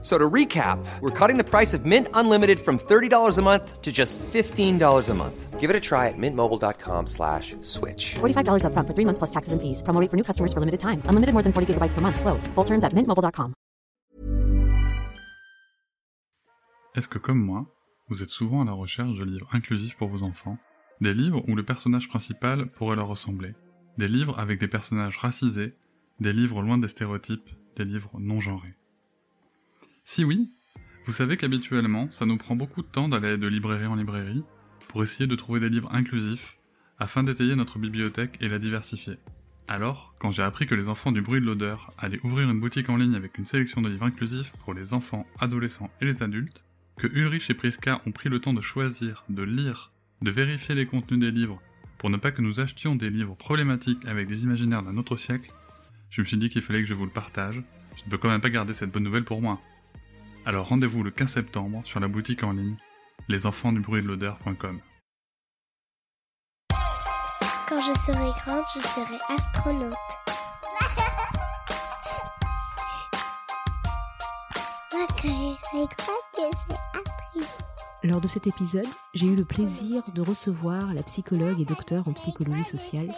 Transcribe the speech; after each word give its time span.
So 0.00 0.16
to 0.16 0.30
recap, 0.30 0.78
we're 1.00 1.10
cutting 1.10 1.38
the 1.38 1.44
price 1.44 1.74
of 1.74 1.84
Mint 1.84 2.06
Unlimited 2.14 2.60
from 2.60 2.78
$30 2.78 3.36
a 3.36 3.42
month 3.42 3.82
to 3.82 3.90
just 3.90 4.16
$15 4.18 5.08
a 5.08 5.14
month. 5.14 5.58
Give 5.58 5.70
it 5.70 5.74
a 5.74 5.80
try 5.80 6.06
at 6.06 6.14
mintmobile.com 6.16 7.08
slash 7.08 7.56
switch. 7.62 8.14
$45 8.20 8.62
upfront 8.62 8.86
for 8.86 8.94
three 8.94 9.04
months 9.04 9.18
plus 9.18 9.30
taxes 9.30 9.52
and 9.52 9.60
fees. 9.60 9.82
Promo 9.82 10.00
rate 10.00 10.08
for 10.08 10.16
new 10.16 10.22
customers 10.22 10.52
for 10.52 10.60
limited 10.60 10.78
time. 10.78 11.02
Unlimited 11.10 11.34
more 11.34 11.42
than 11.42 11.52
40 11.52 11.74
gigabytes 11.74 11.94
per 11.94 12.00
month. 12.00 12.20
Slows. 12.20 12.46
Full 12.54 12.64
terms 12.64 12.84
at 12.84 12.94
mintmobile.com. 12.94 13.54
Est-ce 16.94 17.08
que 17.08 17.18
comme 17.18 17.38
moi, 17.40 17.66
vous 18.08 18.22
êtes 18.22 18.30
souvent 18.30 18.62
à 18.62 18.64
la 18.64 18.72
recherche 18.72 19.18
de 19.18 19.24
livres 19.24 19.48
inclusifs 19.52 19.96
pour 19.96 20.08
vos 20.08 20.22
enfants? 20.22 20.58
Des 21.00 21.14
livres 21.14 21.44
où 21.48 21.54
le 21.54 21.64
personnage 21.64 22.08
principal 22.08 22.66
pourrait 22.70 22.96
leur 22.96 23.08
ressembler 23.08 23.54
Des 23.98 24.08
livres 24.08 24.38
avec 24.38 24.58
des 24.58 24.68
personnages 24.68 25.16
racisés 25.16 25.74
Des 26.18 26.32
livres 26.32 26.62
loin 26.62 26.78
des 26.78 26.88
stéréotypes 26.88 27.50
Des 27.76 27.84
livres 27.84 28.10
non 28.18 28.40
genrés 28.40 28.74
Si 30.10 30.24
oui, 30.24 30.50
vous 31.04 31.12
savez 31.12 31.36
qu'habituellement, 31.36 32.10
ça 32.10 32.24
nous 32.24 32.38
prend 32.38 32.56
beaucoup 32.56 32.80
de 32.80 32.86
temps 32.86 33.10
d'aller 33.10 33.36
de 33.36 33.46
librairie 33.46 33.84
en 33.84 33.94
librairie 33.94 34.42
pour 34.88 35.02
essayer 35.02 35.26
de 35.26 35.36
trouver 35.36 35.60
des 35.60 35.68
livres 35.68 35.94
inclusifs 35.94 36.56
afin 36.98 37.22
d'étayer 37.22 37.54
notre 37.54 37.78
bibliothèque 37.78 38.38
et 38.40 38.48
la 38.48 38.58
diversifier. 38.58 39.18
Alors, 39.68 40.14
quand 40.18 40.30
j'ai 40.30 40.42
appris 40.42 40.66
que 40.66 40.74
les 40.74 40.88
enfants 40.88 41.12
du 41.12 41.20
bruit 41.20 41.42
de 41.42 41.44
l'odeur 41.44 41.92
allaient 41.98 42.24
ouvrir 42.24 42.48
une 42.48 42.58
boutique 42.58 42.88
en 42.88 42.96
ligne 42.96 43.16
avec 43.16 43.36
une 43.36 43.44
sélection 43.44 43.82
de 43.82 43.90
livres 43.90 44.06
inclusifs 44.06 44.50
pour 44.64 44.72
les 44.72 44.94
enfants, 44.94 45.26
adolescents 45.40 45.90
et 46.00 46.06
les 46.06 46.22
adultes, 46.22 46.64
que 46.96 47.06
Ulrich 47.06 47.50
et 47.50 47.54
Priska 47.54 48.00
ont 48.06 48.12
pris 48.12 48.30
le 48.30 48.40
temps 48.40 48.54
de 48.54 48.62
choisir, 48.62 49.26
de 49.28 49.42
lire, 49.42 49.92
de 50.22 50.30
vérifier 50.30 50.74
les 50.74 50.86
contenus 50.86 51.20
des 51.20 51.30
livres 51.30 51.60
pour 51.98 52.08
ne 52.08 52.16
pas 52.16 52.32
que 52.32 52.40
nous 52.40 52.60
achetions 52.60 52.96
des 52.96 53.10
livres 53.10 53.36
problématiques 53.36 54.06
avec 54.06 54.26
des 54.26 54.42
imaginaires 54.42 54.82
d'un 54.82 54.96
autre 54.96 55.18
siècle, 55.18 55.52
je 56.08 56.22
me 56.22 56.26
suis 56.26 56.38
dit 56.38 56.48
qu'il 56.48 56.62
fallait 56.62 56.80
que 56.80 56.88
je 56.88 56.94
vous 56.94 57.04
le 57.04 57.10
partage, 57.10 57.62
je 57.94 58.04
ne 58.06 58.10
peux 58.10 58.16
quand 58.16 58.30
même 58.30 58.40
pas 58.40 58.48
garder 58.48 58.72
cette 58.72 58.90
bonne 58.90 59.04
nouvelle 59.04 59.24
pour 59.24 59.42
moi. 59.42 59.60
Alors 60.48 60.66
rendez-vous 60.68 61.02
le 61.02 61.10
15 61.10 61.34
septembre 61.34 61.82
sur 61.84 62.00
la 62.00 62.08
boutique 62.08 62.42
en 62.42 62.52
ligne 62.52 62.76
lesenfantsdubruitdelodeur.com. 63.28 64.80
Quand 67.68 67.80
je 67.82 67.92
serai 67.98 68.30
grande, 68.40 68.64
je 68.74 68.80
serai 68.80 69.18
astronaute. 69.28 69.92
Moi, 74.94 75.06
quand 75.06 75.28
je 75.28 75.54
serai 75.66 75.84
grande, 75.98 76.24
je 76.34 76.44
serai 76.56 76.78
actrice. 76.94 77.58
Lors 78.02 78.22
de 78.22 78.28
cet 78.28 78.46
épisode, 78.46 78.88
j'ai 79.12 79.26
eu 79.26 79.36
le 79.36 79.44
plaisir 79.44 80.02
de 80.14 80.22
recevoir 80.22 80.94
la 80.94 81.02
psychologue 81.02 81.60
et 81.60 81.66
docteur 81.66 82.08
en 82.08 82.14
psychologie 82.14 82.64
sociale, 82.64 83.10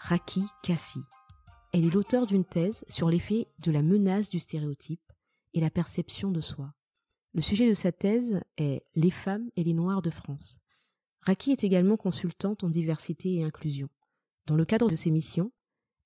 Raki 0.00 0.44
Kassi. 0.62 1.00
Elle 1.72 1.86
est 1.86 1.94
l'auteur 1.94 2.26
d'une 2.26 2.44
thèse 2.44 2.84
sur 2.90 3.08
l'effet 3.08 3.46
de 3.60 3.70
la 3.70 3.80
menace 3.80 4.28
du 4.28 4.38
stéréotype 4.38 5.00
et 5.54 5.60
la 5.60 5.70
perception 5.70 6.30
de 6.30 6.40
soi. 6.40 6.74
Le 7.34 7.40
sujet 7.40 7.68
de 7.68 7.74
sa 7.74 7.92
thèse 7.92 8.40
est 8.56 8.84
Les 8.94 9.10
femmes 9.10 9.50
et 9.56 9.64
les 9.64 9.74
Noirs 9.74 10.02
de 10.02 10.10
France. 10.10 10.58
Raki 11.22 11.52
est 11.52 11.64
également 11.64 11.96
consultante 11.96 12.64
en 12.64 12.70
diversité 12.70 13.34
et 13.34 13.44
inclusion. 13.44 13.88
Dans 14.46 14.56
le 14.56 14.64
cadre 14.64 14.88
de 14.88 14.96
ses 14.96 15.10
missions, 15.10 15.52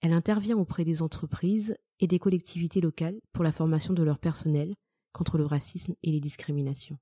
elle 0.00 0.12
intervient 0.12 0.58
auprès 0.58 0.84
des 0.84 1.00
entreprises 1.00 1.76
et 2.00 2.08
des 2.08 2.18
collectivités 2.18 2.80
locales 2.80 3.20
pour 3.32 3.44
la 3.44 3.52
formation 3.52 3.94
de 3.94 4.02
leur 4.02 4.18
personnel 4.18 4.74
contre 5.12 5.38
le 5.38 5.46
racisme 5.46 5.94
et 6.02 6.10
les 6.10 6.20
discriminations. 6.20 6.98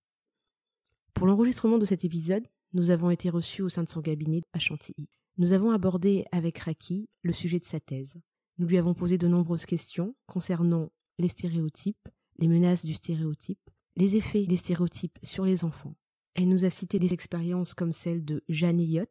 Pour 1.15 1.27
l'enregistrement 1.27 1.79
de 1.79 1.87
cet 1.87 2.05
épisode, 2.05 2.47
nous 2.73 2.91
avons 2.91 3.11
été 3.11 3.31
reçus 3.31 3.63
au 3.63 3.69
sein 3.69 3.83
de 3.83 3.89
son 3.89 4.03
cabinet 4.03 4.43
à 4.53 4.59
Chantilly. 4.59 5.09
Nous 5.39 5.53
avons 5.53 5.71
abordé 5.71 6.27
avec 6.33 6.59
Raki 6.59 7.09
le 7.23 7.33
sujet 7.33 7.59
de 7.59 7.65
sa 7.65 7.81
thèse. 7.81 8.21
Nous 8.59 8.67
lui 8.67 8.77
avons 8.77 8.95
posé 8.95 9.17
de 9.17 9.27
nombreuses 9.27 9.65
questions 9.65 10.15
concernant 10.27 10.93
les 11.19 11.29
stéréotypes, 11.29 12.09
les 12.41 12.49
menaces 12.49 12.85
du 12.87 12.95
stéréotype, 12.95 13.71
les 13.97 14.17
effets 14.17 14.47
des 14.47 14.57
stéréotypes 14.57 15.19
sur 15.23 15.45
les 15.45 15.63
enfants. 15.63 15.95
Elle 16.35 16.49
nous 16.49 16.65
a 16.65 16.71
cité 16.71 16.99
des 16.99 17.13
expériences 17.13 17.75
comme 17.75 17.93
celle 17.93 18.25
de 18.25 18.43
Jeanne 18.49 18.81
Elliott. 18.81 19.11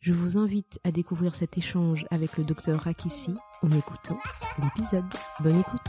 Je 0.00 0.12
vous 0.12 0.38
invite 0.38 0.80
à 0.82 0.90
découvrir 0.90 1.34
cet 1.34 1.58
échange 1.58 2.06
avec 2.10 2.36
le 2.36 2.44
docteur 2.44 2.80
Rakissi 2.80 3.34
en 3.62 3.70
écoutant 3.70 4.18
l'épisode. 4.62 5.04
Bonne 5.40 5.60
écoute. 5.60 5.80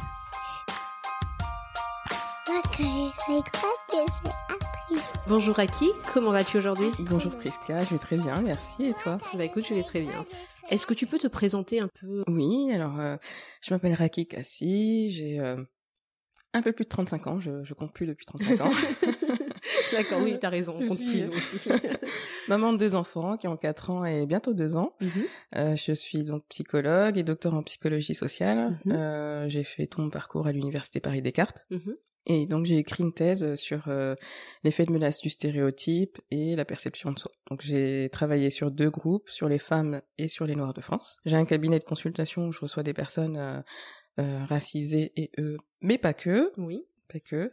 Bonjour 5.28 5.56
Raki, 5.56 5.90
comment 6.14 6.32
vas-tu 6.32 6.58
aujourd'hui? 6.58 6.90
Bonjour 7.10 7.32
Priska, 7.38 7.80
je 7.80 7.92
vais 7.92 7.98
très 7.98 8.18
bien, 8.18 8.42
merci. 8.42 8.86
Et 8.86 8.94
toi? 8.94 9.18
Bah 9.34 9.46
écoute, 9.46 9.66
je 9.68 9.74
vais 9.74 9.84
très 9.84 10.02
bien. 10.02 10.26
Est-ce 10.70 10.86
que 10.86 10.94
tu 10.94 11.08
peux 11.08 11.18
te 11.18 11.28
présenter 11.28 11.80
un 11.80 11.88
peu? 11.88 12.24
Oui, 12.28 12.72
alors 12.72 13.00
euh, 13.00 13.18
je 13.62 13.74
m'appelle 13.74 13.94
Raki 13.94 14.28
Kassi, 14.28 15.12
j'ai 15.12 15.40
euh, 15.40 15.64
un 16.56 16.62
peu 16.62 16.72
plus 16.72 16.86
de 16.86 16.90
35 16.90 17.28
ans, 17.28 17.40
je, 17.40 17.64
je 17.64 17.74
compte 17.74 17.94
plus 17.94 18.08
depuis 18.08 18.26
35 18.26 18.62
ans. 18.62 18.72
D'accord, 19.92 20.20
oui, 20.22 20.38
t'as 20.40 20.50
raison, 20.50 20.78
on 20.80 20.88
compte 20.88 20.98
suis- 20.98 21.08
plus 21.08 21.22
nous 21.24 21.32
aussi. 21.32 21.70
Maman 22.48 22.74
de 22.74 22.78
deux 22.78 22.96
enfants 22.96 23.38
qui 23.38 23.48
ont 23.48 23.58
4 23.58 23.90
ans 23.90 24.06
et 24.06 24.26
bientôt 24.26 24.54
2 24.54 24.78
ans. 24.78 24.96
Mhm. 25.02 25.10
Euh, 25.56 25.76
je 25.76 25.92
suis 25.94 26.24
donc 26.24 26.44
psychologue 26.50 27.18
et 27.18 27.24
docteur 27.24 27.54
en 27.54 27.64
psychologie 27.64 28.16
sociale. 28.16 28.78
Mhm. 28.86 28.92
Euh, 28.94 29.50
j'ai 29.50 29.64
fait 29.64 29.88
tout 29.88 30.02
mon 30.02 30.10
parcours 30.10 30.48
à 30.48 30.52
l'université 30.52 31.00
Paris-Descartes. 31.00 31.66
Mhm. 31.70 31.96
Et 32.28 32.48
donc 32.48 32.66
j'ai 32.66 32.78
écrit 32.78 33.04
une 33.04 33.14
thèse 33.14 33.54
sur 33.54 33.84
euh, 33.88 34.16
l'effet 34.64 34.86
de 34.86 34.92
menace 34.92 35.20
du 35.22 35.30
stéréotype 35.30 36.18
et 36.32 36.56
la 36.56 36.66
perception 36.66 37.12
de 37.12 37.20
soi. 37.20 37.32
Donc 37.52 37.62
j'ai 37.62 38.10
travaillé 38.12 38.50
sur 38.50 38.72
deux 38.72 38.90
groupes, 38.90 39.30
sur 39.30 39.48
les 39.48 39.60
femmes 39.60 40.02
et 40.18 40.28
sur 40.28 40.48
les 40.48 40.56
Noirs 40.56 40.74
de 40.74 40.82
France. 40.82 41.18
J'ai 41.26 41.36
un 41.36 41.46
cabinet 41.46 41.78
de 41.78 41.84
consultation 41.84 42.48
où 42.48 42.52
je 42.52 42.62
reçois 42.62 42.82
des 42.82 42.94
personnes 42.94 43.64
euh, 44.20 44.24
euh, 44.24 44.46
racisées 44.46 45.12
et 45.16 45.32
eux, 45.40 45.58
mais 45.82 45.98
pas 45.98 46.14
que, 46.14 46.52
Oui, 46.58 46.84
pas 47.12 47.20
que. 47.20 47.52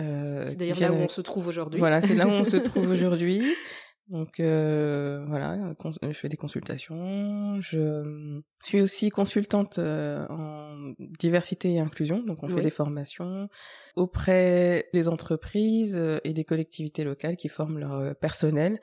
Euh, 0.00 0.46
c'est 0.48 0.56
d'ailleurs 0.56 0.80
là 0.80 0.92
où 0.92 0.96
on 0.96 1.08
se 1.08 1.20
trouve 1.20 1.46
aujourd'hui. 1.48 1.78
Voilà, 1.78 2.00
c'est 2.00 2.14
là 2.14 2.26
où 2.26 2.30
on 2.30 2.44
se 2.44 2.56
trouve 2.56 2.90
aujourd'hui. 2.90 3.44
Donc 4.08 4.40
euh, 4.40 5.22
voilà, 5.28 5.74
cons- 5.78 5.90
je 6.00 6.12
fais 6.12 6.30
des 6.30 6.38
consultations. 6.38 7.60
Je 7.60 8.40
suis 8.62 8.80
aussi 8.80 9.10
consultante 9.10 9.78
euh, 9.78 10.26
en 10.30 10.94
diversité 10.98 11.74
et 11.74 11.78
inclusion, 11.80 12.22
donc 12.22 12.42
on 12.42 12.46
Oui. 12.46 12.54
fait 12.54 12.62
des 12.62 12.70
formations 12.70 13.50
auprès 13.96 14.88
des 14.94 15.08
entreprises 15.08 15.96
euh, 15.98 16.20
et 16.24 16.32
des 16.32 16.44
collectivités 16.44 17.04
locales 17.04 17.36
qui 17.36 17.48
forment 17.48 17.78
leur 17.78 17.92
euh, 17.92 18.14
personnel 18.14 18.74
euh, 18.74 18.78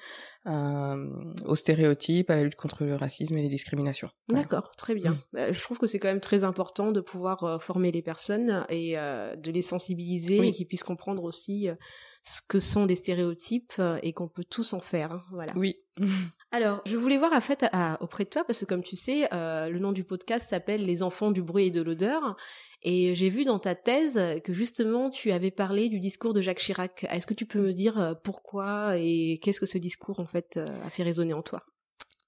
aux 0.46 1.56
stéréotypes, 1.56 2.30
à 2.30 2.36
la 2.36 2.44
lutte 2.44 2.56
contre 2.56 2.84
le 2.84 2.96
racisme 2.96 3.38
et 3.38 3.42
les 3.42 3.48
discriminations. 3.50 4.10
Voilà. 4.28 4.44
D'accord, 4.44 4.72
très 4.76 4.94
bien. 4.96 5.14
Mm. 5.14 5.20
Bah, 5.34 5.52
Je 5.52 5.60
trouve 5.62 5.78
que 5.78 5.88
c'est 5.88 6.00
quand 6.00 6.08
même 6.08 6.20
très 6.22 6.44
important 6.44 6.92
de 6.92 7.02
pouvoir 7.02 7.44
euh, 7.44 7.58
former 7.60 7.92
les 7.92 8.02
personnes 8.02 8.66
et 8.70 8.98
euh, 8.98 9.36
de 9.36 9.52
les 9.52 9.62
sensibiliser 9.62 10.40
Oui. 10.40 10.50
et 10.50 10.52
qu'ils 10.52 10.68
puissent 10.68 10.84
comprendre 10.84 11.24
aussi 11.24 11.70
euh, 11.70 11.76
ce 12.24 12.42
que 12.48 12.60
sont 12.60 12.86
des 12.86 12.96
stéréotypes 12.96 13.74
euh, 13.80 14.00
et 14.04 14.14
qu'on 14.14 14.28
peut 14.28 14.44
tous 14.48 14.74
en 14.74 14.80
faire. 14.80 15.12
hein, 15.14 15.22
voilà. 15.32 15.54
Oui. 15.56 15.76
Alors, 16.52 16.82
je 16.86 16.96
voulais 16.96 17.18
voir 17.18 17.34
à 17.34 17.42
fait 17.42 17.66
à- 17.74 18.02
auprès 18.02 18.24
de 18.24 18.30
toi 18.30 18.44
parce 18.46 18.60
que 18.60 18.66
comme 18.66 18.84
tu 18.84 18.96
sais, 18.96 19.28
euh, 19.34 19.70
le 19.70 19.80
nom 19.80 19.92
du 19.92 20.04
podcast 20.06 20.50
s'appelle 20.50 20.86
Les 20.86 21.04
enfants 21.04 21.32
du 21.32 21.42
bruit 21.42 21.66
et 21.68 21.72
de 21.72 21.82
l'odeur 21.82 22.38
et 22.82 23.14
j'ai 23.16 23.30
vu 23.30 23.44
dans 23.44 23.60
ta 23.60 23.76
thèse 23.76 24.20
que 24.44 24.54
justement 24.54 25.10
tu 25.10 25.32
avais 25.32 25.52
parlé 25.52 25.90
du 25.90 26.00
discours 26.00 26.34
de 26.34 26.40
Jacques 26.42 26.60
Chirac. 26.60 27.06
Est-ce 27.10 27.28
que 27.28 27.34
tu 27.34 27.46
peux 27.46 27.60
me 27.60 27.74
dire 27.74 28.00
euh, 28.00 28.14
pourquoi 28.14 28.96
et 28.98 29.40
qu'est-ce 29.42 29.60
que 29.60 29.66
ce 29.66 29.78
discours 29.78 30.20
en 30.22 30.26
fait 30.28 30.56
euh, 30.58 30.68
a 30.86 30.90
fait 30.90 31.04
résonner 31.04 31.34
en 31.34 31.42
toi? 31.42 31.62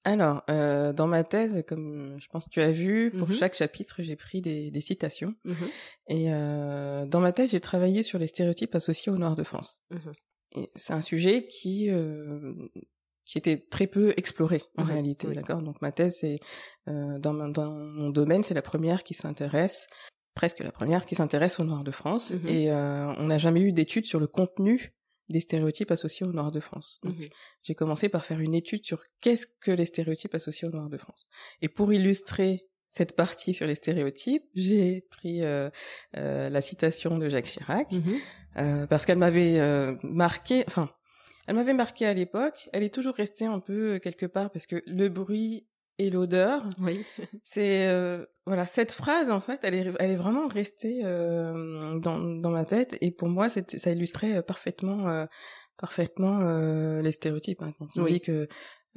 Alors, 0.04 0.44
euh, 0.50 0.94
dans 0.94 1.08
ma 1.08 1.24
thèse, 1.24 1.64
comme 1.68 2.16
je 2.20 2.28
pense 2.30 2.46
que 2.46 2.50
tu 2.50 2.62
as 2.62 2.72
vu, 2.72 3.12
pour 3.12 3.28
Mhm. 3.30 3.34
chaque 3.36 3.56
chapitre, 3.56 4.02
j'ai 4.04 4.16
pris 4.16 4.42
des, 4.42 4.72
des 4.72 4.82
citations. 4.82 5.36
Mhm, 5.44 5.56
Et 6.08 6.34
euh, 6.34 7.06
dans 7.06 7.20
ma 7.20 7.34
thèse, 7.34 7.52
j'ai 7.52 7.60
travaillé 7.60 8.04
sur 8.04 8.18
les 8.18 8.28
stéréotypes 8.28 8.74
associés 8.76 9.12
aux 9.12 9.18
Noirs 9.18 9.36
de 9.36 9.44
France. 9.44 9.80
mhm. 9.92 10.14
C'est 10.76 10.94
un 10.94 11.02
sujet 11.02 11.46
qui 11.46 11.90
euh, 11.90 12.54
qui 13.28 13.38
était 13.38 13.58
très 13.70 13.88
peu 13.88 14.14
exploré 14.18 14.64
en 14.78 14.84
réalité, 14.84 15.28
d'accord? 15.34 15.62
Donc 15.62 15.82
ma 15.82 15.92
thèse, 15.92 16.18
c'est 16.22 16.40
euh, 16.88 17.20
dans, 17.20 17.34
mon- 17.34 17.50
dans 17.50 17.72
mon 17.72 18.10
domaine, 18.10 18.44
c'est 18.44 18.54
la 18.54 18.62
première 18.62 19.04
qui 19.04 19.14
s'intéresse, 19.14 19.88
presque 20.34 20.60
la 20.60 20.72
première 20.72 21.06
qui 21.06 21.16
s'intéresse 21.16 21.60
aux 21.60 21.64
Noirs 21.66 21.84
de 21.84 21.92
France. 21.92 22.32
Mhm. 22.32 22.48
Et 22.48 22.72
euh, 22.72 23.06
on 23.18 23.26
n'a 23.26 23.38
jamais 23.38 23.62
eu 23.62 23.72
d'études 23.74 24.06
sur 24.06 24.20
le 24.20 24.28
contenu 24.28 24.94
des 25.30 25.42
stéréotypes 25.42 25.92
associés 25.92 26.26
aux 26.26 26.32
Noirs 26.32 26.52
de 26.52 26.62
France. 26.62 27.00
Donc, 27.04 27.18
Mhm. 27.18 27.28
j'ai 27.64 27.76
commencé 27.76 28.08
par 28.08 28.24
faire 28.24 28.40
une 28.40 28.54
étude 28.56 28.86
sur 28.86 29.04
qu'est-ce 29.20 29.46
que 29.60 29.72
les 29.72 29.86
stéréotypes 29.86 30.34
associés 30.36 30.68
aux 30.68 30.72
Noirs 30.72 30.90
de 30.90 30.98
France. 30.98 31.28
Et 31.62 31.68
pour 31.68 31.92
illustrer 31.92 32.68
cette 32.88 33.14
partie 33.18 33.54
sur 33.54 33.68
les 33.68 33.76
stéréotypes, 33.76 34.46
j'ai 34.56 35.06
pris 35.10 35.44
euh, 35.44 35.70
euh, 36.16 36.48
la 36.50 36.62
citation 36.62 37.18
de 37.18 37.28
Jacques 37.28 37.44
Chirac, 37.48 37.90
euh, 38.56 38.88
parce 38.88 39.06
qu'elle 39.06 39.18
m'avait 39.18 39.60
euh, 39.60 39.96
marqué, 40.04 40.64
enfin, 40.68 40.90
elle 41.48 41.56
m'avait 41.56 41.74
marqué 41.74 42.06
à 42.06 42.14
l'époque, 42.14 42.70
elle 42.74 42.84
est 42.84 42.94
toujours 42.94 43.16
restée 43.16 43.46
un 43.46 43.60
peu 43.60 43.96
euh, 43.96 44.00
quelque 44.00 44.26
part, 44.26 44.52
parce 44.52 44.68
que 44.68 44.84
le 44.86 45.08
bruit 45.10 45.66
et 46.00 46.12
l'odeur. 46.12 46.64
Oui. 46.80 47.04
C'est 47.44 47.88
euh, 47.88 48.24
voilà 48.46 48.66
cette 48.68 48.92
phrase 48.92 49.32
en 49.32 49.40
fait, 49.40 49.62
elle 49.64 49.74
est 49.74 49.92
elle 50.00 50.12
est 50.12 50.16
vraiment 50.16 50.48
restée 50.48 51.02
euh, 51.04 51.98
dans 52.00 52.20
dans 52.20 52.52
ma 52.52 52.66
tête 52.66 52.98
et 53.02 53.10
pour 53.12 53.30
moi 53.30 53.50
ça 53.50 53.92
illustrait 53.92 54.44
parfaitement 54.44 55.08
euh, 55.10 55.26
parfaitement 55.78 56.40
euh, 56.42 57.02
les 57.02 57.12
stéréotypes. 57.12 57.62
Hein, 57.64 57.74
quand 57.80 57.88
on 57.98 58.04
Oui. 58.04 58.14
dit 58.14 58.22
que 58.22 58.48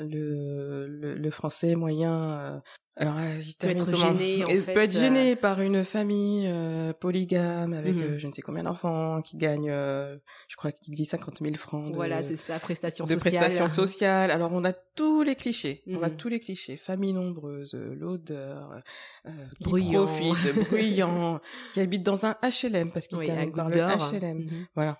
le, 0.08 0.87
le 0.88 1.14
le 1.14 1.31
français 1.31 1.75
moyen 1.75 2.32
euh, 2.32 2.58
alors 2.97 3.14
euh, 3.17 3.41
il 3.41 3.55
Peut 3.55 3.69
être 3.69 3.85
comment 3.87 3.97
gêné, 4.19 4.44
en 4.44 4.49
Il 4.49 4.61
fait, 4.62 4.75
peut 4.75 4.81
être 4.81 4.93
gêné 4.93 5.35
par 5.37 5.61
une 5.62 5.85
famille 5.85 6.47
euh, 6.49 6.93
polygame 6.93 7.73
avec 7.73 7.94
euh, 7.97 8.19
je 8.19 8.26
ne 8.26 8.32
sais 8.32 8.43
combien 8.43 8.64
d'enfants 8.64 9.23
qui 9.23 9.38
gagnent 9.38 9.70
euh, 9.70 10.17
je 10.49 10.56
crois 10.56 10.70
qu'il 10.73 10.94
dit 10.94 11.06
50 11.06 11.38
000 11.41 11.55
francs 11.55 11.91
de, 11.93 11.94
Voilà, 11.94 12.23
c'est 12.23 12.37
ça, 12.37 12.58
prestation 12.58 13.06
de 13.06 13.12
sociale. 13.12 13.37
prestations 13.37 13.67
sociales. 13.75 14.31
Alors 14.31 14.50
on 14.52 14.64
a 14.64 14.73
tous 14.73 15.23
les 15.23 15.35
clichés, 15.35 15.82
on 15.87 16.03
a 16.03 16.08
Mhm. 16.08 16.17
tous 16.17 16.29
les 16.29 16.41
clichés. 16.41 16.76
Famille 16.76 17.14
nombreuse, 17.14 17.75
l'odeur, 17.75 18.82
euh, 19.26 19.31
qui 19.58 19.64
Bruyant. 19.64 20.05
profite, 20.06 20.69
bruyant, 20.69 21.41
qui 21.73 21.81
habite 21.81 22.03
dans 22.03 22.26
un 22.26 22.37
HLM 22.43 22.91
parce 22.93 23.06
qu'il 23.06 23.17
Oui, 23.19 23.29
par 23.29 23.46
goutte 23.70 23.76
le. 23.76 24.19
HLM. 24.19 24.38
Mhm. 24.41 24.67
Voilà. 24.75 24.99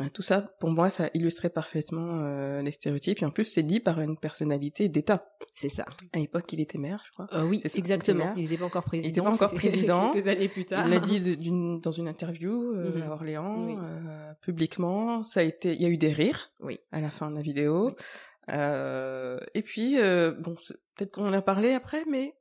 Euh, 0.00 0.06
Tout 0.12 0.22
ça, 0.22 0.40
pour 0.58 0.70
moi, 0.70 0.90
ça 0.90 1.08
illustrait 1.14 1.50
parfaitement 1.50 2.18
euh, 2.22 2.62
les 2.62 2.72
stéréotypes. 2.72 3.22
Et 3.22 3.24
en 3.24 3.30
plus, 3.30 3.44
c'est 3.44 3.62
dit 3.62 3.78
par 3.78 4.00
une 4.00 4.16
personnalité 4.16 4.88
d'État. 4.88 5.24
C'est 5.52 5.68
ça. 5.68 5.84
À 6.12 6.18
l'époque, 6.18 6.52
il 6.52 6.60
était 6.60 6.78
maire, 6.78 7.00
je 7.06 7.12
crois. 7.12 7.26
Euh, 7.32 7.44
oui, 7.44 7.62
ça, 7.64 7.78
exactement. 7.78 8.32
il 8.36 8.42
était 8.42 8.42
Il 8.42 8.42
n'était 8.50 8.56
pas 8.58 8.64
encore 8.66 8.82
président. 8.84 9.08
était 9.08 9.20
pas 9.20 9.30
encore 9.30 9.54
président. 9.54 10.10
Quelques 10.12 10.26
années 10.36 10.48
plus 10.48 10.64
tard. 10.64 10.84
Il 10.86 10.90
l'a 10.94 10.98
dit 11.00 11.36
d'une- 11.36 11.80
dans 11.80 11.92
une 11.92 12.08
interview 12.08 12.72
euh, 12.74 12.96
Mhm. 12.96 13.02
à 13.02 13.10
Orléans, 13.12 13.66
Oui. 13.66 13.76
euh, 13.80 14.32
publiquement. 14.40 15.22
Ça 15.22 15.40
a 15.40 15.42
été, 15.44 15.72
il 15.74 15.80
y 15.82 15.86
a 15.86 15.88
eu 15.88 15.96
des 15.98 16.12
rires 16.12 16.50
Oui. 16.60 16.80
à 16.90 17.00
la 17.00 17.10
fin 17.10 17.30
de 17.30 17.36
la 17.36 17.42
vidéo. 17.42 17.94
Euh, 18.50 19.38
et 19.54 19.62
puis, 19.62 19.98
euh, 19.98 20.32
bon, 20.32 20.54
peut-être 20.96 21.12
qu'on 21.12 21.26
en 21.28 21.32
a 21.32 21.42
parlé 21.42 21.72
après, 21.72 22.04
mais 22.10 22.34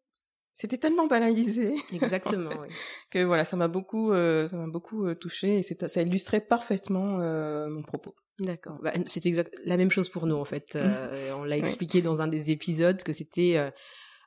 c'était 0.54 0.78
tellement 0.78 1.08
banalisé 1.08 1.76
Exactement. 1.92 2.52
oui. 2.62 2.68
que 3.12 3.24
voilà, 3.24 3.44
ça 3.46 3.58
m'a 3.58 3.68
beaucoup, 3.68 4.12
euh, 4.14 4.48
ça 4.48 4.56
m'a 4.58 4.68
beaucoup 4.68 5.06
euh, 5.06 5.16
touché 5.16 5.58
et 5.58 5.64
c'est- 5.64 5.88
ça 5.88 6.02
illustrait 6.02 6.42
parfaitement 6.42 7.20
euh, 7.22 7.68
mon 7.70 7.82
propos. 7.84 8.16
D'accord. 8.40 8.80
Bah, 8.82 8.94
c'était 9.08 9.30
exact 9.30 9.54
la 9.66 9.78
même 9.78 9.92
chose 9.92 10.10
pour 10.10 10.26
nous 10.26 10.36
en 10.36 10.46
fait. 10.46 10.76
Euh, 10.76 11.32
On 11.36 11.44
l'a 11.44 11.56
Oui. 11.58 11.62
expliqué 11.62 12.02
dans 12.02 12.22
un 12.22 12.28
des 12.28 12.50
épisodes 12.52 13.02
que 13.04 13.14
c'était 13.14 13.58
euh, 13.58 13.70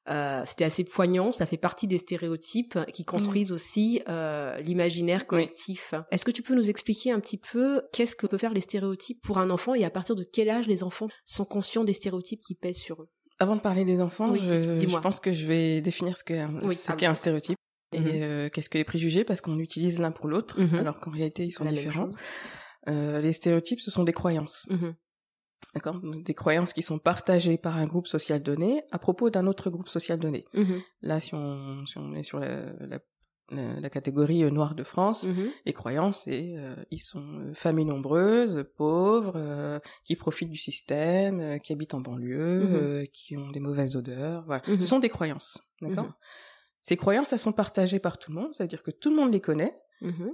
euh, 0.08 0.44
c'était 0.46 0.64
assez 0.64 0.84
poignant. 0.84 1.32
Ça 1.32 1.46
fait 1.46 1.56
partie 1.56 1.88
des 1.88 1.99
stéréotypes 1.99 2.78
qui 2.93 3.05
construisent 3.05 3.50
aussi 3.50 4.02
euh, 4.08 4.56
l'imaginaire 4.61 5.26
collectif. 5.26 5.94
Est-ce 6.12 6.25
que 6.25 6.31
tu 6.31 6.43
peux 6.43 6.55
nous 6.55 6.70
expliquer 6.70 7.11
un 7.11 7.19
petit 7.19 7.38
peu 7.38 7.82
qu'est-ce 7.93 8.14
que 8.14 8.28
peut 8.28 8.38
faire 8.38 8.52
les 8.55 8.61
stéréotypes 8.61 9.20
pour 9.23 9.38
un 9.38 9.50
enfant 9.50 9.75
et 9.75 9.84
à 9.84 9.90
partir 9.90 10.14
de 10.14 10.23
quel 10.23 10.49
âge 10.49 10.69
les 10.69 10.84
enfants 10.84 11.08
sont 11.25 11.44
conscients 11.44 11.82
des 11.82 11.93
stéréotypes 11.93 12.40
qui 12.40 12.55
pèsent 12.55 12.78
sur 12.78 13.02
eux? 13.02 13.08
Avant 13.38 13.56
de 13.56 13.61
parler 13.61 13.85
des 13.85 14.00
enfants, 14.00 14.31
Oui, 14.31 14.41
je, 14.43 14.79
je 14.79 14.99
pense 14.99 15.21
que 15.21 15.33
je 15.33 15.47
vais 15.47 15.81
définir 15.83 16.17
ce 16.17 16.25
qu'est 16.25 16.38
un, 16.38 16.55
Oui, 16.62 16.75
ce 16.75 16.91
ah, 16.91 16.97
qu'est 16.97 17.06
un 17.06 17.15
stéréotype. 17.15 17.59
Mhm. 17.94 18.06
Et 18.06 18.23
euh, 18.23 18.49
qu'est-ce 18.49 18.69
que 18.71 18.79
les 18.79 18.85
préjugés 18.85 19.25
Parce 19.25 19.41
qu'on 19.41 19.59
utilise 19.59 19.99
l'un 20.00 20.11
pour 20.11 20.27
l'autre, 20.29 20.61
Mhm. 20.61 20.75
alors 20.77 20.99
qu'en 21.00 21.11
réalité 21.11 21.44
ils 21.44 21.50
sont 21.53 21.65
La 21.65 21.71
différents. 21.71 22.09
Euh, 22.88 23.21
les 23.21 23.33
stéréotypes, 23.33 23.81
ce 23.81 23.91
sont 23.91 24.05
des 24.05 24.12
croyances. 24.12 24.67
Mhm. 24.71 24.94
D'accord? 25.75 26.00
Donc, 26.00 26.25
Des 26.25 26.35
croyances 26.35 26.73
qui 26.73 26.83
sont 26.83 26.99
partagées 26.99 27.59
par 27.59 27.77
un 27.77 27.87
groupe 27.87 28.06
social 28.06 28.43
donné 28.43 28.83
à 28.93 28.99
propos 28.99 29.29
d'un 29.31 29.47
autre 29.47 29.71
groupe 29.71 29.88
social 29.88 30.19
donné. 30.19 30.44
Mhm. 30.55 30.81
Là, 31.03 31.21
si 31.21 31.35
on, 31.35 31.85
si 31.87 31.99
on 31.99 32.15
est 32.15 32.23
sur 32.23 32.38
la, 32.38 32.73
la, 32.81 32.99
la- 33.50 33.78
la 33.81 33.90
catégorie 33.90 34.43
euh, 34.44 34.50
noire 34.50 34.75
de 34.75 34.82
France, 34.84 35.26
les 35.64 35.72
croyances, 35.72 36.22
c'est 36.25 36.54
euh, 36.56 36.75
ils 36.90 36.98
sont 36.98 37.22
euh, 37.40 37.54
familles 37.54 37.84
nombreuses, 37.84 38.64
pauvres, 38.76 39.34
euh, 39.37 39.78
qui 40.04 40.16
profitent 40.16 40.50
du 40.50 40.58
système, 40.58 41.40
euh, 41.40 41.58
qui 41.58 41.72
habitent 41.72 41.94
en 41.94 42.00
banlieue, 42.00 42.64
Mhm. 42.64 42.75
euh, 42.75 43.04
qui 43.12 43.37
ont 43.37 43.50
des 43.50 43.60
mauvaises 43.60 43.96
odeurs. 43.96 44.44
Voilà. 44.46 44.62
Mhm. 44.66 44.81
Ce 44.81 44.87
sont 44.87 44.98
des 44.98 45.08
croyances. 45.08 45.58
D'accord. 45.81 46.12
Ces 46.81 46.96
croyances, 46.96 47.32
elles 47.32 47.38
sont 47.40 47.52
partagées 47.52 47.98
par 47.98 48.19
tout 48.19 48.32
le 48.32 48.40
monde. 48.40 48.54
Ça 48.54 48.64
veut 48.64 48.69
dire 48.69 48.82
que 48.82 48.90
tout 48.93 49.10
le 49.10 49.16
monde 49.16 49.32
les 49.32 49.40
connaît 49.40 49.76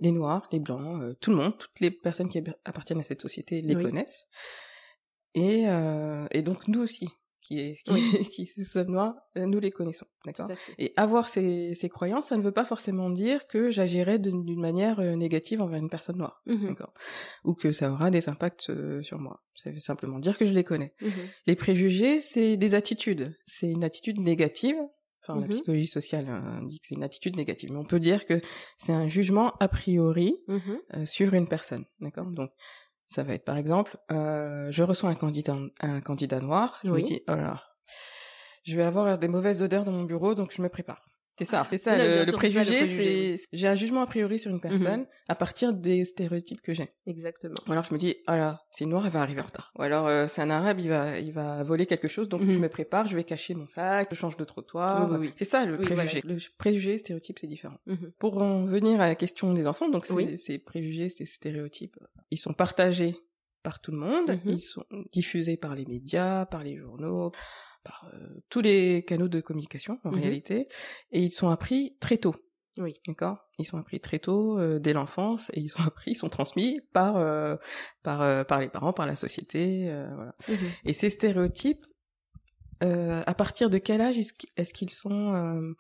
les 0.01 0.11
noirs, 0.13 0.49
les 0.51 0.59
blancs, 0.59 1.01
euh, 1.03 1.15
tout 1.21 1.31
le 1.31 1.37
monde, 1.37 1.57
toutes 1.57 1.79
les 1.81 1.91
personnes 1.93 2.29
qui 2.29 2.43
appartiennent 2.65 2.99
à 3.01 3.05
cette 3.05 3.23
société 3.23 3.63
les 3.63 3.77
Oui. 3.77 3.85
connaissent. 3.85 4.27
Et, 5.35 5.65
euh, 5.69 6.27
et 6.31 6.43
donc 6.43 6.69
nous 6.69 6.81
aussi, 6.81 7.09
qui, 7.43 7.59
est, 7.59 7.83
qui, 7.83 7.93
qui 8.47 8.47
sommes 8.65 8.93
noirs, 8.93 9.15
euh, 9.37 9.45
nous 9.47 9.61
les 9.61 9.71
connaissons. 9.71 10.07
D'accord? 10.25 10.47
Et 10.79 10.93
avoir 10.97 11.29
ces, 11.29 11.75
ces 11.75 11.89
croyances, 11.89 12.29
ça 12.29 12.37
ne 12.37 12.43
veut 12.43 12.53
pas 12.53 12.65
forcément 12.65 13.11
dire 13.11 13.47
que 13.49 13.69
j'agirai 13.69 14.19
d'une 14.19 14.61
manière 14.61 15.01
euh, 15.01 15.17
négative 15.17 15.61
envers 15.61 15.79
une 15.81 15.91
personne 15.91 16.17
noire. 16.17 16.41
Mhm. 16.47 16.69
D'accord? 16.69 16.95
Ou 17.45 17.55
que 17.55 17.73
ça 17.73 17.91
aura 17.93 18.11
des 18.11 18.29
impacts 18.29 18.71
euh, 18.71 19.03
sur 19.03 19.19
moi. 19.19 19.43
Ça 19.55 19.71
veut 19.71 19.79
simplement 19.79 20.19
dire 20.21 20.39
que 20.39 20.47
je 20.47 20.55
les 20.55 20.65
connais. 20.65 20.95
Mhm. 21.03 21.11
Les 21.47 21.57
préjugés, 21.57 22.21
c'est 22.21 22.57
des 22.57 22.75
attitudes. 22.75 23.37
C'est 23.45 23.71
une 23.71 23.85
attitude 23.85 24.19
négative. 24.21 24.77
Enfin, 25.25 25.35
la 25.39 25.43
Mhm. 25.47 25.51
psychologie 25.51 25.87
sociale 25.87 26.27
euh, 26.29 26.67
dit 26.67 26.81
que 26.81 26.87
c'est 26.87 26.95
une 26.97 27.05
attitude 27.05 27.37
négative. 27.37 27.71
Mais 27.73 27.79
on 27.79 27.85
peut 27.85 28.01
dire 28.01 28.25
que 28.27 28.41
c'est 28.77 28.93
un 28.93 29.07
jugement 29.09 29.53
a 29.61 29.69
priori 29.69 30.37
euh, 30.49 31.05
sur 31.07 31.35
une 31.35 31.47
personne. 31.47 31.85
D'accord? 32.01 32.27
Donc, 32.27 32.51
ça 33.13 33.23
va 33.23 33.35
être 33.35 33.45
par 33.45 33.57
exemple, 33.57 33.97
euh, 34.11 34.69
je 34.71 34.83
reçois 34.83 35.11
un 35.11 35.15
candidat, 35.15 35.57
un 35.81 36.01
candidat 36.01 36.41
noir. 36.41 36.81
Je 36.85 36.91
Oui. 36.91 37.03
me 37.03 37.07
dis, 37.07 37.23
oh 37.29 37.35
là, 37.35 37.63
je 38.65 38.77
vais 38.77 38.83
avoir 38.85 39.19
des 39.19 39.29
mauvaises 39.29 39.63
odeurs 39.63 39.85
dans 39.85 39.93
mon 39.93 40.05
bureau, 40.05 40.35
donc 40.35 40.53
je 40.53 40.63
me 40.63 40.69
prépare. 40.69 41.03
C'est 41.39 41.45
ça, 41.47 41.67
c'est 41.71 41.79
ça. 41.79 41.97
Le, 41.97 42.31
préjugé, 42.33 42.83
Mhm. 42.83 42.87
c'est 42.87 43.37
j'ai 43.53 43.67
un 43.67 43.75
jugement 43.75 44.03
a 44.03 44.07
priori 44.07 44.39
sur 44.39 44.51
une 44.51 44.61
personne 44.61 45.07
à 45.29 45.35
partir 45.35 45.73
des 45.73 46.05
stéréotypes 46.05 46.61
que 46.61 46.73
j'ai. 46.75 46.91
Exactement. 47.07 47.55
Ou 47.67 47.73
alors 47.73 47.85
je 47.85 47.95
me 47.95 47.99
dis, 47.99 48.15
oh 48.29 48.33
là, 48.33 48.61
c'est 48.71 48.85
une 48.85 48.91
noire, 48.91 49.07
elle 49.07 49.13
va 49.13 49.23
arriver 49.23 49.41
en 49.41 49.47
retard. 49.47 49.73
Ou 49.79 49.83
alors 49.83 50.07
euh, 50.07 50.29
c'est 50.29 50.43
un 50.43 50.51
arabe, 50.51 50.79
il 50.81 50.89
va, 50.91 51.19
il 51.19 51.33
va 51.33 51.63
voler 51.63 51.87
quelque 51.87 52.07
chose, 52.07 52.29
donc 52.29 52.43
Mhm. 52.43 52.53
je 52.53 52.59
me 52.59 52.69
prépare, 52.69 53.09
je 53.09 53.17
vais 53.17 53.25
cacher 53.25 53.55
mon 53.55 53.67
sac, 53.67 54.09
je 54.11 54.15
change 54.17 54.37
de 54.37 54.45
trottoir. 54.45 55.09
Oui, 55.11 55.17
oui, 55.19 55.27
oui. 55.29 55.33
C'est 55.37 55.45
ça 55.47 55.65
le 55.65 55.79
préjugé. 55.79 56.21
voilà. 56.21 56.35
Le 56.37 56.41
préjugé, 56.59 56.99
stéréotype, 56.99 57.39
c'est 57.39 57.47
différent. 57.47 57.79
Mhm. 57.87 58.13
Pour 58.19 58.41
en 58.43 58.65
venir 58.67 59.01
à 59.01 59.09
la 59.09 59.15
question 59.15 59.53
des 59.53 59.67
enfants, 59.67 59.89
donc 59.89 60.07
ces, 60.37 60.59
préjugés, 60.59 61.09
ces 61.09 61.25
stéréotypes, 61.25 61.97
ils 62.31 62.39
sont 62.39 62.53
partagés 62.53 63.17
par 63.63 63.81
tout 63.81 63.91
le 63.93 63.99
monde, 63.99 64.31
Mhm. 64.45 64.53
ils 64.53 64.61
sont 64.61 64.85
diffusés 65.13 65.57
par 65.57 65.75
les 65.75 65.87
médias, 65.87 66.47
par 66.47 66.63
les 66.65 66.77
journaux, 66.77 67.31
par 67.85 68.09
euh, 68.15 68.29
tous 68.49 68.61
les 68.61 69.05
canaux 69.05 69.29
de 69.29 69.41
communication 69.41 69.99
en 70.05 70.11
Mhm. 70.13 70.21
réalité, 70.21 70.69
et 71.11 71.21
ils 71.21 71.31
sont 71.31 71.49
appris 71.49 71.97
très 72.01 72.19
tôt. 72.19 72.35
Oui. 72.79 72.95
D'accord? 73.07 73.39
Ils 73.59 73.67
sont 73.67 73.77
appris 73.79 74.01
très 74.01 74.19
tôt, 74.19 74.59
euh, 74.59 74.79
dès 74.79 74.93
l'enfance, 74.95 75.51
et 75.55 75.61
ils 75.61 75.69
sont 75.69 75.83
appris, 75.93 76.13
ils 76.13 76.17
sont 76.17 76.29
transmis 76.31 76.81
par 76.93 77.17
euh, 77.17 77.57
par 78.03 78.23
euh, 78.23 78.45
par 78.45 78.61
les 78.61 78.69
parents, 78.69 78.93
par 78.93 79.07
la 79.07 79.15
société, 79.17 79.89
euh, 79.91 80.09
voilà. 80.15 80.33
Mhm. 80.49 80.57
Et 80.87 80.93
ces 80.95 81.11
stéréotypes, 81.11 81.85
euh, 82.83 83.23
à 83.27 83.35
partir 83.35 83.69
de 83.71 83.79
quel 83.79 84.01
âge 84.01 84.17
est-ce 84.19 84.33
qu'- 84.33 84.49
est-ce 84.57 84.73
qu'ils 84.73 84.91
sont 84.91 85.35
euh, 85.35 85.73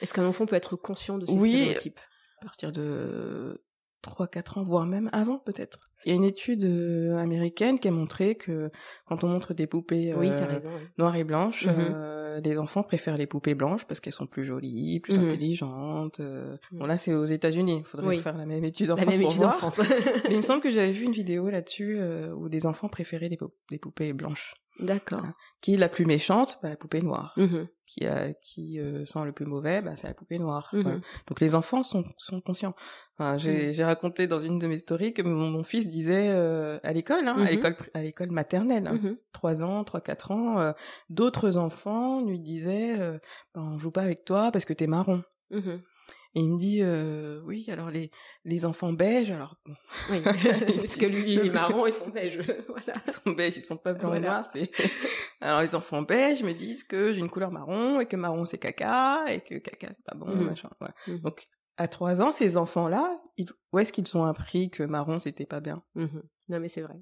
Est-ce 0.00 0.14
qu'un 0.14 0.26
enfant 0.26 0.46
peut 0.46 0.56
être 0.56 0.76
conscient 0.76 1.18
de 1.18 1.26
ces 1.26 1.32
Oui. 1.34 1.50
stéréotypes? 1.50 2.00
à 2.40 2.44
partir 2.44 2.70
de 2.70 3.64
3-4 4.04 4.58
ans, 4.58 4.62
voire 4.62 4.86
même 4.86 5.10
avant 5.12 5.38
peut-être? 5.40 5.80
Il 6.04 6.10
y 6.10 6.12
a 6.12 6.14
une 6.16 6.24
étude 6.24 6.64
euh, 6.64 7.16
américaine 7.18 7.78
qui 7.78 7.88
a 7.88 7.90
montré 7.90 8.34
que 8.36 8.70
quand 9.06 9.24
on 9.24 9.28
montre 9.28 9.52
des 9.54 9.66
poupées 9.66 10.14
Oui, 10.14 10.28
euh, 10.30 10.38
t'as 10.38 10.46
raison. 10.46 10.70
oui. 10.72 10.82
noires 10.98 11.16
et 11.16 11.24
blanches, 11.24 11.66
euh, 11.68 12.40
les 12.40 12.58
enfants 12.58 12.82
préfèrent 12.84 13.16
les 13.16 13.26
poupées 13.26 13.54
blanches 13.54 13.84
parce 13.84 13.98
qu'elles 14.00 14.12
sont 14.12 14.26
plus 14.28 14.44
jolies, 14.44 15.00
plus 15.00 15.18
Mhm. 15.18 15.26
intelligentes. 15.26 16.20
euh. 16.20 16.56
Mhm. 16.72 16.78
Bon 16.78 16.86
là 16.86 16.98
c'est 16.98 17.14
aux 17.14 17.24
États-Unis, 17.24 17.78
il 17.80 17.84
faudrait 17.84 18.06
Oui. 18.06 18.18
faire 18.18 18.36
la 18.38 18.46
même 18.46 18.64
étude 18.64 18.90
en 18.92 18.94
La 18.96 19.02
France 19.02 19.14
même 19.14 19.22
pour 19.22 19.30
étude 19.32 19.44
en 19.44 19.48
voir. 19.48 19.58
France. 19.58 19.78
Mais 20.28 20.34
il 20.34 20.36
me 20.36 20.42
semble 20.42 20.60
que 20.62 20.70
j'avais 20.70 20.92
vu 20.92 21.04
une 21.04 21.12
vidéo 21.12 21.50
là-dessus 21.50 21.96
euh, 21.98 22.32
où 22.34 22.48
des 22.48 22.66
enfants 22.66 22.88
préféraient 22.88 23.28
pou- 23.36 23.52
des 23.70 23.78
poupées 23.78 24.12
blanches. 24.12 24.54
D'accord. 24.80 25.24
Qui 25.60 25.74
est 25.74 25.76
la 25.76 25.88
plus 25.88 26.06
méchante 26.06 26.60
bah, 26.62 26.68
La 26.68 26.76
poupée 26.76 27.02
noire. 27.02 27.34
Mhm. 27.36 27.66
Qui, 27.84 28.06
a, 28.06 28.32
qui 28.34 28.78
euh, 28.78 29.04
sent 29.06 29.24
le 29.24 29.32
plus 29.32 29.44
mauvais 29.46 29.82
bah, 29.82 29.96
C'est 29.96 30.06
la 30.06 30.14
poupée 30.14 30.38
noire. 30.38 30.68
Voilà. 30.72 30.98
Donc 31.26 31.40
les 31.40 31.56
enfants 31.56 31.82
sont, 31.82 32.04
sont 32.16 32.40
conscients. 32.40 32.76
Enfin, 33.18 33.36
j'ai 33.38 33.82
raconté 33.82 34.28
dans 34.28 34.38
une 34.38 34.60
de 34.60 34.68
mes 34.68 34.78
stories 34.78 35.12
que 35.14 35.22
mon, 35.22 35.50
mon 35.50 35.64
fils 35.64 35.87
disait 35.88 36.28
euh, 36.30 36.78
à 36.82 36.92
l'école, 36.92 37.26
hein, 37.28 37.36
à 37.38 37.50
l'école 37.50 37.72
pri- 37.72 37.90
à 37.94 38.02
l'école 38.02 38.30
maternelle, 38.30 38.86
hein, 38.86 38.94
Mhm. 39.02 39.16
3 39.32 39.64
ans, 39.64 39.84
3 39.84 40.00
4 40.00 40.30
ans, 40.30 40.60
euh, 40.60 40.72
d'autres 41.10 41.56
enfants 41.56 42.20
lui 42.24 42.40
disaient 42.40 42.98
euh, 42.98 43.18
Bah, 43.54 43.62
on 43.64 43.78
joue 43.78 43.90
pas 43.90 44.02
avec 44.02 44.24
toi 44.24 44.50
parce 44.52 44.64
que 44.64 44.72
t'es 44.72 44.86
marron. 44.86 45.22
Mhm. 45.50 45.82
Et 46.34 46.40
il 46.40 46.50
me 46.52 46.58
dit 46.58 46.80
euh, 46.82 47.40
oui, 47.46 47.64
alors 47.68 47.90
les 47.90 48.10
les 48.44 48.66
enfants 48.66 48.92
beiges, 48.92 49.30
alors 49.30 49.56
bon, 49.64 49.74
Oui. 50.10 50.20
Parce 50.76 50.96
que 50.96 51.06
lui, 51.06 51.32
il 51.32 51.46
est 51.46 51.50
marron 51.50 51.86
et 51.86 51.92
son 51.92 52.10
beige. 52.10 52.38
voilà. 52.68 52.92
ils 53.06 53.12
sont 53.12 53.30
beiges, 53.32 53.56
ils 53.56 53.62
sont 53.62 53.78
pas 53.78 53.94
blancs 53.94 54.10
Voilà. 54.12 54.28
noirs. 54.28 54.46
C'est... 54.52 54.70
Alors 55.40 55.62
les 55.62 55.74
enfants 55.74 56.02
beiges 56.02 56.42
me 56.42 56.52
disent 56.52 56.84
que 56.84 57.12
j'ai 57.12 57.20
une 57.20 57.30
couleur 57.30 57.50
marron 57.50 57.98
et 58.00 58.06
que 58.06 58.16
marron 58.16 58.44
c'est 58.44 58.58
caca 58.58 59.24
et 59.28 59.40
que 59.40 59.56
caca 59.58 59.88
c'est 59.90 60.04
pas 60.04 60.14
bon, 60.16 60.26
machin. 60.36 60.68
Donc 61.22 61.46
à 61.78 61.88
trois 61.88 62.20
ans, 62.20 62.32
ces 62.32 62.56
enfants-là, 62.58 63.20
ils- 63.38 63.48
où 63.72 63.78
est-ce 63.78 63.92
qu'ils 63.92 64.16
ont 64.16 64.24
appris 64.24 64.68
que 64.70 64.82
marron 64.82 65.18
c'était 65.18 65.46
pas 65.46 65.60
bien? 65.60 65.82
Mhm. 65.94 66.22
Non, 66.50 66.60
mais 66.60 66.68
c'est 66.68 66.82
vrai. 66.82 66.96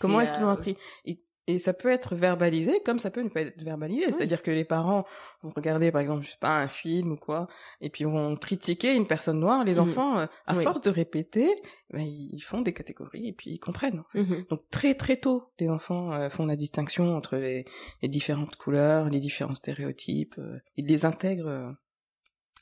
Comment 0.00 0.20
est-ce 0.20 0.32
qu'ils 0.32 0.42
l'ont 0.42 0.48
euh, 0.48 0.52
appris? 0.52 0.76
Et, 1.06 1.22
Et 1.50 1.56
ça 1.58 1.72
peut 1.72 1.88
être 1.88 2.14
verbalisé 2.14 2.82
comme 2.84 2.98
ça 2.98 3.10
peut 3.10 3.22
ne 3.22 3.30
pas 3.30 3.40
être 3.40 3.62
verbalisé. 3.62 4.12
C'est-à-dire 4.12 4.42
que 4.42 4.50
les 4.50 4.66
parents 4.66 5.04
vont 5.42 5.50
regarder, 5.56 5.90
par 5.90 6.02
exemple, 6.02 6.22
je 6.22 6.32
sais 6.32 6.36
pas, 6.38 6.54
un 6.60 6.68
film 6.68 7.12
ou 7.12 7.16
quoi, 7.16 7.48
et 7.80 7.88
puis 7.88 8.04
vont 8.04 8.36
critiquer 8.36 8.94
une 8.94 9.06
personne 9.06 9.40
noire. 9.40 9.64
Les 9.64 9.76
Mhm. 9.76 9.80
enfants, 9.88 10.18
euh, 10.18 10.26
à 10.46 10.54
Oui. 10.54 10.62
force 10.62 10.82
de 10.82 10.90
répéter, 10.90 11.48
ben, 11.90 12.02
ils 12.06 12.38
font 12.42 12.60
des 12.60 12.74
catégories 12.74 13.28
et 13.28 13.32
puis 13.32 13.52
ils 13.52 13.58
comprennent. 13.60 14.00
en 14.00 14.04
fait. 14.12 14.24
Mhm. 14.24 14.44
Donc 14.50 14.60
très 14.70 14.92
très 14.92 15.16
tôt, 15.16 15.50
les 15.58 15.70
enfants 15.70 16.12
euh, 16.12 16.28
font 16.28 16.44
la 16.44 16.54
distinction 16.56 17.16
entre 17.16 17.36
les, 17.36 17.64
les 18.02 18.08
différentes 18.10 18.56
couleurs, 18.56 19.08
les 19.08 19.18
différents 19.20 19.54
stéréotypes. 19.54 20.34
euh, 20.38 20.58
ils 20.76 20.86
les 20.86 21.06
intègrent 21.06 21.74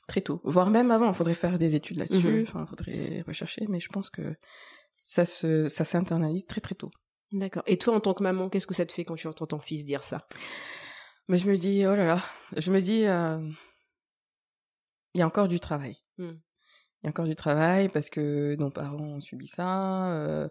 très 0.07 0.21
tôt, 0.21 0.41
voire 0.43 0.69
même 0.69 0.91
avant. 0.91 1.09
Il 1.09 1.15
faudrait 1.15 1.35
faire 1.35 1.59
des 1.59 1.75
études 1.75 1.97
là-dessus. 1.97 2.27
Mhm. 2.27 2.43
Enfin, 2.47 2.65
faudrait 2.65 3.23
rechercher, 3.27 3.65
mais 3.67 3.79
je 3.79 3.89
pense 3.89 4.09
que 4.09 4.35
ça 4.99 5.25
se 5.25 5.69
ça 5.69 5.85
s'internalise 5.85 6.45
très 6.45 6.61
très 6.61 6.75
tôt. 6.75 6.91
D'accord. 7.31 7.63
Et 7.67 7.77
toi, 7.77 7.93
en 7.95 7.99
tant 7.99 8.13
que 8.13 8.23
maman, 8.23 8.49
qu'est-ce 8.49 8.67
que 8.67 8.73
ça 8.73 8.85
te 8.85 8.93
fait 8.93 9.03
quand 9.03 9.15
tu 9.15 9.27
entends 9.27 9.47
ton 9.47 9.59
fils 9.59 9.83
dire 9.83 10.01
ça? 10.01 10.27
Mais 11.27 11.37
je 11.37 11.49
me 11.49 11.57
dis, 11.57 11.85
oh 11.85 11.93
là 11.95 12.05
là, 12.05 12.23
je 12.55 12.71
me 12.71 12.79
dis, 12.79 13.05
euh, 13.05 13.37
il 15.13 15.19
y 15.19 15.21
a 15.21 15.27
encore 15.27 15.49
du 15.49 15.59
travail. 15.59 15.97
Hmm. 16.17 16.37
Il 17.01 17.03
y 17.03 17.07
a 17.07 17.09
encore 17.09 17.25
du 17.25 17.35
travail 17.35 17.89
parce 17.89 18.09
que 18.09 18.55
nos 18.57 18.71
parents 18.71 18.97
ont 19.17 19.19
subi 19.19 19.47
ça. 19.47 20.13
euh, 20.13 20.47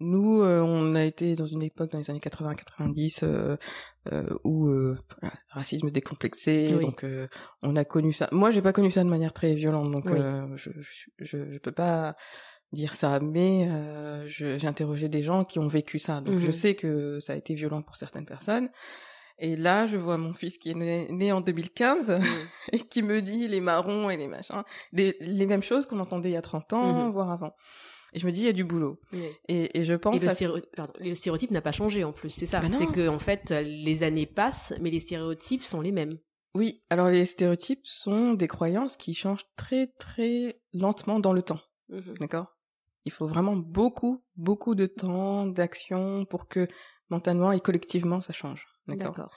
nous, 0.00 0.42
euh, 0.42 0.60
on 0.60 0.94
a 0.94 1.04
été 1.04 1.34
dans 1.34 1.46
une 1.46 1.62
époque 1.62 1.90
dans 1.90 1.98
les 1.98 2.08
années 2.10 2.20
80-90 2.20 3.20
euh, 3.24 3.56
euh, 4.12 4.22
où 4.44 4.68
euh, 4.68 4.96
voilà, 5.20 5.34
racisme 5.50 5.90
décomplexé, 5.90 6.68
Oui. 6.74 6.80
donc 6.80 7.04
euh, 7.04 7.26
on 7.62 7.74
a 7.76 7.84
connu 7.84 8.12
ça. 8.12 8.28
Moi, 8.32 8.50
j'ai 8.50 8.62
pas 8.62 8.72
connu 8.72 8.90
ça 8.90 9.02
de 9.04 9.08
manière 9.08 9.32
très 9.32 9.54
violente, 9.54 9.90
donc 9.90 10.04
Oui. 10.06 10.18
euh, 10.20 10.46
je, 10.56 10.70
je, 10.80 11.06
je, 11.18 11.52
je 11.52 11.58
peux 11.58 11.72
pas 11.72 12.14
dire 12.72 12.94
ça, 12.94 13.18
mais 13.20 13.68
euh, 13.70 14.26
j'ai 14.26 14.66
interrogé 14.66 15.08
des 15.08 15.22
gens 15.22 15.44
qui 15.44 15.58
ont 15.58 15.68
vécu 15.68 15.98
ça, 15.98 16.20
donc 16.20 16.38
je 16.38 16.50
sais 16.50 16.74
que 16.74 17.18
ça 17.20 17.32
a 17.32 17.36
été 17.36 17.54
violent 17.54 17.82
pour 17.82 17.96
certaines 17.96 18.26
personnes. 18.26 18.68
Et 19.40 19.54
là, 19.56 19.86
je 19.86 19.96
vois 19.96 20.18
mon 20.18 20.32
fils 20.34 20.58
qui 20.58 20.70
est 20.70 20.74
né, 20.74 21.06
né 21.12 21.30
en 21.32 21.40
2015 21.40 22.10
Mhm. 22.10 22.20
et 22.72 22.78
qui 22.80 23.02
me 23.02 23.22
dit 23.22 23.46
les 23.48 23.60
marrons 23.60 24.10
et 24.10 24.16
les 24.16 24.26
machins, 24.28 24.62
des, 24.92 25.16
les 25.20 25.46
mêmes 25.46 25.62
choses 25.62 25.86
qu'on 25.86 26.00
entendait 26.00 26.30
il 26.30 26.32
y 26.32 26.36
a 26.36 26.42
30 26.42 26.72
ans, 26.72 27.04
Mhm. 27.06 27.10
voire 27.12 27.30
avant. 27.30 27.54
Et 28.12 28.18
je 28.18 28.26
me 28.26 28.32
dis, 28.32 28.40
il 28.40 28.46
y 28.46 28.48
a 28.48 28.52
du 28.52 28.64
boulot. 28.64 28.98
Oui. 29.12 29.24
Et, 29.48 29.78
et 29.78 29.84
je 29.84 29.94
pense 29.94 30.16
Et 30.16 30.20
le, 30.20 30.60
pardon, 30.74 30.92
stéréotype 31.14 31.50
n'a 31.50 31.60
pas 31.60 31.72
changé 31.72 32.04
en 32.04 32.12
plus, 32.12 32.30
c'est 32.30 32.46
ça. 32.46 32.60
Bah 32.60 32.68
c'est 32.72 32.86
que 32.86 33.08
en 33.08 33.18
fait, 33.18 33.50
les 33.50 34.02
années 34.02 34.26
passent, 34.26 34.72
mais 34.80 34.90
les 34.90 35.00
stéréotypes 35.00 35.62
sont 35.62 35.80
les 35.80 35.92
mêmes. 35.92 36.12
Oui, 36.54 36.82
alors 36.90 37.08
les 37.08 37.24
stéréotypes 37.26 37.86
sont 37.86 38.32
des 38.32 38.48
croyances 38.48 38.96
qui 38.96 39.12
changent 39.14 39.44
très 39.56 39.88
très 39.98 40.60
lentement 40.72 41.20
dans 41.20 41.32
le 41.34 41.42
temps, 41.42 41.60
Mhm. 41.90 42.14
d'accord? 42.20 42.46
Il 43.04 43.12
faut 43.12 43.26
vraiment 43.26 43.56
beaucoup, 43.56 44.24
beaucoup 44.36 44.74
de 44.74 44.86
temps, 44.86 45.46
d'action 45.46 46.24
pour 46.24 46.48
que 46.48 46.66
mentalement 47.10 47.52
et 47.52 47.60
collectivement 47.60 48.20
ça 48.20 48.32
change, 48.32 48.66
D'accord. 48.86 49.30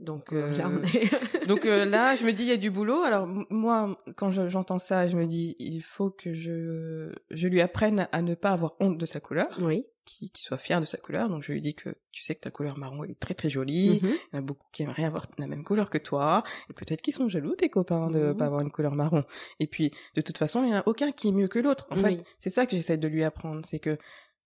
Donc 0.00 0.32
Euh, 0.32 0.56
là, 0.56 0.70
est- 0.94 1.46
Donc 1.46 1.66
euh, 1.66 1.84
là, 1.84 2.16
je 2.16 2.24
me 2.24 2.32
dis 2.32 2.42
il 2.44 2.48
y 2.48 2.52
a 2.52 2.56
du 2.56 2.70
boulot. 2.70 3.02
Alors 3.02 3.26
moi, 3.50 3.96
quand 4.16 4.30
je- 4.30 4.48
j'entends 4.48 4.78
ça, 4.78 5.06
je 5.06 5.16
me 5.16 5.26
dis 5.26 5.56
il 5.58 5.80
faut 5.82 6.10
que 6.10 6.32
je 6.32 7.12
je 7.30 7.48
lui 7.48 7.60
apprenne 7.60 8.08
à 8.12 8.22
ne 8.22 8.34
pas 8.34 8.50
avoir 8.50 8.74
honte 8.80 8.96
de 8.98 9.04
sa 9.06 9.20
couleur, 9.20 9.48
oui. 9.60 9.84
qu'il 10.06 10.30
qu'il 10.30 10.42
soit 10.42 10.56
fier 10.58 10.80
de 10.80 10.86
sa 10.86 10.96
couleur. 10.96 11.28
Donc 11.28 11.42
je 11.42 11.52
lui 11.52 11.60
dis 11.60 11.74
que 11.74 11.90
tu 12.12 12.22
sais 12.22 12.34
que 12.34 12.40
ta 12.40 12.50
couleur 12.50 12.78
marron 12.78 13.04
elle 13.04 13.10
est 13.10 13.20
très 13.20 13.34
très 13.34 13.50
jolie. 13.50 14.00
Mhm. 14.02 14.08
Il 14.08 14.34
y 14.34 14.36
en 14.36 14.38
a 14.38 14.42
beaucoup 14.42 14.66
qui 14.72 14.82
aimeraient 14.84 15.04
avoir 15.04 15.26
la 15.38 15.46
même 15.46 15.64
couleur 15.64 15.90
que 15.90 15.98
toi, 15.98 16.42
et 16.70 16.72
peut-être 16.72 17.02
qu'ils 17.02 17.14
sont 17.14 17.28
jaloux 17.28 17.54
tes 17.54 17.68
copains 17.68 18.08
de 18.10 18.28
Mhm. 18.30 18.36
pas 18.38 18.46
avoir 18.46 18.62
une 18.62 18.70
couleur 18.72 18.94
marron. 18.94 19.24
Et 19.60 19.66
puis 19.66 19.90
de 20.14 20.22
toute 20.22 20.38
façon, 20.38 20.64
il 20.64 20.70
y 20.70 20.72
en 20.74 20.78
a 20.78 20.82
aucun 20.86 21.12
qui 21.12 21.28
est 21.28 21.32
mieux 21.32 21.48
que 21.48 21.58
l'autre. 21.58 21.86
En 21.90 21.96
Oui. 22.02 22.16
fait, 22.16 22.24
c'est 22.38 22.50
ça 22.50 22.64
que 22.64 22.74
j'essaie 22.74 22.96
de 22.96 23.06
lui 23.08 23.22
apprendre, 23.22 23.60
c'est 23.66 23.80
que 23.80 23.98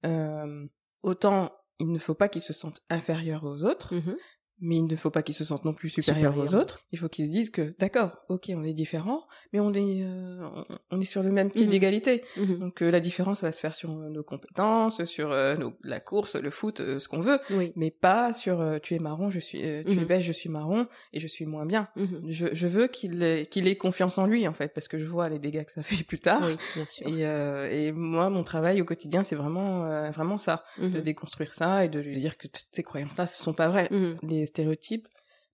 euh, 0.04 0.66
autant 1.02 1.52
il 1.78 1.90
ne 1.92 1.99
faut 1.99 2.14
pas 2.14 2.28
qu'il 2.28 2.42
se 2.42 2.52
sente 2.52 2.80
inférieur 2.90 3.44
aux 3.44 3.64
autres, 3.64 3.94
Mhm. 3.94 4.16
Mais 4.64 4.76
il 4.76 4.87
ne 4.87 4.97
faut 4.97 5.11
pas 5.11 5.23
qu'ils 5.23 5.35
se 5.35 5.44
sentent 5.44 5.64
non 5.64 5.73
plus 5.75 5.88
supérieurs 5.88 6.33
Supérieurs. 6.33 6.54
aux 6.54 6.61
autres. 6.61 6.80
Il 6.92 6.99
faut 6.99 7.09
qu'ils 7.09 7.26
se 7.26 7.30
disent 7.30 7.50
que, 7.50 7.75
d'accord, 7.78 8.16
ok, 8.28 8.50
on 8.56 8.62
est 8.64 8.73
différents, 8.73 9.25
mais 9.52 9.61
on 9.61 9.73
est, 9.75 10.02
euh, 10.02 10.49
on- 10.90 11.00
est 11.00 11.04
sur 11.04 11.23
le 11.23 11.30
même 11.30 11.50
pied 11.50 11.64
Mhm. 11.66 11.71
d'égalité. 11.71 12.25
Mhm. 12.37 12.59
Donc 12.59 12.83
euh, 12.83 12.90
la 12.90 13.00
différence 13.00 13.42
va 13.42 13.52
se 13.52 13.61
faire 13.61 13.75
sur 13.75 13.90
euh, 13.90 14.09
nos 14.09 14.23
compétences, 14.23 15.04
sur 15.04 15.30
euh, 15.33 15.56
nos- 15.56 15.75
la 15.83 16.00
course, 16.00 16.37
le 16.37 16.50
foot, 16.50 16.78
ce 16.99 17.09
qu'on 17.09 17.21
veut, 17.21 17.38
Oui. 17.50 17.73
mais 17.76 17.90
pas 17.90 18.33
sur 18.33 18.61
euh, 18.61 18.78
tu 18.83 18.94
es 18.94 18.99
marron, 18.99 19.30
je 19.30 19.38
suis, 19.40 19.62
euh, 19.62 19.83
tu 19.85 19.92
es 19.92 19.97
Mhm. 19.97 20.04
beige, 20.06 20.25
je 20.25 20.33
suis 20.33 20.49
marron 20.49 20.87
et 21.12 21.21
je 21.21 21.26
suis 21.26 21.47
moins 21.47 21.66
bien. 21.66 21.88
Je, 22.28 22.47
je 22.52 22.66
veux 22.66 22.87
qu'il 22.88 23.23
ait, 23.23 23.47
qu'il 23.47 23.68
ait 23.68 23.76
confiance 23.76 24.18
en 24.18 24.26
lui 24.26 24.47
en 24.49 24.54
fait, 24.54 24.73
parce 24.75 24.88
que 24.88 24.99
je 24.99 25.04
vois 25.06 25.28
les 25.28 25.38
dégâts 25.38 25.64
que 25.64 25.73
ça 25.73 25.83
fait 26.02 26.04
plus 26.04 26.18
tard. 26.18 26.42
Oui, 26.44 26.56
bien 26.75 26.87
sûr. 26.87 27.06
Et, 27.09 27.26
euh, 27.26 27.68
et 27.71 27.92
moi, 27.92 28.30
mon 28.30 28.44
travail 28.44 28.80
au 28.80 28.85
quotidien, 28.85 29.23
c'est 29.23 29.37
vraiment, 29.37 29.85
euh, 29.85 30.11
vraiment 30.11 30.38
ça, 30.38 30.64
de 30.80 31.00
déconstruire 31.00 31.52
ça 31.54 31.85
et 31.85 31.88
de 31.88 32.00
lui 32.00 32.16
dire 32.16 32.37
que 32.38 32.47
toutes 32.49 32.66
ces 32.73 32.83
croyances-là, 32.83 33.26
ce 33.26 33.42
sont 33.42 33.52
pas 33.52 33.68
vraies. 33.68 33.88
Les 34.23 34.47
stéréotypes 34.58 35.08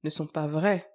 ne 0.05 0.11
sont 0.11 0.27
pas 0.27 0.47
vrais. 0.47 0.87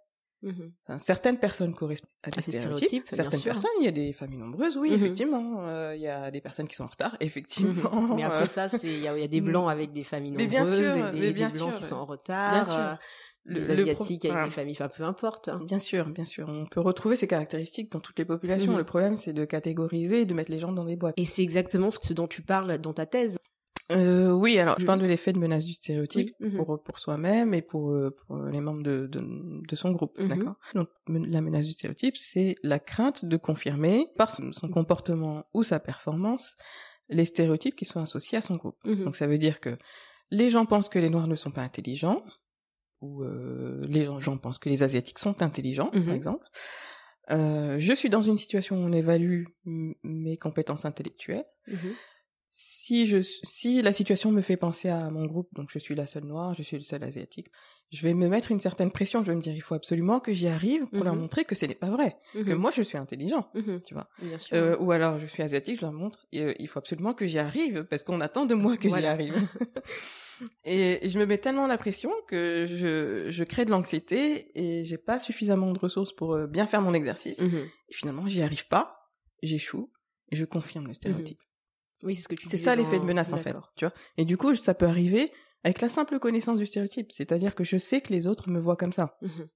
Enfin, 0.88 1.00
certaines 1.00 1.40
personnes 1.40 1.74
correspondent 1.74 2.12
à 2.22 2.30
des 2.30 2.38
À 2.38 2.42
ces 2.44 2.52
stéréotypes. 2.52 3.08
certaines 3.10 3.40
sûr. 3.40 3.52
personnes, 3.54 3.72
il 3.80 3.86
y 3.86 3.88
a 3.88 3.92
des 3.92 4.14
familles 4.14 4.38
nombreuses, 4.38 4.78
oui, 4.78 4.92
Mhm. 4.92 4.96
effectivement. 4.98 5.68
Euh, 5.68 5.96
Il 5.96 6.02
y 6.04 6.08
a 6.08 6.30
des 6.30 6.40
personnes 6.42 6.68
qui 6.68 6.76
sont 6.76 6.84
en 6.84 6.88
retard, 6.88 7.18
effectivement. 7.20 7.90
Mhm. 8.02 8.16
Mais 8.16 8.24
après 8.24 8.44
Euh, 8.44 8.48
ça, 8.48 8.70
c'est 8.70 8.86
il 8.88 9.00
y, 9.02 9.08
a 9.08 9.18
il 9.18 9.22
y 9.22 9.24
a 9.24 9.28
des 9.28 9.42
blancs 9.42 9.72
avec 9.72 9.92
des 9.92 10.04
familles 10.04 10.32
nombreuses 10.34 10.50
bien 10.50 10.66
sûr, 10.66 10.96
et 11.08 11.12
des, 11.14 11.20
mais 11.20 11.34
des 11.34 11.34
blancs 11.34 11.52
sûr. 11.52 11.74
qui 11.74 11.84
sont 11.84 11.96
en 11.96 12.06
retard, 12.06 12.72
euh, 12.72 12.94
le- 13.46 13.60
les 13.62 13.76
le 13.76 13.94
pro- 13.94 14.04
asiatiques 14.04 14.26
avec 14.26 14.46
des 14.46 14.52
familles, 14.52 14.76
enfin 14.80 14.90
peu 14.96 15.04
importe. 15.04 15.50
Bien 15.66 15.80
sûr, 15.80 16.08
bien 16.10 16.26
sûr. 16.26 16.48
On 16.48 16.68
peut 16.68 16.82
retrouver 16.82 17.16
ces 17.16 17.26
caractéristiques 17.28 17.92
dans 17.92 18.00
toutes 18.00 18.20
les 18.20 18.26
populations. 18.26 18.78
Le 18.78 18.84
problème, 18.84 19.16
c'est 19.16 19.34
de 19.34 19.46
catégoriser 19.46 20.22
et 20.22 20.26
de 20.26 20.34
mettre 20.36 20.52
les 20.52 20.60
gens 20.60 20.72
dans 20.74 20.86
des 20.86 20.96
boîtes. 20.96 21.16
Et 21.18 21.26
c'est 21.26 21.42
exactement 21.42 21.90
ce 21.90 22.14
dont 22.14 22.28
tu 22.28 22.44
parles 22.44 22.78
dans 22.78 22.94
ta 22.94 23.08
thèse. 23.08 23.40
Euh, 23.92 24.32
oui, 24.32 24.58
alors 24.58 24.76
je 24.80 24.84
Mhm. 24.84 24.88
parle 24.88 25.00
de 25.02 25.06
l'effet 25.06 25.32
de 25.32 25.38
menace 25.40 25.64
du 25.66 25.74
stéréotype 25.74 26.34
Oui, 26.40 26.48
mhm. 26.50 26.58
pour 26.66 26.82
pour 26.82 26.98
soi-même 27.00 27.54
et 27.54 27.62
pour 27.62 27.92
euh, 27.92 28.10
pour 28.26 28.38
les 28.38 28.60
membres 28.60 28.82
de 28.82 29.06
de, 29.06 29.22
de 29.22 29.76
son 29.76 29.92
groupe, 29.92 30.18
Mhm. 30.20 30.28
d'accord? 30.30 30.56
Donc 30.74 30.88
la 31.08 31.42
menace 31.42 31.68
du 31.68 31.74
stéréotype, 31.74 32.18
c'est 32.18 32.56
la 32.64 32.80
crainte 32.80 33.26
de 33.26 33.38
confirmer 33.38 34.08
par 34.18 34.32
son, 34.32 34.52
son 34.52 34.70
comportement 34.70 35.46
ou 35.54 35.62
sa 35.64 35.80
performance 35.80 36.58
les 37.10 37.26
stéréotypes 37.26 37.76
qui 37.76 37.86
sont 37.86 38.00
associés 38.02 38.40
à 38.40 38.42
son 38.42 38.56
groupe. 38.56 38.78
Mhm. 38.86 39.04
Donc 39.06 39.16
ça 39.16 39.28
veut 39.28 39.38
dire 39.38 39.60
que 39.60 39.78
les 40.32 40.50
gens 40.50 40.66
pensent 40.66 40.90
que 40.90 40.98
les 40.98 41.10
noirs 41.12 41.28
ne 41.28 41.36
sont 41.36 41.52
pas 41.52 41.62
intelligents 41.62 42.24
ou 43.02 43.24
euh, 43.24 43.86
les 43.88 44.06
gens 44.20 44.38
pensent 44.40 44.58
que 44.58 44.70
les 44.70 44.82
asiatiques 44.82 45.20
sont 45.20 45.44
intelligents, 45.44 45.92
par 45.92 46.14
exemple. 46.16 46.48
Euh, 47.30 47.78
je 47.80 47.94
suis 47.94 48.10
dans 48.10 48.22
une 48.22 48.38
situation 48.38 48.78
où 48.78 48.80
on 48.80 48.92
évalue 48.92 49.46
mes 49.66 50.38
compétences 50.38 50.86
intellectuelles. 50.86 51.46
Si 52.58 53.06
je 53.06 53.20
si 53.20 53.82
la 53.82 53.92
situation 53.92 54.32
me 54.32 54.42
fait 54.42 54.56
penser 54.56 54.88
à 54.88 55.10
mon 55.10 55.26
groupe, 55.26 55.50
donc 55.54 55.70
je 55.70 55.78
suis 55.78 55.94
la 55.94 56.08
seule 56.08 56.24
noire, 56.24 56.54
je 56.54 56.64
suis 56.64 56.78
le 56.78 56.84
seul 56.84 57.04
asiatique, 57.04 57.52
je 57.92 58.02
vais 58.02 58.14
me 58.14 58.30
mettre 58.30 58.50
une 58.50 58.62
certaine 58.62 58.92
pression. 58.92 59.22
Je 59.26 59.32
vais 59.32 59.36
me 59.36 59.42
dire 59.42 59.54
il 59.54 59.60
faut 59.62 59.76
absolument 59.76 60.22
que 60.22 60.34
j'y 60.34 60.48
arrive 60.48 60.86
pour 60.88 61.04
leur 61.04 61.16
Mhm. 61.16 61.22
montrer 61.22 61.44
que 61.44 61.54
ce 61.54 61.66
n'est 61.66 61.76
pas 61.76 61.90
vrai, 61.90 62.16
que 62.34 62.40
Mhm. 62.40 62.56
moi 62.56 62.72
je 62.74 62.82
suis 62.82 62.98
intelligent, 62.98 63.50
Mhm. 63.56 63.82
tu 63.86 63.94
vois. 63.94 64.08
Bien 64.22 64.38
sûr. 64.38 64.56
Euh, 64.56 64.78
ou 64.78 64.94
alors 64.94 65.20
je 65.20 65.26
suis 65.26 65.44
asiatique, 65.44 65.76
je 65.80 65.82
leur 65.82 65.92
montre 65.92 66.28
euh, 66.34 66.54
il 66.58 66.68
faut 66.70 66.80
absolument 66.80 67.14
que 67.14 67.28
j'y 67.28 67.40
arrive 67.40 67.84
parce 67.90 68.06
qu'on 68.06 68.22
attend 68.22 68.46
de 68.46 68.56
moi 68.56 68.78
que 68.78 68.88
j'y 68.88 69.06
arrive. 69.06 69.36
et, 70.64 71.08
je 71.10 71.20
me 71.20 71.26
mets 71.26 71.38
tellement 71.40 71.68
la 71.68 71.78
pression 71.78 72.12
que 72.30 72.66
je 72.70 73.30
je 73.30 73.44
crée 73.44 73.66
de 73.66 73.72
l'anxiété 73.72 74.52
et 74.58 74.86
j'ai 74.86 74.98
pas 74.98 75.20
suffisamment 75.20 75.74
de 75.74 75.80
ressources 75.80 76.14
pour 76.14 76.36
euh, 76.36 76.48
bien 76.48 76.68
faire 76.68 76.82
mon 76.82 76.94
exercice. 76.94 77.42
Et 77.42 77.94
finalement 77.94 78.28
j'y 78.28 78.42
arrive 78.42 78.66
pas, 78.70 79.12
j'échoue 79.44 79.92
et 80.32 80.38
je 80.38 80.46
confirme 80.46 80.88
le 80.88 80.94
stéréotype. 80.94 81.40
Oui, 82.04 82.16
c'est 82.16 82.22
ce 82.24 82.28
que 82.28 82.36
tu 82.36 82.48
C'est 82.50 82.58
ça 82.58 82.76
l'effet 82.76 83.00
de 83.00 83.06
menace 83.06 83.34
en 83.34 83.38
fait, 83.38 83.56
tu 83.76 83.86
vois. 83.86 83.94
Et 84.18 84.26
du 84.26 84.38
coup, 84.38 84.54
ça 84.56 84.74
peut 84.74 84.86
arriver 84.88 85.32
avec 85.64 85.82
la 85.82 85.88
simple 85.88 86.20
connaissance 86.20 86.60
du 86.60 86.66
stéréotype, 86.68 87.12
c'est-à-dire 87.12 87.56
que 87.56 87.64
je 87.64 87.78
sais 87.78 88.02
que 88.02 88.14
les 88.14 88.28
autres 88.28 88.50
me 88.50 88.60
voient 88.60 88.76
comme 88.76 88.94
ça, 88.94 89.18
Mhm. 89.22 89.48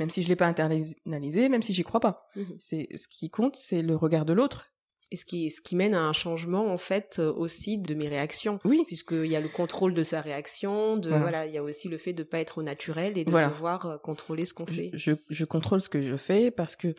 même 0.00 0.10
si 0.10 0.22
je 0.22 0.28
l'ai 0.28 0.34
pas 0.36 0.46
internalisé, 0.46 1.48
même 1.48 1.62
si 1.62 1.72
j'y 1.72 1.84
crois 1.84 2.00
pas. 2.00 2.28
Mhm. 2.36 2.56
C'est 2.58 2.88
ce 2.96 3.06
qui 3.08 3.30
compte, 3.30 3.56
c'est 3.56 3.82
le 3.82 3.94
regard 3.96 4.24
de 4.24 4.32
l'autre. 4.32 4.70
Et 5.12 5.16
ce 5.16 5.24
qui, 5.26 5.48
ce 5.50 5.60
qui 5.60 5.76
mène 5.76 5.94
à 5.94 6.00
un 6.02 6.12
changement, 6.12 6.72
en 6.72 6.78
fait, 6.78 7.18
euh, 7.20 7.32
aussi 7.32 7.78
de 7.78 7.94
mes 7.94 8.08
réactions. 8.08 8.58
Oui, 8.64 8.82
Puisqu'il 8.86 9.26
y 9.26 9.36
a 9.36 9.40
le 9.40 9.48
contrôle 9.48 9.94
de 9.94 10.02
sa 10.02 10.20
réaction, 10.20 10.96
de, 10.96 11.08
Voilà. 11.10 11.22
voilà, 11.22 11.46
il 11.46 11.52
y 11.52 11.58
a 11.58 11.62
aussi 11.62 11.88
le 11.88 11.98
fait 11.98 12.14
de 12.14 12.24
pas 12.24 12.40
être 12.40 12.58
au 12.58 12.62
naturel 12.64 13.16
et 13.16 13.24
de 13.24 13.30
Voilà. 13.30 13.50
devoir 13.50 13.86
euh, 13.86 13.98
contrôler 13.98 14.44
ce 14.44 14.54
qu'on 14.54 14.66
fait. 14.66 14.90
je, 14.94 15.12
je 15.28 15.44
contrôle 15.44 15.80
ce 15.80 15.88
que 15.88 16.00
je 16.00 16.16
fais 16.16 16.50
parce 16.50 16.74
que 16.74 16.94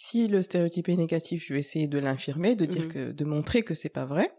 si 0.00 0.28
le 0.28 0.42
stéréotype 0.42 0.88
est 0.88 0.96
négatif, 0.96 1.44
je 1.44 1.54
vais 1.54 1.58
essayer 1.60 1.88
de 1.88 1.98
l'infirmer, 1.98 2.54
de 2.54 2.66
dire 2.66 2.82
Mhm. 2.84 2.88
que, 2.92 3.10
de 3.12 3.24
montrer 3.24 3.64
que 3.64 3.74
c'est 3.74 3.88
pas 3.88 4.04
vrai. 4.04 4.32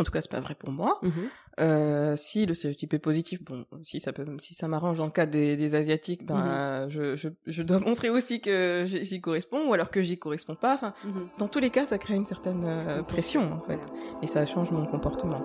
En 0.00 0.02
tout 0.02 0.10
cas, 0.10 0.20
c'est 0.20 0.30
pas 0.30 0.40
vrai 0.40 0.56
pour 0.56 0.72
moi. 0.72 0.98
Mhm. 1.02 1.12
Euh, 1.60 2.16
si 2.16 2.44
le 2.44 2.54
stéréotype 2.54 2.92
est 2.94 2.98
positif, 2.98 3.44
bon, 3.44 3.64
si 3.84 4.00
ça 4.00 4.12
peut, 4.12 4.26
si 4.40 4.52
ça 4.52 4.66
m'arrange 4.66 4.98
dans 4.98 5.04
le 5.04 5.12
cas 5.12 5.26
des, 5.26 5.56
des 5.56 5.76
asiatiques, 5.76 6.26
ben, 6.26 6.88
je, 6.88 7.14
je, 7.14 7.28
je 7.46 7.62
dois 7.62 7.78
montrer 7.88 8.10
aussi 8.10 8.40
que 8.40 8.82
j'y 8.86 9.20
corresponds, 9.20 9.68
ou 9.68 9.72
alors 9.74 9.92
que 9.92 10.02
j'y 10.02 10.18
corresponds 10.18 10.56
pas. 10.56 10.74
Enfin, 10.74 10.92
Mhm. 11.04 11.28
dans 11.38 11.46
tous 11.46 11.60
les 11.60 11.70
cas, 11.70 11.86
ça 11.86 11.98
crée 11.98 12.16
une 12.16 12.26
certaine 12.26 12.64
euh, 12.64 13.04
pression, 13.04 13.52
en 13.52 13.60
fait, 13.60 13.80
et 14.22 14.26
ça 14.26 14.44
change 14.44 14.72
mon 14.72 14.86
comportement. 14.86 15.40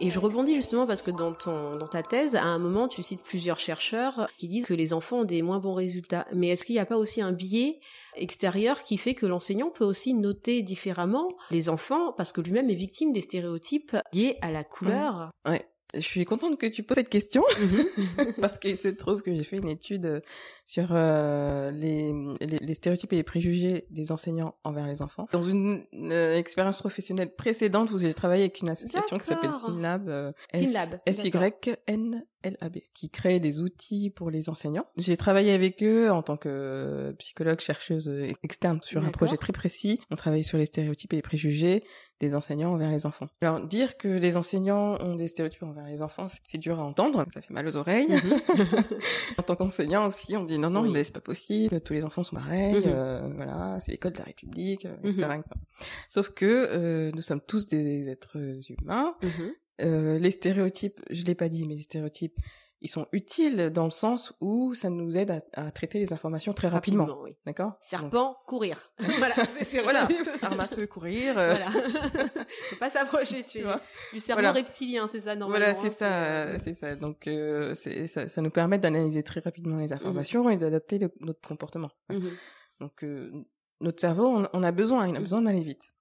Et, 0.00 0.10
je 0.10 0.18
rebondis 0.18 0.54
justement 0.54 0.86
parce 0.86 1.02
que 1.02 1.10
dans 1.10 1.32
ta 1.86 2.02
thèse, 2.02 2.34
à 2.34 2.44
un 2.44 2.58
moment, 2.58 2.88
tu 2.88 3.02
cites 3.02 3.22
plusieurs 3.22 3.58
chercheurs 3.58 4.28
qui 4.38 4.48
disent 4.48 4.66
que 4.66 4.74
les 4.74 4.92
enfants 4.92 5.20
ont 5.20 5.24
des 5.24 5.42
moins 5.42 5.58
bons 5.58 5.74
résultats. 5.74 6.26
Mais 6.32 6.48
est-ce 6.48 6.64
qu'il 6.64 6.74
n'y 6.74 6.80
a 6.80 6.86
pas 6.86 6.96
aussi 6.96 7.20
un 7.20 7.32
biais 7.32 7.80
extérieur 8.16 8.82
qui 8.82 8.98
fait 8.98 9.14
que 9.14 9.26
l'enseignant 9.26 9.70
peut 9.70 9.84
aussi 9.84 10.14
noter 10.14 10.62
différemment 10.62 11.28
les 11.50 11.68
enfants 11.68 12.12
parce 12.12 12.32
que 12.32 12.40
lui-même 12.40 12.70
est 12.70 12.74
victime 12.74 13.12
des 13.12 13.22
stéréotypes 13.22 13.96
liés 14.12 14.36
à 14.42 14.50
la 14.50 14.64
couleur? 14.64 15.30
Ouais. 15.46 15.66
Je 15.94 16.00
suis 16.00 16.24
contente 16.24 16.58
que 16.58 16.66
tu 16.66 16.82
poses 16.82 16.96
cette 16.96 17.08
question 17.08 17.42
Mhm. 17.58 17.86
parce 18.40 18.58
qu'il 18.58 18.76
se 18.76 18.88
trouve 18.88 19.22
que 19.22 19.34
j'ai 19.34 19.44
fait 19.44 19.56
une 19.56 19.68
étude 19.68 20.06
euh, 20.06 20.20
sur 20.64 20.88
euh, 20.92 21.70
les, 21.70 22.12
les, 22.40 22.58
les 22.58 22.74
stéréotypes 22.74 23.12
et 23.12 23.16
les 23.16 23.22
préjugés 23.22 23.86
des 23.90 24.12
enseignants 24.12 24.54
envers 24.64 24.86
les 24.86 25.02
enfants. 25.02 25.26
Dans 25.32 25.42
une 25.42 25.84
euh, 25.94 26.34
expérience 26.36 26.78
professionnelle 26.78 27.34
précédente 27.34 27.90
où 27.90 27.98
j'ai 27.98 28.12
travaillé 28.14 28.42
avec 28.42 28.60
une 28.60 28.70
association 28.70 29.18
qui 29.18 29.26
s'appelle. 29.26 29.54
Synlab, 29.54 30.08
euh, 30.08 30.32
Synlab, 30.54 31.00
qui 32.94 33.10
crée 33.10 33.40
des 33.40 33.60
outils 33.60 34.10
pour 34.10 34.30
les 34.30 34.48
enseignants. 34.48 34.86
J'ai 34.96 35.16
travaillé 35.16 35.52
avec 35.52 35.82
eux 35.82 36.10
en 36.10 36.22
tant 36.22 36.36
que 36.36 37.14
psychologue 37.18 37.60
chercheuse 37.60 38.08
euh, 38.08 38.28
externe 38.42 38.80
sur 38.82 39.04
un 39.04 39.10
projet 39.10 39.36
très 39.36 39.52
précis. 39.52 40.00
On 40.10 40.16
travaille 40.16 40.44
sur 40.44 40.58
les 40.58 40.66
stéréotypes 40.66 41.12
et 41.12 41.16
les 41.16 41.22
préjugés 41.22 41.82
des 42.20 42.34
enseignants 42.34 42.72
envers 42.72 42.90
les 42.90 43.06
enfants. 43.06 43.28
Alors 43.40 43.60
dire 43.60 43.96
que 43.96 44.08
les 44.08 44.36
enseignants 44.36 44.96
ont 45.00 45.14
des 45.14 45.28
stéréotypes 45.28 45.62
envers 45.62 45.86
les 45.86 46.02
enfants, 46.02 46.26
c'est- 46.28 46.58
dur 46.58 46.80
à 46.80 46.82
entendre, 46.84 47.24
ça 47.32 47.40
fait 47.40 47.54
mal 47.54 47.66
aux 47.68 47.76
oreilles. 47.76 48.08
en 49.38 49.42
tant 49.42 49.54
qu'enseignant 49.56 50.06
aussi, 50.06 50.36
on 50.36 50.44
dit 50.44 50.58
non 50.58 50.70
non 50.70 50.82
Oui. 50.82 50.90
mais 50.92 51.04
c'est 51.04 51.12
pas 51.14 51.20
possible, 51.20 51.80
tous 51.80 51.92
les 51.92 52.04
enfants 52.04 52.22
sont 52.22 52.36
pareils, 52.36 52.74
Mhm. 52.80 52.82
euh, 52.86 53.28
voilà, 53.36 53.78
c'est 53.80 53.92
l'école 53.92 54.12
de 54.12 54.18
la 54.18 54.24
République, 54.24 54.84
euh, 54.86 54.96
etc., 55.04 55.26
Mhm. 55.28 55.32
etc. 55.40 55.50
Sauf 56.08 56.30
que 56.30 56.44
euh, 56.46 57.10
nous 57.14 57.22
sommes 57.22 57.40
tous 57.40 57.66
des 57.66 58.08
êtres 58.10 58.36
humains. 58.70 59.14
Mhm. 59.22 59.52
Euh, 59.80 60.18
les 60.18 60.32
stéréotypes, 60.32 61.00
je 61.10 61.24
l'ai 61.24 61.36
pas 61.36 61.48
dit, 61.48 61.64
mais 61.66 61.76
les 61.76 61.82
stéréotypes, 61.82 62.36
ils 62.80 62.88
sont 62.88 63.06
utiles 63.12 63.70
dans 63.70 63.84
le 63.84 63.90
sens 63.90 64.32
où 64.40 64.72
ça 64.74 64.88
nous 64.90 65.16
aide 65.18 65.30
à, 65.32 65.38
à 65.66 65.70
traiter 65.70 65.98
les 65.98 66.12
informations 66.12 66.52
très 66.52 66.68
rapidement, 66.68 67.04
Rapidement, 67.06 67.22
oui. 67.24 67.36
d'accord? 67.44 67.70
Donc, 67.70 67.76
Serpent, 67.80 68.36
courir. 68.46 68.92
voilà, 69.18 69.34
c'est 69.46 69.82
Voilà, 69.82 70.06
arme 70.42 70.60
à 70.60 70.68
feu, 70.68 70.86
courir. 70.86 71.36
euh, 71.38 71.50
Voilà. 71.54 71.70
Faut 72.70 72.76
pas 72.76 72.90
s'approcher 72.90 73.42
tu 73.42 73.62
vois? 73.62 73.80
du 74.12 74.20
cerveau 74.20 74.42
Voilà. 74.42 74.52
reptilien, 74.52 75.08
c'est 75.08 75.20
ça 75.22 75.34
normalement. 75.34 75.64
Voilà, 75.66 75.74
c'est 75.74 75.88
hein, 75.88 75.90
ça, 75.98 76.24
euh, 76.24 76.58
c'est 76.62 76.74
ça. 76.74 76.94
Donc, 76.94 77.26
euh, 77.26 77.74
ça, 77.74 78.28
ça 78.28 78.40
nous 78.42 78.50
permet 78.50 78.78
d'analyser 78.78 79.22
très 79.22 79.40
rapidement 79.40 79.76
les 79.78 79.92
informations 79.92 80.48
et 80.48 80.56
d'adapter 80.56 80.98
notre 81.20 81.40
comportement. 81.46 81.90
Mhm. 82.10 82.30
Donc, 82.80 83.02
euh, 83.02 83.32
notre 83.80 84.00
cerveau, 84.00 84.26
on, 84.28 84.48
on 84.52 84.62
a 84.62 84.70
besoin, 84.72 85.06
il 85.08 85.14
a 85.14 85.18
Mhm. 85.18 85.24
besoin 85.24 85.42
d'aller 85.42 85.62
vite. 85.62 85.92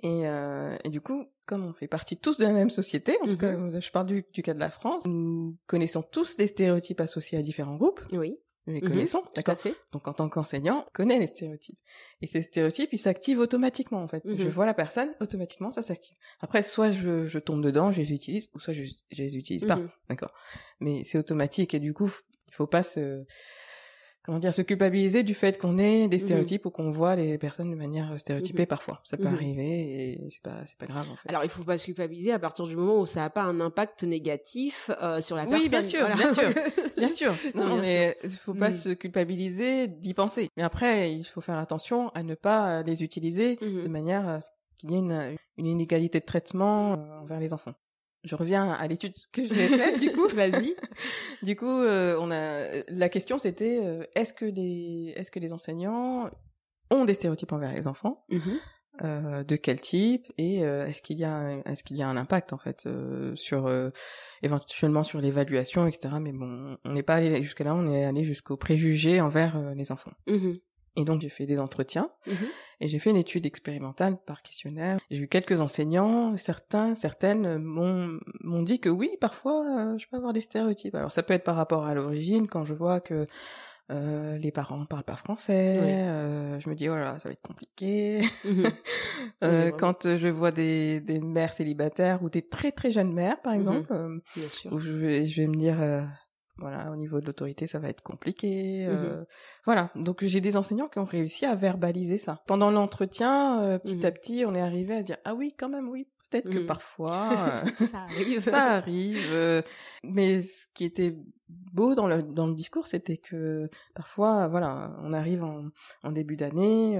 Et, 0.00 0.28
euh, 0.28 0.76
et 0.84 0.90
du 0.90 1.00
coup, 1.00 1.26
comme 1.46 1.64
on 1.66 1.72
fait 1.72 1.88
partie 1.88 2.16
tous 2.16 2.36
de 2.38 2.44
la 2.44 2.52
même 2.52 2.70
société, 2.70 3.16
en 3.22 3.26
tout 3.26 3.36
cas, 3.36 3.56
je 3.80 3.90
parle 3.90 4.06
du, 4.06 4.24
du 4.32 4.42
cas 4.42 4.54
de 4.54 4.60
la 4.60 4.70
France, 4.70 5.06
nous 5.06 5.56
connaissons 5.66 6.02
tous 6.02 6.36
des 6.36 6.46
stéréotypes 6.46 7.00
associés 7.00 7.38
à 7.38 7.42
différents 7.42 7.76
groupes. 7.76 8.00
Oui, 8.12 8.36
Nous 8.68 8.74
les 8.74 8.80
Mhm. 8.80 8.88
connaissons, 8.88 9.22
tout 9.22 9.28
à 9.40 9.42
d'accord. 9.42 9.58
Donc 9.90 10.06
en 10.06 10.12
tant 10.12 10.28
qu'enseignant, 10.28 10.84
on 10.86 10.90
connaît 10.92 11.18
les 11.18 11.26
stéréotypes. 11.26 11.80
Et 12.20 12.28
ces 12.28 12.42
stéréotypes, 12.42 12.90
ils 12.92 12.98
s'activent 12.98 13.40
automatiquement 13.40 14.00
en 14.02 14.06
fait. 14.06 14.24
Mhm. 14.24 14.38
Je 14.38 14.48
vois 14.48 14.66
la 14.66 14.74
personne, 14.74 15.12
automatiquement 15.20 15.72
ça 15.72 15.82
s'active. 15.82 16.16
Après, 16.40 16.62
soit 16.62 16.92
je, 16.92 17.26
je 17.26 17.38
tombe 17.40 17.60
dedans, 17.64 17.90
je 17.90 17.98
les 18.00 18.12
utilise, 18.12 18.48
ou 18.54 18.60
soit 18.60 18.72
je, 18.72 18.84
je 18.84 19.22
les 19.22 19.36
utilise 19.36 19.64
pas, 19.64 19.76
Mhm. 19.76 19.90
d'accord 20.08 20.32
Mais 20.78 21.02
c'est 21.02 21.18
automatique 21.18 21.74
et 21.74 21.80
du 21.80 21.92
coup, 21.92 22.12
il 22.46 22.54
faut 22.54 22.68
pas 22.68 22.84
se 22.84 23.24
comment 24.24 24.38
dire 24.38 24.54
se 24.54 24.62
culpabiliser 24.62 25.22
du 25.22 25.34
fait 25.34 25.58
qu'on 25.58 25.78
ait 25.78 26.08
des 26.08 26.16
Mhm. 26.18 26.22
stéréotypes 26.22 26.66
ou 26.66 26.70
qu'on 26.70 26.90
voit 26.90 27.16
les 27.16 27.38
personnes 27.38 27.70
de 27.70 27.76
manière 27.76 28.18
stéréotypée 28.20 28.62
Mhm. 28.62 28.66
parfois. 28.68 29.00
Ça 29.04 29.16
peut 29.16 29.28
Mhm. 29.28 29.34
arriver 29.34 30.12
et 30.12 30.20
c'est 30.30 30.42
pas 30.42 30.58
c'est 30.66 30.78
pas 30.78 30.86
grave 30.86 31.06
en 31.10 31.16
fait. 31.16 31.28
Alors, 31.28 31.42
il 31.44 31.50
faut 31.50 31.64
pas 31.64 31.76
se 31.78 31.84
culpabiliser 31.86 32.32
à 32.32 32.38
partir 32.38 32.66
du 32.66 32.76
moment 32.76 33.00
où 33.00 33.06
ça 33.06 33.20
n'a 33.20 33.30
pas 33.30 33.42
un 33.42 33.60
impact 33.60 34.04
négatif 34.04 34.90
euh, 35.02 35.20
sur 35.20 35.36
la 35.36 35.44
personne. 35.46 35.62
Oui, 35.62 35.68
bien 35.68 35.82
sûr, 35.82 36.00
Voilà. 36.00 36.14
bien 36.16 36.34
sûr. 36.34 36.48
Bien 36.96 37.08
sûr. 37.08 37.34
Non, 37.54 37.64
Non, 37.64 37.72
bien 37.74 37.82
mais 37.82 38.16
il 38.22 38.30
faut 38.30 38.54
pas 38.54 38.70
se 38.70 38.90
culpabiliser 38.90 39.88
d'y 39.88 40.14
penser. 40.14 40.48
Mais 40.56 40.62
après, 40.62 41.12
il 41.12 41.24
faut 41.24 41.40
faire 41.40 41.58
attention 41.58 42.10
à 42.10 42.22
ne 42.22 42.34
pas 42.36 42.78
euh, 42.78 42.82
les 42.84 43.02
utiliser 43.02 43.56
de 43.56 43.88
manière 43.88 44.28
à 44.28 44.40
ce 44.40 44.50
qu'il 44.78 44.92
y 44.92 44.94
ait 44.94 44.98
une, 44.98 45.36
une 45.56 45.66
inégalité 45.66 46.20
de 46.20 46.24
traitement 46.24 46.92
euh, 46.92 47.20
envers 47.22 47.40
les 47.40 47.52
enfants. 47.52 47.72
Je 48.24 48.36
reviens 48.36 48.70
à 48.70 48.86
l'étude 48.86 49.14
que 49.32 49.42
j'ai 49.44 49.68
faite 49.68 49.98
du 49.98 50.12
coup. 50.12 50.28
Vas-y. 50.34 50.76
Du 51.42 51.56
coup, 51.56 51.66
euh, 51.66 52.16
on 52.20 52.30
a 52.30 52.82
la 52.88 53.08
question 53.08 53.38
c'était 53.38 53.80
euh, 53.82 54.04
est-ce 54.14 54.32
que 54.32 54.44
les 54.44 55.12
est-ce 55.16 55.30
que 55.30 55.40
les 55.40 55.52
enseignants 55.52 56.30
ont 56.90 57.04
des 57.04 57.14
stéréotypes 57.14 57.52
envers 57.52 57.72
les 57.72 57.86
enfants 57.88 58.24
Mhm. 58.30 58.58
euh, 59.02 59.42
de 59.44 59.56
quel 59.56 59.80
type 59.80 60.26
et 60.38 60.64
euh, 60.64 60.86
est-ce 60.86 61.02
qu'il 61.02 61.18
y 61.18 61.24
a 61.24 61.62
est-ce 61.64 61.82
qu'il 61.82 61.96
y 61.96 62.02
a 62.02 62.08
un 62.08 62.16
impact 62.16 62.52
en 62.52 62.58
fait 62.58 62.84
euh, 62.86 63.34
sur 63.34 63.66
euh, 63.66 63.90
éventuellement 64.42 65.02
sur 65.02 65.20
l'évaluation 65.20 65.86
etc 65.86 66.14
mais 66.20 66.32
bon 66.32 66.76
on 66.84 66.92
n'est 66.92 67.02
pas 67.02 67.14
allé 67.16 67.42
jusqu'à 67.42 67.64
là 67.64 67.74
on 67.74 67.90
est 67.90 68.04
allé 68.04 68.22
jusqu'aux 68.22 68.56
préjugés 68.58 69.20
envers 69.20 69.58
les 69.74 69.90
enfants 69.92 70.12
Mhm. 70.28 70.58
Et 70.96 71.04
donc 71.04 71.20
j'ai 71.22 71.28
fait 71.28 71.46
des 71.46 71.58
entretiens 71.58 72.10
Mhm. 72.26 72.34
et 72.80 72.88
j'ai 72.88 72.98
fait 72.98 73.10
une 73.10 73.16
étude 73.16 73.46
expérimentale 73.46 74.18
par 74.26 74.42
questionnaire 74.42 74.98
j'ai 75.10 75.22
eu 75.22 75.28
quelques 75.28 75.60
enseignants 75.60 76.36
certains 76.36 76.94
certaines 76.94 77.58
m'ont 77.58 78.18
m'ont 78.40 78.62
dit 78.62 78.78
que 78.80 78.88
oui 78.88 79.10
parfois 79.20 79.64
euh, 79.94 79.98
je 79.98 80.06
peux 80.08 80.16
avoir 80.18 80.32
des 80.32 80.42
stéréotypes 80.42 80.94
alors 80.94 81.10
ça 81.12 81.22
peut 81.22 81.34
être 81.34 81.44
par 81.44 81.56
rapport 81.56 81.86
à 81.86 81.94
l'origine 81.94 82.46
quand 82.46 82.64
je 82.64 82.74
vois 82.74 83.00
que 83.00 83.26
euh, 83.90 84.38
les 84.38 84.52
parents 84.52 84.86
parlent 84.86 85.02
pas 85.02 85.16
français, 85.16 85.78
Oui. 85.82 85.88
euh, 85.90 86.58
je 86.60 86.68
me 86.70 86.74
dis 86.74 86.88
oh 86.88 86.94
là 86.94 87.02
là 87.04 87.18
ça 87.18 87.28
va 87.28 87.32
être 87.32 87.42
compliqué. 87.42 88.22
Mhm. 88.44 88.64
Euh, 89.42 89.72
quand 89.72 90.16
je 90.16 90.28
vois 90.28 90.52
des, 90.52 91.00
des 91.00 91.18
mères 91.18 91.52
célibataires 91.52 92.22
ou 92.22 92.30
des 92.30 92.42
très 92.42 92.70
très 92.70 92.92
jeunes 92.92 93.12
mères 93.12 93.40
par 93.42 93.52
Mhm. 93.54 93.60
exemple, 93.60 93.92
euh, 93.92 94.18
Bien 94.36 94.48
sûr. 94.50 94.72
où 94.72 94.78
je 94.78 94.92
vais, 94.92 95.26
je 95.26 95.40
vais 95.42 95.48
me 95.48 95.56
dire 95.56 95.80
euh, 95.82 96.02
voilà 96.62 96.90
au 96.90 96.96
niveau 96.96 97.20
de 97.20 97.26
l'autorité 97.26 97.66
ça 97.66 97.78
va 97.78 97.88
être 97.88 98.02
compliqué. 98.02 98.86
euh, 98.88 99.18
Mhm. 99.20 99.26
Voilà 99.66 99.90
donc 99.94 100.24
j'ai 100.24 100.40
des 100.40 100.56
enseignants 100.56 100.88
qui 100.88 100.98
ont 100.98 101.04
réussi 101.04 101.44
à 101.44 101.54
verbaliser 101.54 102.16
ça. 102.18 102.42
Pendant 102.46 102.70
l'entretien, 102.70 103.60
euh, 103.62 103.78
petit 103.78 103.96
Mhm. 103.96 104.04
à 104.06 104.10
petit 104.12 104.44
on 104.46 104.54
est 104.54 104.60
arrivé 104.62 104.94
à 104.96 105.00
se 105.02 105.06
dire 105.06 105.18
ah 105.24 105.34
oui 105.34 105.54
quand 105.58 105.68
même 105.68 105.88
oui 105.90 106.08
peut-être 106.30 106.48
que 106.50 106.60
Mhm. 106.60 106.66
parfois 106.66 107.28
euh, 107.66 107.86
Ça 107.90 107.98
arrive. 108.04 108.40
ça 108.42 108.62
arrive. 108.76 109.62
mais 110.04 110.40
ce 110.40 110.66
qui 110.74 110.84
était 110.86 111.14
beau 111.74 111.94
dans 111.94 112.06
le 112.06 112.22
dans 112.22 112.46
le 112.46 112.54
discours, 112.54 112.86
c'était 112.86 113.18
que 113.18 113.68
parfois, 113.94 114.48
voilà, 114.48 114.96
on 115.02 115.12
arrive 115.12 115.44
en, 115.44 115.64
en 116.02 116.10
début 116.12 116.36
d'année, 116.36 116.98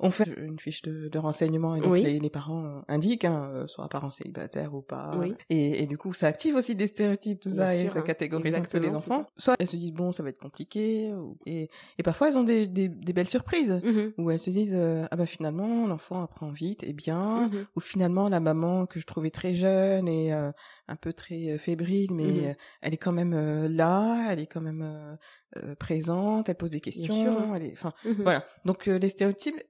on 0.00 0.10
fait 0.10 0.28
une 0.36 0.58
fiche 0.60 0.82
de, 0.82 1.08
de 1.08 1.18
renseignement 1.18 1.74
et 1.74 1.80
donc 1.80 1.92
Oui. 1.92 2.02
les, 2.02 2.18
les 2.20 2.30
parents 2.30 2.82
indiquent, 2.88 3.24
hein, 3.24 3.50
euh, 3.52 3.66
soit 3.66 3.88
parents 3.88 4.10
célibataires 4.10 4.74
ou 4.74 4.80
pas. 4.80 5.10
Oui. 5.18 5.34
Et, 5.50 5.82
et 5.82 5.86
du 5.86 5.98
coup, 5.98 6.12
ça 6.12 6.28
active 6.28 6.54
aussi 6.54 6.74
des 6.76 6.86
stéréotypes, 6.86 7.40
tout 7.40 7.48
Bien 7.48 7.66
ça, 7.68 7.74
et 7.74 7.80
sûr, 7.80 7.90
ça 7.90 7.98
hein. 7.98 8.02
catégorise 8.02 8.54
un 8.54 8.62
peu 8.62 8.78
les 8.78 8.90
enfants. 8.94 9.26
Soit 9.36 9.56
elles 9.58 9.66
se 9.66 9.76
disent 9.76 9.92
bon, 9.92 10.12
ça 10.12 10.22
va 10.22 10.28
être 10.28 10.38
compliqué, 10.40 11.12
ou- 11.14 11.36
et, 11.46 11.68
et 11.98 12.02
parfois 12.02 12.28
elles 12.28 12.38
ont 12.38 12.44
des, 12.44 12.66
des, 12.68 12.88
des 12.88 13.12
belles 13.12 13.28
surprises 13.28 13.80
Mhm. 13.82 14.12
où 14.18 14.30
elles 14.30 14.38
se 14.38 14.50
disent 14.50 14.76
euh, 14.76 15.06
ah 15.10 15.16
bah 15.16 15.26
finalement 15.26 15.86
l'enfant 15.86 16.22
apprend 16.22 16.50
vite 16.50 16.82
et 16.84 16.92
bien 16.92 17.48
Mhm. 17.48 17.66
ou 17.76 17.80
finalement 17.80 18.28
la 18.28 18.40
maman 18.40 18.86
que 18.86 19.00
je 19.00 19.06
trouvais 19.06 19.30
très 19.30 19.52
jeune 19.54 20.06
et 20.08 20.32
euh, 20.32 20.50
un 20.86 20.96
peu 20.96 21.12
très 21.12 21.50
euh, 21.50 21.58
fébrile 21.58 22.12
mais 22.12 22.24
Mhm. 22.24 22.44
euh, 22.50 22.54
elle 22.82 22.94
est 22.94 22.98
quand 22.98 23.12
même 23.12 23.32
euh, 23.34 23.68
là 23.68 24.28
elle 24.30 24.40
est 24.40 24.46
quand 24.46 24.60
même 24.60 24.82
euh, 24.82 25.16
euh, 25.56 25.74
présente 25.74 26.48
elle 26.48 26.54
pose 26.56 26.70
des 26.70 26.80
questions 26.80 27.14
sûr, 27.14 27.38
hein. 27.38 27.52
elle 27.56 27.64
est 27.64 27.72
enfin 27.72 27.92
voilà 28.18 28.44
donc 28.64 28.88
euh, 28.88 28.98
les 28.98 29.08
stéréotypes 29.08 29.60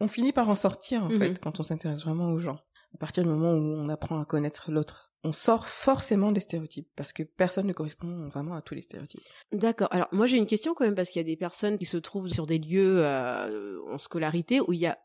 on 0.00 0.08
finit 0.08 0.32
par 0.32 0.48
en 0.48 0.54
sortir 0.54 1.04
en 1.04 1.08
Mhm. 1.08 1.18
fait 1.18 1.40
quand 1.40 1.60
on 1.60 1.62
s'intéresse 1.62 2.04
vraiment 2.04 2.30
aux 2.30 2.38
gens 2.38 2.58
à 2.94 2.98
partir 2.98 3.22
du 3.24 3.28
moment 3.30 3.52
où 3.52 3.60
on 3.76 3.88
apprend 3.88 4.20
à 4.20 4.24
connaître 4.24 4.70
l'autre 4.70 5.10
on 5.26 5.32
sort 5.32 5.66
forcément 5.66 6.32
des 6.32 6.40
stéréotypes 6.40 6.88
parce 6.96 7.12
que 7.14 7.22
personne 7.22 7.66
ne 7.66 7.72
correspond 7.72 8.28
vraiment 8.28 8.54
à 8.54 8.60
tous 8.62 8.74
les 8.74 8.82
stéréotypes 8.82 9.22
D'accord. 9.52 9.88
Alors 9.90 10.08
moi 10.12 10.26
j'ai 10.26 10.36
une 10.36 10.46
question 10.46 10.74
quand 10.74 10.84
même 10.84 10.94
parce 10.94 11.08
qu'il 11.10 11.20
y 11.20 11.24
a 11.24 11.26
des 11.26 11.36
personnes 11.36 11.78
qui 11.78 11.86
se 11.86 11.96
trouvent 11.96 12.28
sur 12.28 12.44
des 12.46 12.58
lieux 12.58 12.98
euh, 13.04 13.80
en 13.90 13.96
scolarité 13.98 14.60
où 14.60 14.72
il 14.74 14.80
y 14.80 14.86
a 14.86 14.98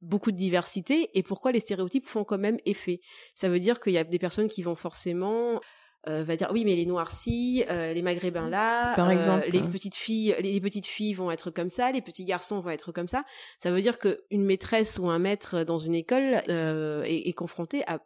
beaucoup 0.00 0.30
de 0.32 0.36
diversité 0.36 1.10
et 1.18 1.22
pourquoi 1.22 1.52
les 1.52 1.60
stéréotypes 1.60 2.06
font 2.06 2.24
quand 2.24 2.38
même 2.38 2.58
effet? 2.64 3.00
Ça 3.34 3.48
veut 3.48 3.60
dire 3.60 3.78
qu'il 3.80 3.92
y 3.92 3.98
a 3.98 4.04
des 4.04 4.18
personnes 4.18 4.48
qui 4.48 4.62
vont 4.62 4.76
forcément 4.76 5.60
euh, 6.06 6.22
va 6.24 6.36
dire 6.36 6.48
oui 6.52 6.64
mais 6.64 6.76
les 6.76 6.86
noircis, 6.86 7.64
euh, 7.70 7.92
les 7.92 8.02
maghrébins 8.02 8.48
là, 8.48 8.94
Par 8.94 9.08
euh, 9.08 9.12
exemple. 9.12 9.46
les 9.50 9.60
petites 9.62 9.96
filles, 9.96 10.34
les, 10.40 10.52
les 10.52 10.60
petites 10.60 10.86
filles 10.86 11.12
vont 11.14 11.30
être 11.30 11.50
comme 11.50 11.68
ça, 11.68 11.90
les 11.90 12.00
petits 12.02 12.24
garçons 12.24 12.60
vont 12.60 12.70
être 12.70 12.92
comme 12.92 13.08
ça. 13.08 13.24
Ça 13.62 13.70
veut 13.70 13.80
dire 13.82 13.98
que 13.98 14.22
une 14.30 14.44
maîtresse 14.44 14.98
ou 14.98 15.08
un 15.08 15.18
maître 15.18 15.64
dans 15.64 15.78
une 15.78 15.94
école 15.94 16.42
euh, 16.48 17.02
est, 17.02 17.28
est 17.28 17.32
confronté 17.32 17.82
à 17.88 17.98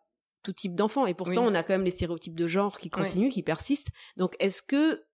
tout 0.42 0.52
type 0.52 0.74
d'enfants 0.74 1.06
et 1.06 1.14
pourtant 1.14 1.42
Oui. 1.44 1.48
on 1.52 1.54
a 1.54 1.62
quand 1.62 1.74
même 1.74 1.84
les 1.84 1.90
stéréotypes 1.92 2.34
de 2.34 2.46
genre 2.46 2.78
qui 2.78 2.86
Oui. 2.86 3.02
continuent, 3.02 3.28
qui 3.30 3.42
persistent. 3.42 3.90
Donc 4.16 4.34
est-ce 4.40 4.62
que 4.62 5.04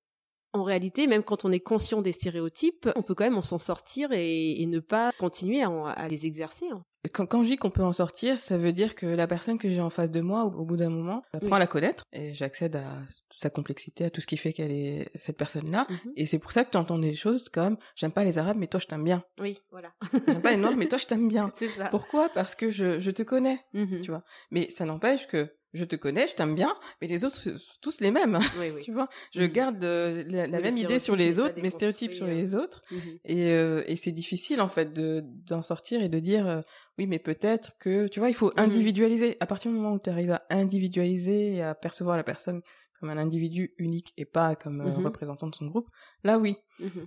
en 0.53 0.63
réalité, 0.63 1.07
même 1.07 1.23
quand 1.23 1.45
on 1.45 1.53
est 1.53 1.61
conscient 1.61 2.03
des 2.03 2.13
stéréotypes, 2.13 2.89
on 2.97 3.03
peut 3.03 3.15
quand 3.15 3.25
même 3.25 3.43
s'en 3.43 3.59
sortir 3.59 4.13
et, 4.13 4.61
et, 4.63 4.67
ne 4.67 4.81
pas 4.81 5.13
continuer 5.19 5.63
à, 5.63 5.69
à 5.69 6.09
les 6.09 6.27
exercer. 6.27 6.67
Hein. 6.73 6.83
Quand, 7.13 7.27
quand, 7.27 7.43
je 7.43 7.49
dis 7.49 7.57
qu'on 7.57 7.71
peut 7.71 7.85
en 7.85 7.93
sortir, 7.93 8.41
ça 8.41 8.57
veut 8.57 8.73
dire 8.73 8.95
que 8.95 9.07
la 9.07 9.27
personne 9.27 9.57
que 9.57 9.71
j'ai 9.71 9.81
en 9.81 9.91
face 9.91 10.11
de 10.11 10.21
moi, 10.21 10.45
au, 10.45 10.53
au 10.53 10.65
bout 10.65 10.77
d'un 10.77 10.89
moment, 10.91 11.23
j'apprends 11.33 11.49
oui. 11.49 11.57
à 11.57 11.59
la 11.61 11.67
connaître 11.67 12.05
et 12.13 12.35
j'accède 12.35 12.77
à 12.77 13.03
sa 13.31 13.51
complexité, 13.51 14.05
à 14.05 14.11
tout 14.11 14.21
ce 14.21 14.27
qui 14.27 14.37
fait 14.37 14.53
qu'elle 14.53 14.73
est 14.73 15.11
cette 15.15 15.37
personne-là. 15.37 15.87
Mm 15.89 15.95
-hmm. 15.95 16.13
Et 16.17 16.27
c'est 16.27 16.39
pour 16.39 16.53
ça 16.53 16.65
que 16.65 16.71
tu 16.71 16.77
entends 16.79 16.99
des 16.99 17.15
choses 17.15 17.49
comme 17.49 17.77
j'aime 17.95 18.13
pas 18.13 18.25
les 18.25 18.39
Arabes, 18.39 18.57
mais 18.59 18.67
toi 18.67 18.81
je 18.81 18.87
t'aime 18.87 19.05
bien. 19.05 19.23
Oui, 19.39 19.59
voilà. 19.71 19.93
j'aime 20.27 20.43
pas 20.43 20.51
les 20.51 20.57
Noirs, 20.57 20.77
mais 20.77 20.89
toi 20.89 20.99
je 20.99 21.07
t'aime 21.07 21.29
bien. 21.29 21.51
C'est 21.55 21.69
ça. 21.69 21.89
Pourquoi? 21.89 22.29
Parce 22.31 22.55
que 22.55 22.71
je, 22.71 22.99
je 23.01 23.11
te 23.13 23.23
connais, 23.23 23.59
mm 23.73 23.85
-hmm. 23.85 24.01
tu 24.03 24.11
vois. 24.11 24.25
Mais 24.51 24.69
ça 24.69 24.85
n'empêche 24.85 25.27
que 25.29 25.49
je 25.75 25.85
te 25.85 25.97
connais, 25.97 26.27
je 26.29 26.35
t'aime 26.35 26.55
bien, 26.55 26.75
mais 27.01 27.09
les 27.09 27.25
autres 27.25 27.37
sont 27.37 27.79
tous 27.83 28.01
les 28.01 28.11
mêmes. 28.11 28.39
Oui, 28.59 28.71
oui. 28.75 28.81
tu 28.85 28.93
vois, 28.93 29.09
je 29.33 29.43
mmh. 29.43 29.47
garde 29.49 29.85
euh, 29.85 30.25
la, 30.27 30.47
la 30.47 30.61
même 30.61 30.77
idée 30.77 30.99
sur 30.99 31.15
les 31.17 31.39
autres, 31.39 31.61
mes 31.61 31.71
stéréotypes 31.71 32.13
sur 32.13 32.27
les 32.27 32.55
autres, 32.55 32.83
mmh. 32.91 32.97
et, 33.25 33.53
euh, 33.53 33.83
et 33.87 33.97
c'est 33.97 34.13
difficile 34.13 34.61
en 34.61 34.69
fait 34.69 34.93
de 34.93 35.23
d'en 35.25 35.63
sortir 35.63 36.03
et 36.03 36.09
de 36.09 36.19
dire 36.19 36.47
euh, 36.47 36.61
oui, 36.97 37.07
mais 37.07 37.19
peut-être 37.19 37.73
que 37.79 38.09
tu 38.09 38.19
vois, 38.21 38.31
il 38.31 38.35
faut 38.35 38.49
Mmh 38.49 38.61
individualiser. 38.61 39.37
À 39.41 39.47
partir 39.47 39.71
du 39.71 39.77
moment 39.77 39.93
où 39.93 39.99
tu 39.99 40.11
arrives 40.11 40.33
à 40.33 40.43
individualiser 40.51 41.55
et 41.57 41.63
à 41.63 41.75
percevoir 41.75 42.17
la 42.17 42.25
personne 42.25 42.63
comme 42.99 43.11
un 43.11 43.19
individu 43.19 43.75
unique 43.79 44.13
et 44.17 44.25
pas 44.25 44.57
comme 44.57 44.81
représentant 45.05 45.47
de 45.47 45.55
son 45.55 45.67
groupe, 45.67 45.89
là 46.25 46.39
oui, 46.39 46.57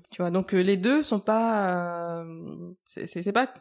tu 0.09 0.21
vois. 0.21 0.31
Donc 0.31 0.53
les 0.53 0.77
deux 0.77 1.03
sont 1.03 1.19
pas, 1.19 2.23
c'est 2.85 3.31
pas 3.33 3.53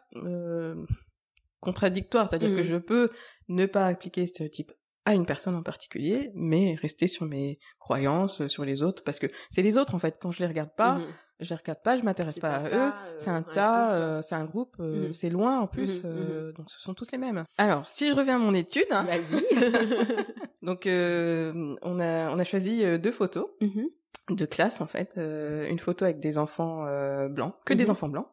contradictoire, 1.59 2.29
c'est-à-dire 2.29 2.51
que 2.51 2.61
Mmh. 2.61 2.65
je 2.65 2.77
peux 2.77 3.11
ne 3.49 3.67
pas 3.67 3.87
appliquer 3.87 4.23
les 4.23 4.27
stéréotypes 4.29 4.73
à 5.05 5.15
une 5.15 5.25
personne 5.27 5.55
en 5.55 5.63
particulier, 5.63 6.31
mais 6.35 6.75
rester 6.81 7.09
sur 7.09 7.25
mes 7.27 7.59
croyances, 7.79 8.47
sur 8.49 8.65
les 8.65 8.83
autres, 8.83 9.03
parce 9.05 9.19
que 9.19 9.27
c'est 9.51 9.63
les 9.63 9.79
autres 9.79 9.95
en 9.95 9.99
fait. 9.99 10.19
Quand 10.21 10.31
je 10.31 10.41
les 10.41 10.47
regarde 10.47 10.75
pas, 10.77 10.95
Mmh 10.99 11.07
je 11.43 11.49
les 11.49 11.57
regarde 11.57 11.81
pas, 11.83 11.97
je 11.97 12.03
m'intéresse 12.03 12.39
pas 12.39 12.57
à 12.57 12.67
eux. 12.67 12.71
Tas, 12.71 12.95
c'est 13.17 13.31
un, 13.31 13.37
un 13.37 13.43
tas, 13.43 13.95
euh, 13.95 14.21
c'est 14.21 14.35
un 14.35 14.45
groupe, 14.45 14.77
euh, 14.79 15.09
Mmh. 15.09 15.15
c'est 15.15 15.31
loin 15.31 15.61
en 15.61 15.67
plus, 15.67 16.03
euh, 16.05 16.53
donc 16.53 16.71
ce 16.71 16.79
sont 16.79 16.93
tous 16.93 17.11
les 17.13 17.17
mêmes. 17.19 17.47
Alors, 17.57 17.89
si 17.89 18.11
je 18.11 18.15
reviens 18.15 18.35
à 18.37 18.39
mon 18.39 18.53
étude, 18.53 18.85
hein, 18.91 19.05
Vas-y. 19.05 19.43
donc 20.63 20.87
euh, 20.87 21.77
on 21.83 21.99
a 21.99 22.31
on 22.31 22.39
a 22.39 22.45
choisi 22.45 22.85
euh, 22.85 22.99
deux 22.99 23.11
photos 23.13 23.47
Mhm. 23.63 23.89
de 24.37 24.45
classe 24.45 24.83
en 24.83 24.87
fait, 24.87 25.15
euh, 25.17 25.67
une 25.71 25.79
photo 25.79 26.05
avec 26.05 26.21
des 26.21 26.37
enfants 26.37 26.85
euh, 26.87 27.29
blancs, 27.29 27.55
que 27.65 27.73
Mhm. 27.73 27.79
des 27.79 27.89
enfants 27.91 28.09
blancs, 28.11 28.29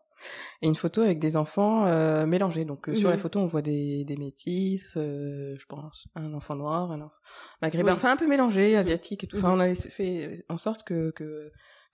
et 0.62 0.68
une 0.68 0.76
photo 0.76 1.02
avec 1.02 1.20
des 1.20 1.38
enfants 1.38 1.86
euh, 1.86 2.26
mélangés. 2.26 2.66
Donc 2.66 2.90
euh, 2.90 2.96
sur 2.96 3.10
la 3.10 3.16
Mhm. 3.16 3.22
photo 3.22 3.40
on 3.40 3.46
voit 3.46 3.62
des, 3.62 4.04
des 4.06 4.18
métis, 4.18 4.94
euh, 4.98 5.56
je 5.58 5.66
pense 5.68 6.08
un 6.16 6.34
enfant 6.34 6.56
noir, 6.56 6.92
un 6.92 7.02
enfant 7.02 7.16
maghrébin, 7.62 7.92
Oui. 7.92 7.96
enfin 7.98 8.12
un 8.12 8.18
peu 8.18 8.28
mélangé, 8.28 8.76
asiatique 8.76 9.24
et 9.24 9.28
tout. 9.28 9.38
Enfin 9.38 9.50
Mhm. 9.50 9.56
on 9.56 9.60
a 9.60 9.76
fait 9.76 10.46
en 10.50 10.58
sorte 10.58 10.84
que 10.84 11.14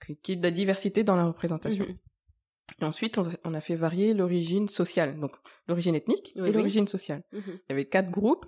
qu'il 0.04 0.16
y 0.28 0.32
ait 0.32 0.36
de 0.36 0.42
la 0.42 0.50
diversité 0.50 1.02
dans 1.04 1.16
la 1.16 1.24
représentation. 1.26 1.84
Mhm. 1.86 1.96
Et 2.80 2.84
ensuite, 2.84 3.18
on, 3.18 3.30
on 3.44 3.54
a 3.54 3.60
fait 3.60 3.74
varier 3.74 4.14
l'origine 4.14 4.68
sociale, 4.68 5.20
donc 5.20 5.32
l'origine 5.68 5.94
ethnique 5.94 6.32
Oui, 6.36 6.42
et 6.42 6.44
oui. 6.46 6.52
l'origine 6.52 6.88
sociale. 6.88 7.22
Il 7.32 7.40
y 7.68 7.72
avait 7.72 7.84
quatre 7.84 8.10
groupes. 8.10 8.46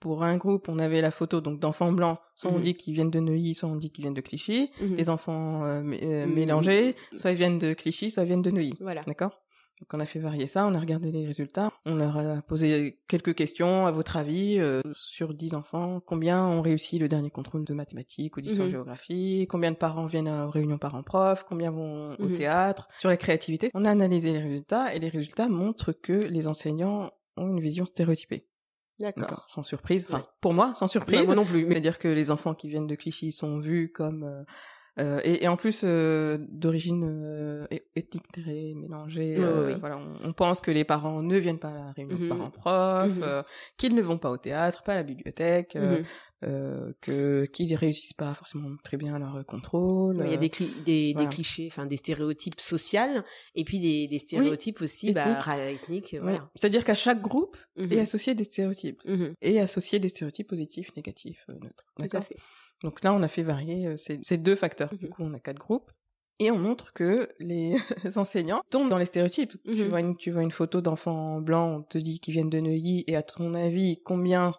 Pour 0.00 0.22
un 0.24 0.36
groupe, 0.36 0.68
on 0.68 0.78
avait 0.78 1.00
la 1.00 1.10
photo 1.10 1.40
donc 1.40 1.58
d'enfants 1.58 1.90
blancs, 1.92 2.18
soit 2.34 2.50
on 2.50 2.56
Mhm. 2.56 2.62
dit 2.62 2.74
qu'ils 2.74 2.94
viennent 2.94 3.10
de 3.10 3.20
Neuilly, 3.20 3.54
soit 3.54 3.68
on 3.68 3.76
dit 3.76 3.90
qu'ils 3.90 4.02
viennent 4.04 4.14
de 4.14 4.20
Clichy. 4.20 4.70
Mhm. 4.80 4.94
Des 4.96 5.08
enfants 5.10 5.64
euh, 5.64 5.82
euh, 6.02 6.26
Mhm. 6.26 6.34
mélangés, 6.34 6.96
soit 7.16 7.30
ils 7.30 7.36
viennent 7.36 7.58
de 7.58 7.72
Clichy, 7.72 8.10
soit 8.10 8.24
ils 8.24 8.26
viennent 8.26 8.42
de 8.42 8.50
Neuilly. 8.50 8.74
Voilà. 8.80 9.02
D'accord? 9.06 9.40
Donc 9.80 9.92
on 9.92 10.00
a 10.00 10.06
fait 10.06 10.18
varier 10.20 10.46
ça, 10.46 10.66
on 10.66 10.72
a 10.74 10.80
regardé 10.80 11.12
les 11.12 11.26
résultats, 11.26 11.70
on 11.84 11.96
leur 11.96 12.16
a 12.16 12.40
posé 12.40 12.98
quelques 13.08 13.34
questions. 13.34 13.86
À 13.86 13.90
votre 13.90 14.16
avis, 14.16 14.58
euh, 14.58 14.80
sur 14.94 15.34
10 15.34 15.52
enfants, 15.52 16.00
combien 16.00 16.46
ont 16.46 16.62
réussi 16.62 16.98
le 16.98 17.08
dernier 17.08 17.28
contrôle 17.28 17.64
de 17.66 17.74
mathématiques 17.74 18.38
ou 18.38 18.40
d'histoire-géographie 18.40 19.46
Combien 19.50 19.72
de 19.72 19.76
parents 19.76 20.06
viennent 20.06 20.28
aux 20.30 20.48
réunions 20.50 20.78
parents-prof 20.78 21.44
Combien 21.46 21.70
vont 21.70 22.14
au 22.18 22.28
théâtre? 22.28 22.88
Sur 22.98 23.10
la 23.10 23.18
créativité, 23.18 23.68
on 23.74 23.84
a 23.84 23.90
analysé 23.90 24.32
les 24.32 24.38
résultats 24.40 24.94
et 24.94 24.98
les 24.98 25.08
résultats 25.10 25.48
montrent 25.48 25.92
que 25.92 26.12
les 26.12 26.48
enseignants 26.48 27.10
ont 27.36 27.48
une 27.48 27.60
vision 27.60 27.84
stéréotypée. 27.84 28.46
D'accord. 29.00 29.46
Sans 29.48 29.62
surprise. 29.62 30.06
Enfin, 30.08 30.18
Ouais. 30.18 30.24
pour 30.40 30.54
moi, 30.54 30.72
sans 30.74 30.86
surprise. 30.88 31.20
Bah, 31.20 31.26
moi 31.26 31.34
non 31.34 31.44
plus, 31.44 31.64
mais- 31.64 31.72
C'est-à-dire 31.72 31.98
que 31.98 32.08
les 32.08 32.30
enfants 32.30 32.54
qui 32.54 32.68
viennent 32.68 32.86
de 32.86 32.94
Clichy 32.94 33.30
sont 33.30 33.58
vus 33.58 33.90
comme 33.92 34.24
euh, 34.24 34.42
euh, 34.98 35.20
et, 35.24 35.44
et 35.44 35.48
en 35.48 35.58
plus 35.58 35.82
euh, 35.84 36.38
d'origine 36.48 37.04
euh, 37.06 37.66
é- 37.70 37.84
ethnique 37.96 38.32
très 38.32 38.72
mélangée. 38.74 39.36
Euh. 39.38 39.76
Voilà, 39.78 39.98
on, 39.98 40.28
on 40.28 40.32
pense 40.32 40.62
que 40.62 40.70
les 40.70 40.84
parents 40.84 41.20
ne 41.22 41.36
viennent 41.36 41.58
pas 41.58 41.68
à 41.68 41.74
la 41.74 41.92
réunion 41.92 42.16
de 42.16 42.22
Mhm. 42.22 42.28
parents-prof, 42.30 43.16
Mhm. 43.16 43.22
euh, 43.22 43.42
qu'ils 43.76 43.94
ne 43.94 44.00
vont 44.00 44.16
pas 44.16 44.30
au 44.30 44.38
théâtre, 44.38 44.82
pas 44.82 44.92
à 44.92 44.96
la 44.96 45.02
bibliothèque, 45.02 45.74
Mhm. 45.74 46.02
Euh, 46.46 46.92
que 47.00 47.44
qu'ils 47.46 47.74
réussissent 47.74 48.12
pas 48.12 48.32
forcément 48.34 48.70
très 48.84 48.96
bien 48.96 49.18
leur 49.18 49.44
contrôle. 49.46 50.16
Il 50.20 50.26
y 50.26 50.30
a 50.30 50.34
euh, 50.34 50.36
des, 50.36 50.48
cli- 50.48 50.82
des, 50.84 51.12
voilà. 51.12 51.28
des 51.28 51.34
clichés, 51.34 51.68
enfin 51.70 51.86
des 51.86 51.96
stéréotypes 51.96 52.60
sociaux, 52.60 53.22
et 53.54 53.64
puis 53.64 53.80
des, 53.80 54.06
des 54.08 54.18
stéréotypes 54.18 54.80
aussi 54.80 55.12
bah, 55.12 55.38
ethniques. 55.70 56.14
Voilà. 56.20 56.48
C'est-à-dire 56.54 56.84
qu'à 56.84 56.94
chaque 56.94 57.20
groupe 57.20 57.56
Mhm. 57.76 57.92
est 57.92 58.00
associé 58.00 58.34
des 58.34 58.44
stéréotypes 58.44 59.02
Mhm. 59.04 59.34
et 59.42 59.60
associé 59.60 59.98
des 59.98 60.08
stéréotypes 60.08 60.48
positifs, 60.48 60.94
négatifs, 60.96 61.44
euh, 61.50 61.54
neutres. 61.54 61.84
Tout 61.98 62.16
à 62.16 62.20
fait. 62.20 62.36
Donc 62.82 63.02
là, 63.02 63.12
on 63.14 63.22
a 63.22 63.28
fait 63.28 63.42
varier 63.42 63.96
ces, 63.96 64.18
ces 64.22 64.38
deux 64.38 64.56
facteurs. 64.56 64.94
Du 64.94 65.06
Mhm. 65.06 65.10
coup, 65.10 65.22
on 65.24 65.34
a 65.34 65.40
quatre 65.40 65.58
groupes. 65.58 65.90
Et 66.38 66.50
on 66.50 66.58
montre 66.58 66.92
que 66.92 67.30
les 67.38 67.76
enseignants 68.18 68.60
tombent 68.68 68.90
dans 68.90 68.98
les 68.98 69.06
stéréotypes. 69.06 69.54
Tu, 69.64 69.84
vois 69.84 70.00
une, 70.00 70.16
tu 70.18 70.30
vois 70.30 70.42
une 70.42 70.50
photo 70.50 70.82
d'enfants 70.82 71.40
blancs, 71.40 71.80
on 71.80 71.82
te 71.82 71.96
dit 71.96 72.20
qu'ils 72.20 72.34
viennent 72.34 72.50
de 72.50 72.60
Neuilly, 72.60 73.04
et 73.06 73.16
à 73.16 73.22
ton 73.22 73.54
avis, 73.54 74.02
combien 74.04 74.52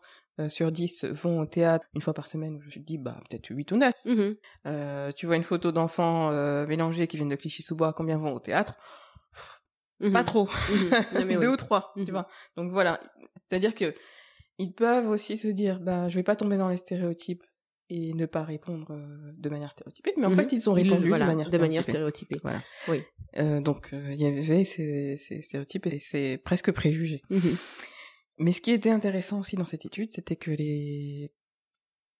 sur 0.49 0.71
10 0.71 1.05
vont 1.05 1.39
au 1.41 1.45
théâtre 1.45 1.85
une 1.95 2.01
fois 2.01 2.13
par 2.13 2.27
semaine 2.27 2.59
Je 2.67 2.79
te 2.79 2.79
dis, 2.85 2.97
bah, 2.97 3.19
peut-être 3.29 3.49
8 3.49 3.71
ou 3.71 3.77
9. 3.77 3.93
Mhm. 4.05 4.35
Euh, 4.67 5.11
tu 5.11 5.25
vois 5.25 5.35
une 5.35 5.43
photo 5.43 5.71
d'enfants 5.71 6.29
euh, 6.31 6.65
mélangés 6.67 7.07
qui 7.07 7.17
viennent 7.17 7.29
de 7.29 7.35
Clichy-sous-Bois, 7.35 7.93
combien 7.93 8.17
vont 8.17 8.33
au 8.33 8.39
théâtre? 8.39 8.75
Mhm. 9.99 10.13
Pas 10.13 10.23
trop. 10.23 10.47
Mhm. 10.69 11.25
Mais 11.25 11.35
Deux 11.41 11.47
oui. 11.47 11.53
ou 11.53 11.57
trois, 11.57 11.93
tu 12.05 12.11
vois. 12.11 12.27
Donc 12.55 12.71
voilà. 12.71 12.99
C'est-à-dire 13.49 13.73
que 13.73 13.93
ils 14.59 14.73
peuvent 14.73 15.07
aussi 15.09 15.37
se 15.37 15.47
dire, 15.47 15.79
bah, 15.79 16.07
je 16.07 16.15
vais 16.15 16.23
pas 16.23 16.35
tomber 16.35 16.57
dans 16.57 16.69
les 16.69 16.77
stéréotypes 16.77 17.43
et 17.89 18.13
ne 18.13 18.25
pas 18.25 18.43
répondre 18.43 18.87
euh, 18.91 19.31
de 19.37 19.49
manière 19.49 19.71
stéréotypée, 19.71 20.13
mais 20.17 20.25
en 20.27 20.31
fait, 20.33 20.51
ils 20.51 20.69
ont 20.69 20.75
Ils- 20.75 20.89
répondu 20.89 21.07
voilà, 21.07 21.23
de 21.25 21.29
manière 21.31 21.47
de 21.47 21.57
manière 21.57 21.83
stéréotypée. 21.83 22.37
stéréotypée. 22.37 22.39
Voilà. 22.43 22.61
Oui. 22.89 23.01
Euh, 23.37 23.61
donc, 23.61 23.93
euh, 23.93 24.11
il 24.13 24.21
y 24.21 24.25
avait 24.25 24.63
ces, 24.65 25.15
ces 25.17 25.41
stéréotypes 25.41 25.85
et 25.87 25.99
ces 25.99 26.37
presque 26.37 26.71
préjugés. 26.71 27.21
Mais 28.39 28.51
ce 28.51 28.61
qui 28.61 28.71
était 28.71 28.89
intéressant 28.91 29.39
aussi 29.39 29.55
dans 29.55 29.65
cette 29.65 29.85
étude, 29.85 30.11
c'était 30.13 30.35
que 30.35 30.51
les 30.51 31.31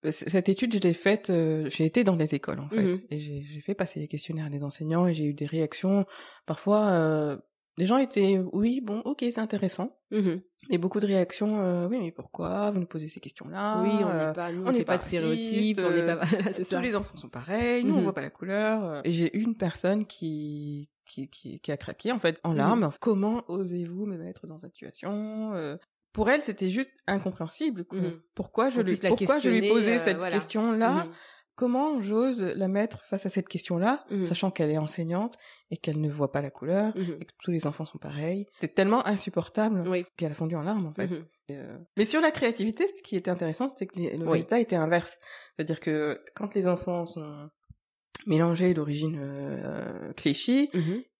euh, 0.06 0.12
cette 0.12 0.47
étude, 0.47 0.73
je 0.75 0.80
l'ai 0.80 0.93
faite, 0.93 1.32
euh, 1.32 1.67
j'ai 1.71 1.86
été 1.86 2.03
dans 2.03 2.15
les 2.15 2.36
écoles 2.36 2.60
en 2.60 2.69
fait, 2.69 2.84
Mhm. 2.93 3.01
et 3.10 3.17
j'ai 3.19 3.62
fait 3.62 3.73
passer 3.73 3.99
les 3.99 4.08
questionnaires 4.08 4.45
à 4.45 4.49
des 4.49 4.63
enseignants 4.63 5.08
et 5.08 5.13
j'ai 5.15 5.25
eu 5.25 5.34
des 5.34 5.47
réactions. 5.47 6.06
Parfois, 6.45 6.86
euh, 6.89 7.38
les 7.77 7.86
gens 7.86 7.97
étaient 7.97 8.39
oui, 8.53 8.80
bon, 8.82 8.99
ok, 9.01 9.19
c'est 9.32 9.39
intéressant, 9.39 9.97
Mhm. 10.12 10.41
et 10.69 10.77
beaucoup 10.77 10.99
de 10.99 11.08
réactions, 11.08 11.62
euh, 11.62 11.88
oui, 11.88 11.97
mais 11.99 12.12
pourquoi 12.12 12.69
vous 12.71 12.80
nous 12.80 12.86
posez 12.86 13.08
ces 13.08 13.19
questions-là? 13.19 13.82
Oui, 13.82 13.89
on 14.03 14.10
Euh, 14.10 14.27
n'est 14.27 14.34
pas, 14.34 14.51
nous, 14.51 14.63
on 14.63 14.67
on 14.67 14.71
n'est 14.71 14.84
pas 14.86 14.97
pas 14.99 15.03
de 15.03 15.08
stéréotypes, 15.08 15.77
raciste, 15.77 15.80
on 15.80 15.91
n'est 15.91 16.06
pas, 16.06 16.13
euh, 16.13 16.19
voilà, 16.45 16.53
c'est 16.53 16.63
tous 16.63 16.69
ça. 16.69 16.82
les 16.82 16.95
enfants 16.95 17.17
sont 17.17 17.30
pareils, 17.30 17.84
nous 17.84 17.93
on 17.95 17.97
Mhm. 17.97 18.03
voit 18.03 18.13
pas 18.13 18.21
la 18.21 18.30
couleur. 18.30 18.84
euh, 18.84 19.01
Et 19.03 19.12
j'ai 19.12 19.36
eu 19.36 19.41
une 19.41 19.56
personne 19.58 20.06
qui 20.06 20.89
qui, 21.06 21.30
qui, 21.30 21.62
qui 21.62 21.71
a 21.71 21.77
craqué 21.77 22.12
en 22.12 22.19
fait 22.19 22.38
en 22.43 22.51
Mhm. 22.51 22.58
larmes. 22.58 22.89
Comment 22.99 23.43
osez-vous 23.49 24.06
me 24.06 24.17
mettre 24.17 24.45
dans 24.45 24.58
cette 24.58 24.73
situation 24.73 25.53
Euh, 25.56 25.77
Pour 26.13 26.29
elle, 26.29 26.41
c'était 26.41 26.69
juste 26.69 26.91
incompréhensible. 27.05 27.85
Mhm. 27.91 28.19
Pourquoi 28.35 28.69
je 28.69 28.81
lui 28.81 28.95
pourquoi 28.97 29.39
je 29.39 29.69
posais 29.69 29.97
euh, 29.97 29.99
cette 29.99 30.17
voilà. 30.17 30.35
question-là? 30.35 31.05
Mhm. 31.05 31.11
Comment 31.55 32.01
j'ose 32.01 32.41
la 32.43 32.67
mettre 32.67 33.03
face 33.05 33.25
à 33.25 33.29
cette 33.29 33.47
question-là, 33.49 34.05
Mhm. 34.11 34.23
sachant 34.25 34.51
qu'elle 34.51 34.69
est 34.69 34.77
enseignante 34.77 35.35
et 35.71 35.77
qu'elle 35.77 35.99
ne 35.99 36.09
voit 36.09 36.31
pas 36.31 36.41
la 36.43 36.51
couleur 36.51 36.95
Mhm. 36.95 37.17
et 37.19 37.25
que 37.25 37.33
tous 37.43 37.49
les 37.51 37.65
enfants 37.65 37.85
sont 37.85 37.97
pareils? 37.97 38.45
C'est 38.59 38.75
tellement 38.75 39.05
insupportable 39.07 39.83
Oui. 39.87 40.05
qu'elle 40.17 40.31
a 40.31 40.35
fondu 40.35 40.55
en 40.55 40.61
larmes 40.61 40.85
en 40.87 40.93
fait. 40.93 41.07
Mhm. 41.07 41.25
Euh, 41.51 41.77
Mais 41.97 42.05
sur 42.05 42.21
la 42.21 42.29
créativité, 42.31 42.85
ce 42.87 43.01
qui 43.01 43.15
était 43.15 43.31
intéressant, 43.31 43.69
c'était 43.69 43.87
que 43.87 43.99
le 43.99 44.23
Oui. 44.25 44.31
résultat 44.33 44.59
était 44.59 44.75
inverse. 44.75 45.17
C'est-à-dire 45.55 45.79
que 45.79 46.19
quand 46.35 46.53
les 46.55 46.67
enfants 46.67 47.05
sont 47.07 47.49
mélangés 48.27 48.73
d'origine 48.73 49.17
euh, 49.19 50.13
cliché, 50.13 50.69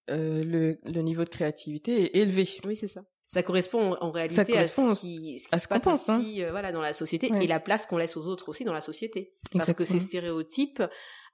euh, 0.10 0.44
le, 0.44 0.78
le 0.84 1.02
niveau 1.02 1.24
de 1.24 1.30
créativité 1.30 2.04
est 2.04 2.16
élevé. 2.22 2.48
Oui, 2.66 2.76
c'est 2.76 2.88
ça. 2.88 3.02
Ça 3.28 3.44
correspond 3.44 3.96
en- 4.00 4.12
réalité 4.12 4.46
correspond 4.46 4.90
à 4.92 4.96
ce 4.96 5.02
qui, 5.02 5.40
ce 5.40 5.48
qui 5.50 5.56
à 5.56 5.60
se 5.60 5.68
passe 5.68 5.82
pense, 5.82 6.10
hein. 6.10 6.20
aussi 6.20 6.44
euh, 6.44 6.52
voilà, 6.52 6.72
dans 6.72 6.82
la 6.82 6.94
société 6.94 7.30
Ouais. 7.32 7.44
et 7.44 7.48
la 7.48 7.60
place 7.60 7.86
qu'on 7.86 7.98
laisse 7.98 8.16
aux 8.18 8.26
autres 8.26 8.48
aussi 8.50 8.64
dans 8.64 8.74
la 8.74 8.82
société. 8.82 9.34
Parce 9.52 9.74
que 9.74 9.86
ces 9.86 10.00
stéréotypes, 10.00 10.82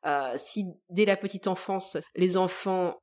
euh, 0.06 0.34
si 0.36 0.66
dès 0.90 1.06
la 1.06 1.16
petite 1.16 1.48
enfance, 1.48 1.98
les 2.16 2.36
enfants 2.36 2.96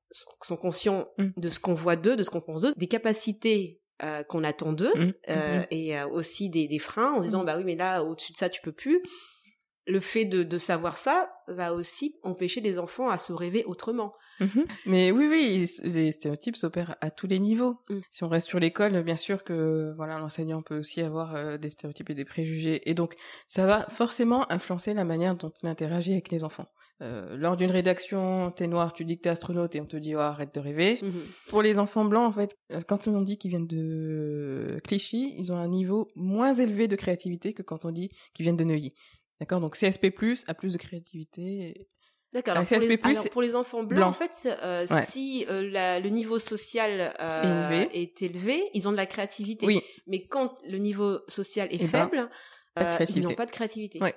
sont 0.42 0.56
conscients 0.56 1.06
Mm. 1.18 1.28
de 1.36 1.48
ce 1.48 1.60
qu'on 1.60 1.74
voit 1.74 1.96
d'eux, 1.96 2.16
de 2.16 2.22
ce 2.24 2.30
qu'on 2.30 2.40
pense 2.40 2.60
d'eux, 2.62 2.74
des 2.76 2.88
capacités 2.88 3.76
euh, 4.02 4.22
qu'on 4.22 4.44
attend 4.44 4.72
d'eux, 4.72 4.92
euh, 5.28 5.58
Mhm. 5.58 5.66
et 5.70 6.02
aussi 6.04 6.48
des, 6.48 6.66
des 6.66 6.78
freins 6.78 7.12
en 7.12 7.20
disant 7.20 7.40
Mhm. 7.40 7.44
bah 7.46 7.56
oui 7.58 7.64
mais 7.64 7.76
là 7.76 8.02
au-dessus 8.02 8.32
de 8.32 8.38
ça 8.38 8.48
tu 8.48 8.62
peux 8.62 8.72
plus. 8.72 9.02
Le 9.90 10.00
fait 10.00 10.24
de, 10.24 10.42
de 10.42 10.58
savoir 10.58 10.96
ça 10.96 11.30
va 11.48 11.72
aussi 11.72 12.16
empêcher 12.22 12.60
les 12.60 12.78
enfants 12.78 13.08
à 13.08 13.18
se 13.18 13.32
rêver 13.32 13.64
autrement. 13.64 14.12
Mhm. 14.40 14.64
Mais 14.86 15.10
oui, 15.10 15.26
oui, 15.28 15.66
les 15.82 16.12
stéréotypes 16.12 16.56
s'opèrent 16.56 16.96
à 17.00 17.10
tous 17.10 17.26
les 17.26 17.38
niveaux. 17.38 17.76
Mm. 17.88 17.98
Si 18.10 18.24
on 18.24 18.28
reste 18.28 18.46
sur 18.48 18.60
l'école, 18.60 19.02
bien 19.02 19.16
sûr 19.16 19.42
que 19.44 19.92
voilà, 19.96 20.18
l'enseignant 20.18 20.62
peut 20.62 20.78
aussi 20.78 21.00
avoir 21.00 21.34
euh, 21.34 21.58
des 21.58 21.70
stéréotypes 21.70 22.10
et 22.10 22.14
des 22.14 22.24
préjugés, 22.24 22.88
et 22.88 22.94
donc 22.94 23.14
ça 23.46 23.66
va 23.66 23.86
forcément 23.88 24.50
influencer 24.50 24.94
la 24.94 25.04
manière 25.04 25.34
dont 25.34 25.52
il 25.62 25.68
interagit 25.68 26.12
avec 26.12 26.30
les 26.30 26.44
enfants. 26.44 26.66
euh, 27.02 27.36
lors 27.36 27.56
d'une 27.56 27.70
rédaction, 27.70 28.50
t'es 28.54 28.66
noir, 28.66 28.92
tu 28.92 29.04
dis 29.04 29.16
que 29.16 29.22
t'es 29.22 29.30
astronaute 29.30 29.74
et 29.74 29.80
on 29.80 29.86
te 29.86 29.96
dit 29.96 30.14
oh, 30.14 30.20
arrête 30.20 30.54
de 30.54 30.60
rêver. 30.60 30.98
Mhm. 31.02 31.22
Pour 31.48 31.62
les 31.62 31.78
enfants 31.78 32.04
blancs, 32.04 32.28
en 32.28 32.32
fait, 32.32 32.54
euh, 32.72 32.82
quand 32.86 33.08
on 33.08 33.22
dit 33.22 33.38
qu'ils 33.38 33.50
viennent 33.50 33.66
de 33.66 34.78
Clichy, 34.84 35.34
ils 35.38 35.50
ont 35.50 35.56
un 35.56 35.68
niveau 35.68 36.08
moins 36.14 36.52
élevé 36.52 36.88
de 36.88 36.96
créativité 36.96 37.52
que 37.54 37.62
quand 37.62 37.84
on 37.84 37.90
dit 37.90 38.10
qu'ils 38.34 38.44
viennent 38.44 38.56
de 38.56 38.64
Neuilly. 38.64 38.94
D'accord 39.40 39.60
Donc 39.60 39.76
CSP+, 39.76 40.12
a 40.46 40.54
plus 40.54 40.72
de 40.74 40.78
créativité. 40.78 41.88
D'accord. 42.32 42.54
La 42.54 42.60
Alors, 42.60 42.68
pour 42.68 42.78
les- 42.78 42.86
CSP+, 42.88 43.06
alors, 43.08 43.30
pour 43.30 43.42
les 43.42 43.56
enfants 43.56 43.82
blancs, 43.82 43.98
blanc. 43.98 44.08
en 44.08 44.12
fait, 44.12 44.48
euh, 44.62 44.86
Ouais. 44.88 45.02
si 45.04 45.44
euh, 45.50 45.68
la- 45.70 45.98
le 45.98 46.08
niveau 46.10 46.38
social 46.38 47.12
euh, 47.20 47.70
Élevé. 47.70 47.88
est 48.02 48.22
élevé, 48.22 48.62
ils 48.74 48.86
ont 48.86 48.92
de 48.92 48.96
la 48.96 49.06
créativité. 49.06 49.66
Oui, 49.66 49.80
Mais 50.06 50.26
quand 50.26 50.54
le 50.68 50.78
niveau 50.78 51.20
social 51.28 51.66
est 51.72 51.76
Eh 51.80 51.86
ben, 51.86 52.08
faible, 52.08 52.30
euh, 52.78 52.98
ils 53.16 53.22
n'ont 53.22 53.34
pas 53.34 53.46
de 53.46 53.50
créativité. 53.50 54.00
Ouais. 54.00 54.14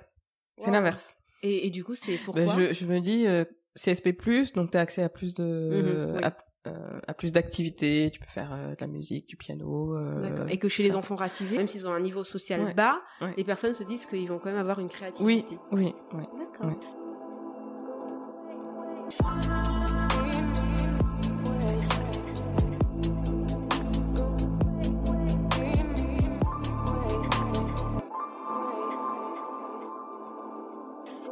c'est 0.58 0.66
Wow. 0.68 0.74
l'inverse. 0.74 1.14
Et, 1.42 1.66
et 1.66 1.70
du 1.70 1.82
coup, 1.82 1.96
c'est 1.96 2.16
pourquoi? 2.18 2.44
Ben, 2.44 2.68
je, 2.68 2.72
je 2.72 2.86
me 2.86 3.00
dis 3.00 3.26
euh, 3.26 3.44
CSP+, 3.76 4.12
donc 4.54 4.70
t'as 4.70 4.80
accès 4.82 5.02
à 5.02 5.08
plus 5.08 5.34
de 5.34 6.14
oui. 6.14 6.22
à, 6.22 6.36
euh, 6.66 7.00
à 7.06 7.14
plus 7.14 7.30
d'activités, 7.32 8.10
tu 8.12 8.18
peux 8.20 8.26
faire 8.26 8.50
euh, 8.52 8.70
de 8.70 8.76
la 8.80 8.86
musique, 8.86 9.28
du 9.28 9.36
piano. 9.36 9.96
euh, 9.96 10.22
D'accord. 10.22 10.46
Et 10.50 10.58
que 10.58 10.68
chez 10.68 10.82
les 10.82 10.96
enfants 10.96 11.14
racisés, 11.14 11.56
même 11.58 11.68
s'ils 11.68 11.86
ont 11.86 11.92
un 11.92 12.00
niveau 12.00 12.24
social 12.24 12.62
Ouais. 12.62 12.74
bas, 12.74 13.00
Ouais. 13.20 13.34
les 13.36 13.44
personnes 13.44 13.74
se 13.74 13.84
disent 13.84 14.06
qu'ils 14.06 14.28
vont 14.28 14.38
quand 14.38 14.50
même 14.50 14.56
avoir 14.58 14.78
une 14.80 14.86
Oui, 14.86 14.92
créativité. 14.92 15.58
oui, 15.72 15.94
oui. 16.14 16.24
D'accord. 16.38 16.66
Ouais. 16.68 16.76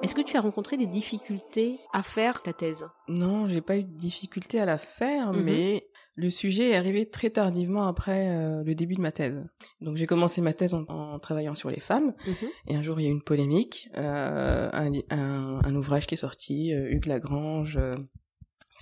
Est-ce 0.02 0.16
que 0.16 0.20
tu 0.22 0.36
as 0.36 0.40
rencontré 0.40 0.76
des 0.76 0.86
difficultés 0.88 1.78
à 1.92 2.02
faire 2.02 2.42
ta 2.42 2.52
thèse? 2.52 2.86
Non, 3.08 3.46
j'ai 3.46 3.60
pas 3.60 3.76
eu 3.76 3.84
de 3.84 3.92
difficulté 3.96 4.58
à 4.60 4.64
la 4.66 4.76
faire, 4.78 5.32
Mhm. 5.32 5.42
mais 5.44 5.86
le 6.16 6.28
sujet 6.28 6.70
est 6.70 6.74
arrivé 6.76 7.08
très 7.08 7.30
tardivement 7.30 7.86
après 7.86 8.28
euh, 8.30 8.64
le 8.64 8.74
début 8.74 8.94
de 8.96 9.00
ma 9.00 9.12
thèse. 9.12 9.44
Donc 9.80 9.96
j'ai 9.96 10.06
commencé 10.06 10.40
ma 10.40 10.52
thèse 10.54 10.74
en, 10.74 10.84
en 10.88 11.18
travaillant 11.20 11.54
sur 11.54 11.70
les 11.70 11.78
femmes, 11.80 12.14
et 12.66 12.74
un 12.74 12.82
jour 12.82 12.98
il 12.98 13.04
y 13.04 13.06
a 13.06 13.10
eu 13.10 13.12
une 13.12 13.22
polémique, 13.22 13.90
euh, 13.96 14.68
un, 14.72 14.90
li- 14.90 15.04
un, 15.10 15.60
un 15.64 15.74
ouvrage 15.76 16.06
qui 16.08 16.14
est 16.14 16.18
sorti, 16.18 16.72
euh, 16.74 16.90
Hugues 16.90 17.06
Lagrange 17.06 17.78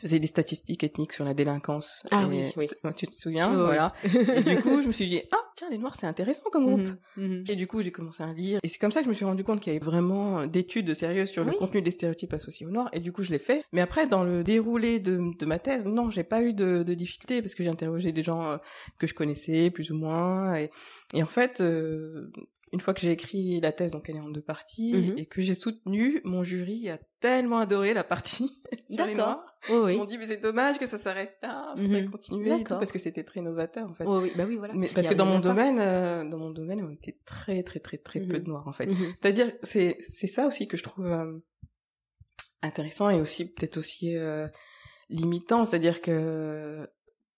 faisait 0.01 0.19
des 0.19 0.27
statistiques 0.27 0.85
ethniques 0.85 1.13
sur 1.13 1.25
la 1.25 1.35
délinquance. 1.35 2.05
Ah 2.11 2.23
Et 2.23 2.27
oui, 2.27 2.43
oui. 2.57 2.93
Tu 2.97 3.07
te 3.07 3.13
souviens 3.13 3.51
oui. 3.51 3.57
Voilà. 3.57 3.93
et 4.05 4.43
du 4.43 4.61
coup, 4.63 4.83
je 4.83 4.87
me 4.87 4.93
suis 4.93 5.09
dit, 5.09 5.23
ah 5.33 5.37
tiens, 5.57 5.69
les 5.71 5.79
Noirs 5.79 5.97
c'est 5.97 6.07
intéressant 6.07 6.45
comme 6.51 6.67
groupe. 6.67 6.81
Mhm, 6.81 6.99
mhm. 7.17 7.45
Et 7.49 7.57
du 7.57 7.67
coup, 7.67 7.83
j'ai 7.83 7.93
commencé 7.93 8.23
à 8.23 8.33
lire. 8.33 8.61
Et 8.63 8.69
c'est 8.69 8.79
comme 8.79 8.93
ça 8.93 9.01
que 9.01 9.05
je 9.05 9.11
me 9.11 9.15
suis 9.15 9.25
rendu 9.25 9.45
compte 9.45 9.61
qu'il 9.61 9.73
y 9.73 9.77
avait 9.77 9.85
vraiment 9.85 10.47
d'études 10.47 10.95
sérieuses 10.95 11.31
sur 11.31 11.45
le 11.45 11.53
contenu 11.53 11.83
des 11.83 11.91
stéréotypes 11.91 12.33
associés 12.33 12.67
au 12.67 12.71
Nord. 12.71 12.89
Et 12.93 13.01
du 13.01 13.13
coup, 13.13 13.23
je 13.23 13.31
l'ai 13.31 13.39
fait. 13.39 13.65
Mais 13.73 13.81
après, 13.81 14.07
dans 14.07 14.25
le 14.25 14.43
déroulé 14.43 15.01
de, 15.01 15.21
de 15.39 15.47
ma 15.47 15.59
thèse, 15.59 15.87
non, 15.87 16.11
j'ai 16.11 16.25
pas 16.25 16.43
eu 16.43 16.55
de, 16.55 16.83
de 16.83 16.95
difficultés 16.95 17.43
parce 17.43 17.55
que 17.55 17.63
j'ai 17.63 17.71
interrogé 17.71 18.13
des 18.13 18.23
gens 18.23 18.53
euh, 18.53 18.57
que 18.99 19.07
je 19.07 19.15
connaissais, 19.15 19.71
plus 19.71 19.91
ou 19.91 19.97
moins. 19.97 20.55
Et, 20.57 20.71
et 21.15 21.23
en 21.23 21.27
fait, 21.27 21.61
euh, 21.61 22.31
une 22.73 22.81
fois 22.81 22.95
que 22.95 23.01
j'ai 23.01 23.11
écrit 23.11 23.61
la 23.61 23.73
thèse, 23.73 23.91
donc 23.91 24.09
elle 24.09 24.17
est 24.17 24.21
en 24.21 24.31
deux 24.31 24.43
parties, 24.43 24.93
Mhm. 24.95 25.19
et 25.19 25.27
que 25.27 25.41
j'ai 25.41 25.55
soutenu, 25.55 26.21
mon 26.25 26.45
jury 26.45 26.89
a 26.89 26.99
tellement 27.19 27.59
adoré 27.59 27.95
la 27.95 28.05
partie 28.05 28.63
sur 28.89 29.07
les 29.07 29.15
D'accord. 29.15 29.17
Noirs. 29.17 29.57
Oui, 29.71 29.77
oui. 29.85 29.95
Ils 29.95 29.99
m'ont 29.99 30.05
dit, 30.05 30.19
mais 30.19 30.27
c'est 30.27 30.37
dommage 30.41 30.79
que 30.79 30.87
ça 30.87 30.97
s'arrête 30.97 31.37
là, 31.43 31.75
faudrait 31.77 32.03
Mhm. 32.05 32.11
continuer 32.11 32.51
et 32.61 32.65
tout, 32.65 32.75
parce 32.75 32.93
que 32.93 32.99
c'était 33.01 33.25
très 33.25 33.41
novateur, 33.41 33.91
en 33.91 33.95
fait. 33.95 34.05
Oui, 34.05 34.19
oui, 34.23 34.33
bah 34.37 34.45
oui, 34.47 34.57
voilà. 34.57 34.75
Mais 34.75 34.87
parce 34.95 35.07
que 35.09 35.15
dans 35.15 35.27
mon 35.27 35.41
domaine, 35.41 35.79
euh, 35.81 36.25
dans 36.29 36.39
mon 36.39 36.51
domaine, 36.51 36.81
on 36.85 36.91
était 36.91 37.19
très 37.27 37.63
très 37.65 37.81
très 37.81 37.99
très 37.99 38.21
peu 38.21 38.35
Mhm. 38.39 38.45
de 38.45 38.49
noirs 38.49 38.69
en 38.69 38.73
fait. 38.73 38.87
Mhm. 38.87 39.15
C'est-à-dire, 39.21 39.53
c'est 39.65 39.97
c'est 40.01 40.29
ça 40.29 40.47
aussi 40.47 40.69
que 40.69 40.77
je 40.77 40.83
trouve 40.85 41.07
euh, 41.07 41.39
intéressant 42.63 43.11
et 43.11 43.21
aussi 43.21 43.47
peut-être 43.47 43.79
aussi 43.79 44.17
euh, 44.17 44.47
limitant. 45.09 45.65
C'est-à-dire 45.65 46.01
que 46.03 46.89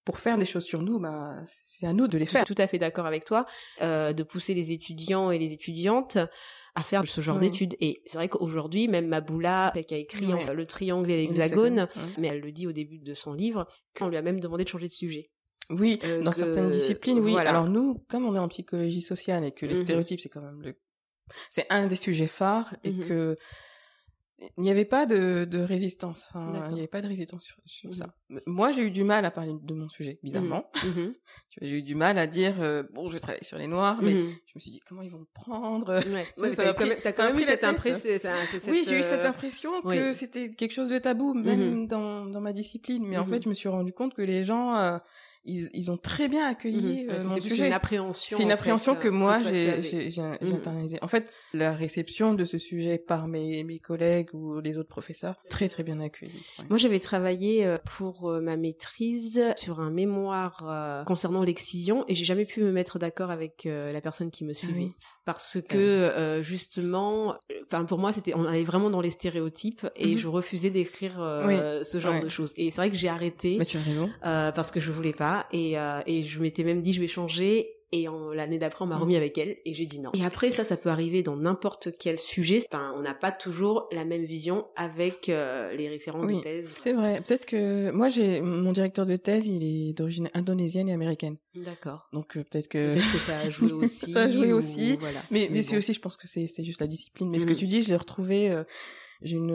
pour 0.04 0.18
faire 0.18 0.36
des 0.38 0.44
choses 0.44 0.64
sur 0.64 0.82
nous, 0.82 0.98
bah 0.98 1.36
c'est 1.46 1.86
à 1.86 1.92
nous 1.92 2.08
de 2.08 2.18
les 2.18 2.26
faire. 2.26 2.44
tout 2.44 2.54
à 2.58 2.66
fait 2.66 2.78
d'accord 2.78 3.06
avec 3.06 3.24
toi, 3.24 3.46
euh, 3.82 4.12
de 4.12 4.22
pousser 4.22 4.54
les 4.54 4.72
étudiants 4.72 5.30
et 5.30 5.38
les 5.38 5.52
étudiantes 5.52 6.18
à 6.74 6.82
faire 6.82 7.06
ce 7.06 7.20
genre 7.20 7.36
Oui. 7.36 7.42
d'études. 7.50 7.76
Et 7.80 8.02
c'est 8.06 8.16
vrai 8.18 8.28
qu'aujourd'hui, 8.28 8.88
même 8.88 9.06
Maboula, 9.06 9.70
celle 9.74 9.84
qui 9.84 9.94
a 9.94 9.98
écrit 9.98 10.26
Oui. 10.26 10.40
le 10.54 10.66
triangle 10.66 11.10
et 11.10 11.16
l'hexagone, 11.18 11.86
mais 12.18 12.28
elle 12.28 12.40
le 12.40 12.50
dit 12.50 12.66
au 12.66 12.72
début 12.72 12.98
de 12.98 13.14
son 13.14 13.32
livre, 13.34 13.66
qu'on 13.96 14.08
lui 14.08 14.16
a 14.16 14.22
même 14.22 14.40
demandé 14.40 14.64
de 14.64 14.68
changer 14.68 14.88
de 14.88 14.92
sujet. 14.92 15.30
Oui, 15.70 16.00
Euh, 16.04 16.22
dans 16.22 16.30
que- 16.32 16.36
certaines 16.38 16.70
disciplines, 16.70 17.20
oui. 17.20 17.32
voilà. 17.32 17.50
Alors 17.50 17.68
nous, 17.68 18.02
comme 18.08 18.24
on 18.24 18.34
est 18.34 18.38
en 18.40 18.48
psychologie 18.48 19.00
sociale 19.02 19.44
et 19.44 19.52
que 19.52 19.64
les 19.66 19.76
Mhm. 19.76 19.82
stéréotypes, 19.84 20.20
c'est 20.20 20.28
quand 20.28 20.42
même 20.42 20.60
le, 20.62 20.74
c'est 21.50 21.66
un 21.70 21.86
des 21.86 21.96
sujets 21.96 22.26
phares 22.26 22.74
et 22.82 22.90
Mhm. 22.90 23.06
que 23.08 23.36
il 24.58 24.62
n'y 24.62 24.70
avait 24.70 24.84
pas 24.84 25.06
de, 25.06 25.44
de 25.44 25.58
résistance. 25.60 26.28
Il 26.34 26.72
n'y 26.72 26.78
avait 26.80 26.86
pas 26.86 27.00
de 27.00 27.06
résistance 27.08 27.44
sur, 27.44 27.56
sur 27.66 27.88
Mhm. 27.90 27.94
ça. 27.94 28.06
Moi, 28.46 28.72
j'ai 28.72 28.82
eu 28.82 28.90
du 28.90 29.04
mal 29.04 29.24
à 29.24 29.30
parler 29.30 29.52
de 29.62 29.74
mon 29.74 29.88
sujet, 29.88 30.18
bizarrement. 30.22 30.64
Mhm. 30.84 30.92
Vois, 31.60 31.68
J'ai 31.68 31.78
eu 31.78 31.82
du 31.82 31.94
mal 31.94 32.16
à 32.18 32.26
dire 32.26 32.54
euh, 32.60 32.82
bon, 32.92 33.08
je 33.08 33.14
vais 33.14 33.20
travailler 33.20 33.44
sur 33.44 33.58
les 33.58 33.66
noirs, 33.66 33.98
mais 34.02 34.14
Mhm. 34.14 34.30
je 34.46 34.52
me 34.54 34.60
suis 34.60 34.70
dit 34.70 34.80
comment 34.88 35.02
ils 35.02 35.10
vont 35.10 35.20
me 35.20 35.28
prendre? 35.34 35.94
Ouais. 36.12 36.26
Quand 37.16 37.24
même, 37.24 37.38
eu 37.38 37.44
cette 37.44 37.64
impression. 37.64 38.10
oui, 38.68 38.84
j'ai 38.86 38.98
eu 38.98 39.02
cette 39.02 39.20
euh, 39.24 39.28
impression 39.28 39.70
oui. 39.84 39.96
que 39.96 40.12
c'était 40.12 40.50
quelque 40.50 40.72
chose 40.72 40.90
de 40.90 40.98
tabou, 40.98 41.34
même 41.34 41.80
Mhm. 41.82 41.86
dans, 41.88 42.26
dans 42.26 42.40
ma 42.40 42.52
discipline. 42.52 43.04
Mais 43.06 43.18
en 43.18 43.24
Mhm. 43.24 43.30
fait, 43.30 43.42
je 43.44 43.48
me 43.48 43.54
suis 43.54 43.68
rendu 43.68 43.92
compte 43.92 44.14
que 44.14 44.22
les 44.22 44.44
gens, 44.44 44.76
euh, 44.76 44.98
ils, 45.44 45.68
ils 45.74 45.90
ont 45.90 45.96
très 45.98 46.28
bien 46.28 46.46
accueilli 46.48 47.04
Mhm. 47.04 47.10
euh, 47.10 47.24
mon 47.24 47.40
sujet. 47.40 47.66
une 47.66 47.72
appréhension. 47.72 48.36
C'est 48.36 48.42
une 48.44 48.50
en 48.50 48.54
appréhension 48.54 48.94
fait, 48.94 49.00
que 49.02 49.08
euh, 49.08 49.12
moi 49.12 49.40
j'ai 49.40 49.70
avais. 49.70 49.82
j'ai 49.82 49.90
j'ai- 50.04 50.10
j'ai 50.10 50.22
Mhm. 50.22 50.54
internalisé. 50.54 50.98
En 51.02 51.08
fait, 51.08 51.28
la 51.54 51.72
réception 51.72 52.34
de 52.34 52.44
ce 52.44 52.58
sujet 52.58 52.98
par 52.98 53.28
mes 53.28 53.64
mes 53.64 53.78
collègues 53.78 54.28
ou 54.32 54.60
les 54.60 54.78
autres 54.78 54.88
professeurs 54.88 55.36
très 55.48 55.68
très 55.68 55.82
bien 55.82 56.00
accueillie. 56.00 56.42
Ouais. 56.58 56.64
Moi, 56.68 56.78
j'avais 56.78 57.00
travaillé 57.00 57.64
euh, 57.66 57.78
pour 57.96 58.30
euh, 58.30 58.40
ma 58.40 58.56
maîtrise 58.56 59.42
sur 59.56 59.80
un 59.80 59.90
mémoire 59.90 60.64
euh, 60.68 61.04
concernant 61.04 61.42
l'excision 61.42 62.04
et 62.08 62.14
j'ai 62.14 62.24
jamais 62.24 62.44
pu 62.44 62.62
me 62.62 62.72
mettre 62.72 62.98
d'accord 62.98 63.30
avec 63.30 63.64
la 63.64 64.00
personne 64.00 64.30
qui 64.30 64.44
me 64.44 64.52
suivait 64.54 64.72
oui. 64.74 64.94
parce 65.24 65.58
que 65.68 65.76
euh, 65.76 66.42
justement, 66.42 67.36
enfin 67.66 67.84
pour 67.84 67.98
moi, 67.98 68.12
c'était 68.12 68.34
on 68.34 68.44
allait 68.46 68.64
vraiment 68.64 68.90
dans 68.90 69.00
les 69.00 69.10
stéréotypes 69.10 69.86
et 69.96 70.12
Mhm. 70.12 70.16
je 70.18 70.28
refusais 70.28 70.70
d'écrire 70.70 71.20
euh, 71.22 71.84
ce 71.84 71.98
genre 72.00 72.14
Ouais. 72.14 72.20
de 72.22 72.28
choses. 72.28 72.52
Et 72.56 72.70
c'est 72.70 72.76
vrai 72.76 72.90
que 72.90 72.96
j'ai 72.96 73.08
arrêté 73.08 73.56
Mais 73.58 73.64
tu 73.64 73.76
as 73.76 73.82
raison. 73.82 74.10
euh, 74.24 74.52
parce 74.52 74.70
que 74.70 74.80
je 74.80 74.90
voulais 74.92 75.12
pas 75.12 75.46
et, 75.52 75.74
et 76.06 76.22
je 76.22 76.40
m'étais 76.40 76.64
même 76.64 76.82
dit 76.82 76.92
je 76.92 77.00
vais 77.00 77.08
changer 77.08 77.68
et 77.92 78.08
en- 78.08 78.32
l'année 78.32 78.58
d'après 78.58 78.84
on 78.84 78.88
m'a 78.88 78.96
Mhm. 78.96 79.02
remis 79.02 79.16
avec 79.16 79.36
elle 79.38 79.56
et 79.64 79.74
j'ai 79.74 79.86
dit 79.86 80.00
non. 80.00 80.10
Et 80.14 80.24
après 80.24 80.50
ça 80.50 80.64
ça 80.64 80.76
peut 80.76 80.88
arriver 80.88 81.22
dans 81.22 81.36
n'importe 81.36 81.88
quel 81.98 82.18
sujet, 82.18 82.64
Enfin, 82.72 82.92
on 82.96 83.00
n'a 83.02 83.14
pas 83.14 83.30
toujours 83.32 83.88
la 83.92 84.04
même 84.04 84.24
vision 84.24 84.66
avec 84.76 85.28
euh, 85.28 85.72
les 85.74 85.88
référents 85.88 86.24
Oui. 86.24 86.36
de 86.36 86.40
thèse. 86.40 86.74
C'est 86.78 86.92
vrai. 86.94 87.20
Peut-être 87.26 87.46
que 87.46 87.90
moi 87.90 88.08
j'ai 88.08 88.40
mon 88.40 88.72
directeur 88.72 89.06
de 89.06 89.16
thèse, 89.16 89.46
il 89.46 89.62
est 89.62 89.92
d'origine 89.92 90.30
indonésienne 90.34 90.88
et 90.88 90.92
américaine. 90.92 91.36
D'accord. 91.54 92.08
Donc 92.12 92.36
euh, 92.36 92.44
peut-être 92.44 92.68
que 92.68 92.94
Peut-être 92.94 93.12
que 93.12 93.18
ça 93.18 93.38
a 93.38 93.50
joué 93.50 93.72
aussi. 93.72 94.10
Ça 94.12 94.22
a 94.22 94.30
joué 94.30 94.52
ou- 94.52 94.56
aussi. 94.56 94.96
Voilà. 94.96 95.20
Mais, 95.30 95.48
mais, 95.50 95.62
c'est 95.62 95.72
bon. 95.72 95.78
aussi, 95.78 95.92
je 95.94 96.00
pense 96.00 96.16
que 96.16 96.26
c'est, 96.26 96.46
c'est 96.48 96.62
juste 96.64 96.80
la 96.80 96.86
discipline. 96.86 97.28
Mais 97.30 97.38
ce 97.38 97.46
que 97.46 97.52
Mhm. 97.52 97.58
tu 97.58 97.66
dis, 97.66 97.82
je 97.82 97.88
l'ai 97.90 97.96
retrouvé. 97.96 98.50
euh, 98.50 98.64
j'ai 99.24 99.36
une, 99.36 99.50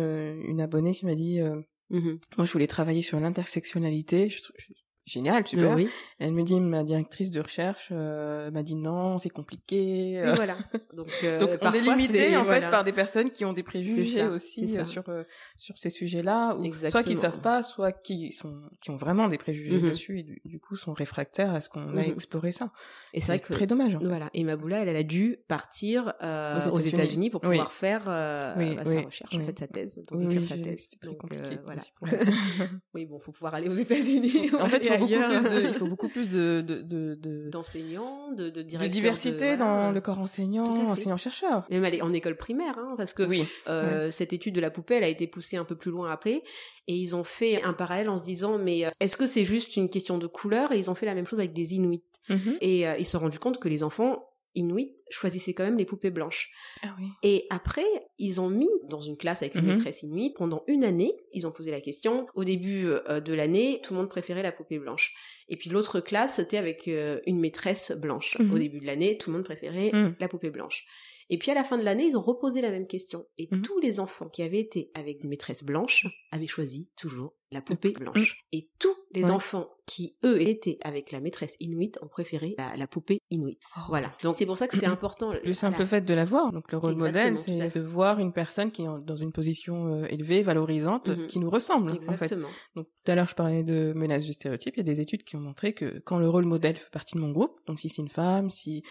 une 0.48 0.62
abonnée 0.62 0.94
qui 0.94 1.06
m'a 1.06 1.14
dit, 1.14 1.42
euh, 1.42 1.56
Mhm. 1.90 2.20
moi, 2.38 2.46
je 2.46 2.52
voulais 2.54 2.68
travailler 2.68 3.02
sur 3.02 3.20
l'intersectionnalité. 3.20 4.30
Je, 4.30 4.42
trouve- 4.44 4.56
je- 4.58 4.74
génial, 5.08 5.48
super. 5.48 5.74
Oui. 5.76 5.90
Elle 6.20 6.34
me 6.34 6.44
dit, 6.44 6.60
ma 6.60 6.84
directrice 6.84 7.32
de 7.32 7.42
recherche 7.42 7.90
euh, 7.92 8.52
m'a 8.52 8.62
dit 8.62 8.76
non, 8.76 9.18
c'est 9.18 9.30
compliqué. 9.30 10.22
Oui, 10.24 10.32
voilà. 10.36 10.58
Donc, 10.96 11.08
euh, 11.24 11.40
Donc 11.40 11.50
on 11.62 11.72
est 11.72 11.82
limité 11.82 12.36
en 12.38 12.44
voilà. 12.44 12.66
fait 12.68 12.72
par 12.72 12.84
des 12.84 12.94
personnes 12.94 13.32
qui 13.32 13.46
ont 13.46 13.54
des 13.54 13.64
préjugés 13.64 14.20
ça, 14.20 14.30
aussi 14.30 14.78
euh, 14.78 14.84
sur 14.84 15.08
euh, 15.10 15.24
sur 15.58 15.78
ces 15.78 15.90
sujets-là, 15.90 16.56
ou 16.56 16.58
soit 16.58 16.66
Exactement. 16.68 17.04
qui 17.04 17.16
savent 17.16 17.40
pas, 17.42 17.64
soit 17.64 17.92
qui 17.92 18.32
sont 18.34 18.62
qui 18.82 18.92
ont 18.92 18.96
vraiment 18.98 19.28
des 19.28 19.38
préjugés 19.38 19.78
Mhm. 19.80 19.90
dessus 19.90 20.20
et 20.20 20.24
du, 20.24 20.42
du 20.46 20.60
coup 20.60 20.76
sont 20.76 20.94
réfractaires 20.94 21.54
à 21.54 21.62
ce 21.62 21.70
qu'on 21.70 21.82
a 21.98 22.04
Mhm. 22.04 22.12
exploré 22.12 22.52
ça. 22.52 22.72
Et 23.14 23.22
c'est 23.22 23.28
vrai 23.34 23.40
que 23.40 23.54
très 23.54 23.68
dommage. 23.68 23.96
hein. 23.96 24.00
Voilà. 24.04 24.30
Et 24.34 24.44
Maboula, 24.44 24.82
elle, 24.82 24.90
elle 24.90 24.96
a 24.98 25.04
dû 25.04 25.38
partir 25.48 26.14
euh, 26.22 26.60
Aux 26.70 26.76
aux 26.76 26.80
États-Unis. 26.80 27.30
Pour 27.30 27.42
Oui. 27.44 27.52
pouvoir 27.52 27.72
faire 27.72 28.06
euh, 28.08 28.54
Oui, 28.58 28.76
bah, 28.76 28.86
sa 28.86 29.02
recherche, 29.02 29.36
en 29.36 29.40
fait, 29.42 29.60
sa 29.60 29.68
thèse, 29.68 29.96
donc 29.96 30.08
Oui, 30.20 30.26
écrire 30.26 30.42
oui, 30.42 30.48
sa 30.48 30.56
j'ai- 30.56 30.62
thèse. 30.62 30.88
c'était 30.90 31.08
très 31.08 31.16
compliqué 31.18 31.54
euh, 31.54 31.62
voilà. 31.66 31.82
oui, 32.94 33.06
bon, 33.06 33.20
faut 33.20 33.32
pouvoir 33.32 33.54
aller 33.56 33.70
aux 33.70 33.74
États-Unis. 33.74 34.52
en 34.60 34.68
fait, 34.68 34.84
il 35.00 35.12
et 35.14 35.16
faut 35.16 35.24
beaucoup 35.24 35.28
ailleurs. 35.28 35.42
plus 35.42 35.50
de, 35.50 35.68
il 35.68 35.74
faut 35.74 35.88
beaucoup 35.88 36.08
plus 36.10 36.30
de 36.30 36.62
de 36.62 36.82
de, 36.82 37.16
de, 37.16 37.50
d'enseignants, 37.50 38.32
de, 38.32 38.50
de 38.50 38.62
de 38.62 38.88
diversité 38.88 39.56
voilà. 39.56 39.58
dans 39.58 39.92
le 39.92 40.02
corps 40.02 40.20
enseignant, 40.20 40.66
enseignant-chercheur. 40.90 41.66
Même 41.70 41.84
aller 41.84 42.02
en 42.02 42.14
école 42.14 42.36
primaire, 42.38 42.78
hein, 42.78 42.96
parce 42.98 43.14
que 43.14 43.24
Oui. 43.24 43.46
Euh, 43.68 44.12
cette 44.12 44.34
étude 44.34 44.56
de 44.56 44.62
la 44.62 44.72
poupée, 44.72 44.96
elle 44.96 45.04
a 45.04 45.08
été 45.10 45.28
poussée 45.28 45.58
un 45.58 45.66
peu 45.66 45.76
plus 45.76 45.92
loin 45.92 46.12
après, 46.12 46.44
et 46.88 46.96
ils 46.96 47.16
ont 47.16 47.24
fait 47.24 47.64
un 47.64 47.74
parallèle 47.74 48.10
en 48.10 48.18
se 48.18 48.24
disant, 48.24 48.58
mais 48.58 48.86
euh, 48.86 48.90
est-ce 49.00 49.18
que 49.18 49.28
c'est 49.28 49.46
juste 49.46 49.76
une 49.76 49.90
question 49.90 50.18
de 50.18 50.28
couleur? 50.28 50.72
Et 50.72 50.80
ils 50.80 50.90
ont 50.90 50.96
fait 50.96 51.06
la 51.06 51.14
même 51.16 51.26
chose 51.28 51.40
avec 51.40 51.54
des 51.54 51.74
Inuits. 51.76 52.04
Mhm. 52.30 52.58
Et 52.62 52.88
euh, 52.88 52.96
ils 52.98 53.06
se 53.06 53.12
sont 53.12 53.20
rendus 53.20 53.40
compte 53.40 53.60
que 53.60 53.70
les 53.70 53.84
enfants 53.84 54.24
Inuits 54.58 54.94
choisissaient 55.10 55.54
quand 55.54 55.64
même 55.64 55.78
les 55.78 55.86
poupées 55.86 56.10
blanches. 56.10 56.52
Ah 56.84 56.94
oui. 57.00 57.06
Et 57.24 57.46
après, 57.50 57.86
ils 58.20 58.42
ont 58.42 58.50
mis 58.50 58.70
dans 58.90 59.00
une 59.00 59.16
classe 59.16 59.42
avec 59.42 59.56
une 59.56 59.62
Mhm. 59.62 59.68
maîtresse 59.76 60.04
Inuit 60.04 60.34
pendant 60.36 60.64
une 60.68 60.84
année. 60.84 61.16
Ils 61.32 61.48
ont 61.48 61.52
posé 61.52 61.72
la 61.72 61.80
question. 61.80 62.26
Au 62.36 62.44
début 62.44 62.88
euh, 62.88 63.22
de 63.22 63.34
l'année, 63.34 63.80
tout 63.84 63.94
le 63.94 64.00
monde 64.00 64.10
préférait 64.10 64.44
la 64.44 64.52
poupée 64.52 64.80
blanche. 64.80 65.14
Et 65.48 65.56
puis 65.56 65.70
l'autre 65.70 66.02
classe, 66.02 66.36
c'était 66.36 66.58
avec 66.58 66.88
euh, 66.90 67.22
une 67.26 67.40
maîtresse 67.40 67.94
blanche. 67.94 68.38
Mhm. 68.40 68.52
Au 68.52 68.58
début 68.58 68.80
de 68.82 68.86
l'année, 68.86 69.18
tout 69.18 69.30
le 69.30 69.38
monde 69.38 69.46
préférait 69.46 69.92
Mhm. 69.94 70.16
la 70.20 70.28
poupée 70.28 70.50
blanche. 70.50 70.86
Et 71.30 71.38
puis 71.38 71.52
à 71.52 71.54
la 71.54 71.64
fin 71.64 71.78
de 71.78 71.84
l'année, 71.84 72.06
ils 72.08 72.18
ont 72.18 72.22
reposé 72.22 72.62
la 72.62 72.72
même 72.72 72.88
question. 72.88 73.26
Et 73.38 73.48
tous 73.64 73.80
les 73.80 74.00
enfants 74.00 74.28
qui 74.30 74.44
avaient 74.44 74.60
été 74.60 74.92
avec 74.94 75.24
une 75.24 75.30
maîtresse 75.30 75.64
blanche 75.64 76.06
avaient 76.32 76.48
choisi 76.48 76.90
toujours 76.98 77.34
la 77.52 77.62
poupée 77.62 77.92
blanche. 77.92 78.42
Et 78.52 78.70
tous 78.80 78.96
les 79.14 79.26
Ouais. 79.26 79.32
enfants 79.32 79.70
qui, 79.86 80.18
eux, 80.26 80.42
étaient 80.42 80.78
avec 80.84 81.12
la 81.14 81.22
maîtresse 81.22 81.56
inuite 81.62 81.98
ont 82.02 82.08
préféré 82.10 82.56
la, 82.58 82.76
la 82.76 82.88
poupée 82.88 83.20
inuite. 83.30 83.60
Voilà. 83.88 84.12
Donc 84.22 84.36
c'est 84.38 84.46
pour 84.46 84.58
ça 84.58 84.68
que 84.68 84.78
c'est 84.78 84.86
important. 84.86 85.32
Le 85.32 85.54
simple 85.54 85.86
fait 85.86 86.02
de 86.02 86.14
la 86.14 86.26
voir, 86.26 86.52
donc 86.52 86.72
le 86.74 86.78
rôle 86.78 86.96
modèle, 86.96 87.38
c'est 87.38 87.74
de 87.74 87.80
voir 87.80 88.20
une 88.20 88.34
personne 88.34 88.72
qui 88.72 88.82
est 88.84 88.88
dans 89.06 89.16
une 89.16 89.32
position 89.32 89.88
euh, 90.04 90.08
élevée, 90.10 90.42
valorisante, 90.42 91.10
Mhm. 91.10 91.28
qui 91.28 91.40
nous 91.40 91.50
ressemble 91.50 91.92
en 91.92 91.96
fait. 91.96 92.12
Exactement. 92.12 92.50
Donc 92.76 92.88
tout 92.88 93.12
à 93.12 93.16
l'heure 93.16 93.28
je 93.30 93.36
parlais 93.36 93.64
de 93.64 93.94
menaces 93.96 94.26
du 94.26 94.34
stéréotype, 94.34 94.76
il 94.76 94.80
y 94.80 94.82
a 94.82 94.94
des 94.94 95.00
études 95.00 95.24
qui 95.24 95.36
ont 95.38 95.42
montré 95.42 95.74
que 95.74 96.00
quand 96.00 96.20
le 96.20 96.28
rôle 96.30 96.46
modèle 96.46 96.76
fait 96.76 96.90
partie 96.92 97.16
de 97.16 97.22
mon 97.22 97.32
groupe, 97.32 97.60
donc 97.66 97.80
si 97.80 97.88
c'est 97.88 98.02
une 98.02 98.10
femme, 98.10 98.52
si 98.52 98.84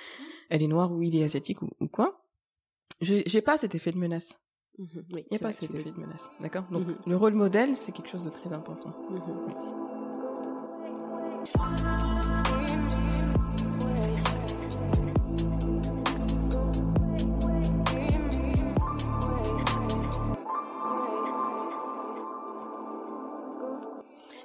elle 0.48 0.62
est 0.62 0.66
noire 0.68 0.90
ou 0.92 1.02
il 1.02 1.14
est 1.14 1.24
asiatique 1.24 1.60
ou, 1.62 1.68
ou 1.80 1.88
quoi, 1.88 2.22
j'ai 3.02 3.42
pas 3.42 3.58
cet 3.58 3.74
effet 3.74 3.92
de 3.92 3.98
menace. 3.98 4.32
Mhm. 4.78 4.86
Oui, 5.12 5.24
Il 5.30 5.34
n'y 5.34 5.36
a 5.36 5.40
pas 5.40 5.52
cet 5.52 5.74
effet 5.74 5.90
de 5.90 5.98
menace, 6.00 6.30
d'accord? 6.40 6.64
Donc 6.70 6.86
Mhm. 6.86 6.96
le 7.06 7.16
rôle 7.16 7.34
modèle, 7.34 7.74
c'est 7.76 7.92
quelque 7.92 8.08
chose 8.10 8.24
de 8.24 8.30
très 8.30 8.52
important. 8.52 8.92
Mhm. 9.10 9.20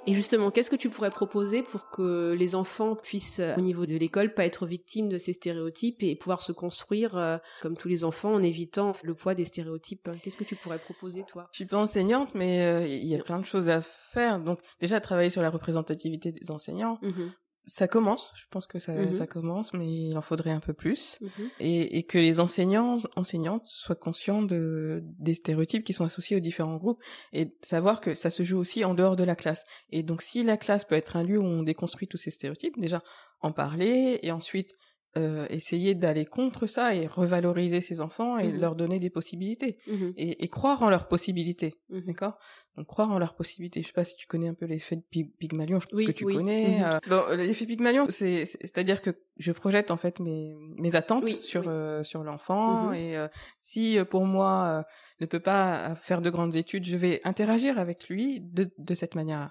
Et 0.06 0.14
justement, 0.14 0.50
qu'est-ce 0.50 0.70
que 0.70 0.76
tu 0.76 0.90
pourrais 0.90 1.10
proposer 1.10 1.62
pour 1.62 1.88
que 1.88 2.34
les 2.36 2.56
enfants 2.56 2.96
puissent, 2.96 3.38
euh, 3.38 3.54
au 3.56 3.60
niveau 3.60 3.86
de 3.86 3.96
l'école, 3.96 4.34
pas 4.34 4.44
être 4.44 4.66
victimes 4.66 5.08
de 5.08 5.16
ces 5.16 5.32
stéréotypes 5.32 6.02
et 6.02 6.16
pouvoir 6.16 6.40
se 6.40 6.50
construire 6.50 7.16
euh, 7.16 7.38
comme 7.60 7.76
tous 7.76 7.86
les 7.86 8.02
enfants 8.02 8.34
en 8.34 8.42
évitant 8.42 8.94
le 9.04 9.14
poids 9.14 9.34
des 9.36 9.44
stéréotypes? 9.44 10.08
Qu'est-ce 10.22 10.36
que 10.36 10.44
tu 10.44 10.56
pourrais 10.56 10.78
proposer, 10.78 11.22
toi? 11.28 11.46
Je 11.52 11.58
suis 11.58 11.66
pas 11.66 11.78
enseignante, 11.78 12.34
mais 12.34 12.64
euh, 12.64 12.84
il 12.86 13.06
y 13.06 13.14
a 13.14 13.22
plein 13.22 13.38
de 13.38 13.44
choses 13.44 13.70
à 13.70 13.80
faire. 13.80 14.40
Donc 14.40 14.58
déjà 14.80 15.00
travailler 15.00 15.30
sur 15.30 15.42
la 15.42 15.50
représentativité 15.50 16.32
des 16.32 16.50
enseignants, 16.50 16.98
Mhm, 17.02 17.32
ça 17.66 17.86
commence. 17.88 18.32
Je 18.34 18.44
pense 18.50 18.66
que 18.66 18.78
ça, 18.78 18.92
Mhm. 18.92 19.14
ça 19.14 19.26
commence, 19.26 19.72
mais 19.72 19.86
il 19.88 20.16
en 20.16 20.22
faudrait 20.22 20.50
un 20.50 20.60
peu 20.60 20.72
plus. 20.72 21.18
mhm, 21.20 21.30
et, 21.60 21.98
et 21.98 22.02
que 22.02 22.18
les 22.18 22.40
enseignants, 22.40 22.96
enseignantes 23.16 23.66
soient 23.66 23.94
conscients 23.94 24.42
de, 24.42 25.00
des 25.18 25.34
stéréotypes 25.34 25.84
qui 25.84 25.92
sont 25.92 26.04
associés 26.04 26.36
aux 26.36 26.40
différents 26.40 26.76
groupes 26.76 27.00
et 27.32 27.54
savoir 27.62 28.00
que 28.00 28.14
ça 28.14 28.30
se 28.30 28.42
joue 28.42 28.58
aussi 28.58 28.84
en 28.84 28.94
dehors 28.94 29.16
de 29.16 29.24
la 29.24 29.36
classe. 29.36 29.64
Et 29.90 30.02
donc 30.02 30.22
si 30.22 30.42
la 30.42 30.56
classe 30.56 30.84
peut 30.84 30.94
être 30.96 31.16
un 31.16 31.22
lieu 31.22 31.38
où 31.38 31.44
on 31.44 31.62
déconstruit 31.62 32.08
tous 32.08 32.16
ces 32.18 32.30
stéréotypes, 32.30 32.78
déjà 32.78 33.02
en 33.40 33.52
parler 33.52 34.18
et 34.22 34.32
ensuite 34.32 34.74
euh, 35.18 35.46
essayer 35.50 35.94
d'aller 35.94 36.24
contre 36.24 36.66
ça 36.66 36.94
et 36.94 37.06
revaloriser 37.06 37.80
ces 37.82 38.00
enfants 38.00 38.38
et 38.38 38.50
Mhm. 38.50 38.60
leur 38.60 38.74
donner 38.76 38.98
des 38.98 39.10
possibilités 39.10 39.76
mhm, 39.86 40.14
et, 40.16 40.42
et 40.44 40.48
croire 40.48 40.82
en 40.82 40.88
leurs 40.90 41.06
possibilités. 41.08 41.74
mhm. 41.90 42.06
D'accord? 42.06 42.38
Donc 42.78 42.86
croire 42.86 43.10
en 43.10 43.18
leurs 43.18 43.34
possibilités. 43.34 43.82
Je 43.82 43.88
sais 43.88 43.92
pas 43.92 44.04
si 44.04 44.16
tu 44.16 44.26
connais 44.26 44.48
un 44.48 44.54
peu 44.54 44.64
l'effet 44.64 44.96
de 44.96 45.02
Pig- 45.02 45.30
Pygmalion, 45.38 45.78
je 45.80 45.86
pense 45.86 45.98
Oui, 45.98 46.06
que 46.06 46.12
tu 46.12 46.24
oui. 46.24 46.34
connais. 46.34 46.82
Euh, 46.82 46.98
bon, 47.10 47.24
l'effet 47.36 47.66
Pygmalion, 47.66 48.06
c'est 48.08 48.46
c'est- 48.46 48.58
c'est-à-dire 48.62 49.02
que 49.02 49.10
je 49.36 49.52
projette 49.52 49.90
en 49.90 49.98
fait 49.98 50.18
mes 50.20 50.54
mes 50.78 50.96
attentes 50.96 51.24
Oui, 51.24 51.38
sur 51.42 51.64
euh, 51.68 52.02
sur 52.02 52.22
l'enfant 52.24 52.92
et 52.94 53.14
euh, 53.16 53.28
si 53.58 53.98
euh, 53.98 54.06
pour 54.06 54.24
moi 54.24 54.78
euh, 54.78 54.82
ne 55.20 55.26
peut 55.26 55.40
pas 55.40 55.90
euh, 55.90 55.94
faire 55.96 56.22
de 56.22 56.30
grandes 56.30 56.56
études, 56.56 56.84
je 56.84 56.96
vais 56.96 57.20
interagir 57.24 57.78
avec 57.78 58.08
lui 58.08 58.40
de 58.40 58.70
de 58.78 58.94
cette 58.94 59.14
manière-là. 59.14 59.50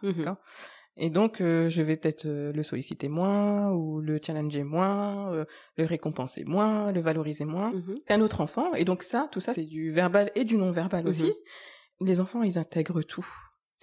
Et 0.98 1.10
donc, 1.10 1.40
euh, 1.42 1.70
je 1.70 1.82
vais 1.82 1.96
peut-être 1.98 2.26
euh, 2.26 2.52
le 2.52 2.64
solliciter 2.64 3.08
moins, 3.08 3.72
ou 3.72 4.02
le 4.02 4.20
challenger 4.24 4.64
moins, 4.64 5.32
euh, 5.34 5.46
le 5.78 5.86
récompenser 5.86 6.44
moins, 6.44 6.92
le 6.92 7.00
valoriser 7.02 7.46
moins 7.46 7.72
Mhm. 7.72 8.00
un 8.10 8.22
autre 8.22 8.42
enfant. 8.42 8.74
Et 8.74 8.84
donc 8.86 9.04
ça, 9.04 9.30
tout 9.32 9.40
ça, 9.40 9.54
c'est 9.54 9.64
du 9.66 9.92
verbal 9.92 10.32
et 10.36 10.44
du 10.44 10.58
non-verbal 10.58 11.04
Mhm. 11.04 11.10
aussi. 11.10 11.34
Les 12.02 12.20
enfants, 12.20 12.44
ils 12.44 12.58
intègrent 12.60 13.04
tout. 13.04 13.26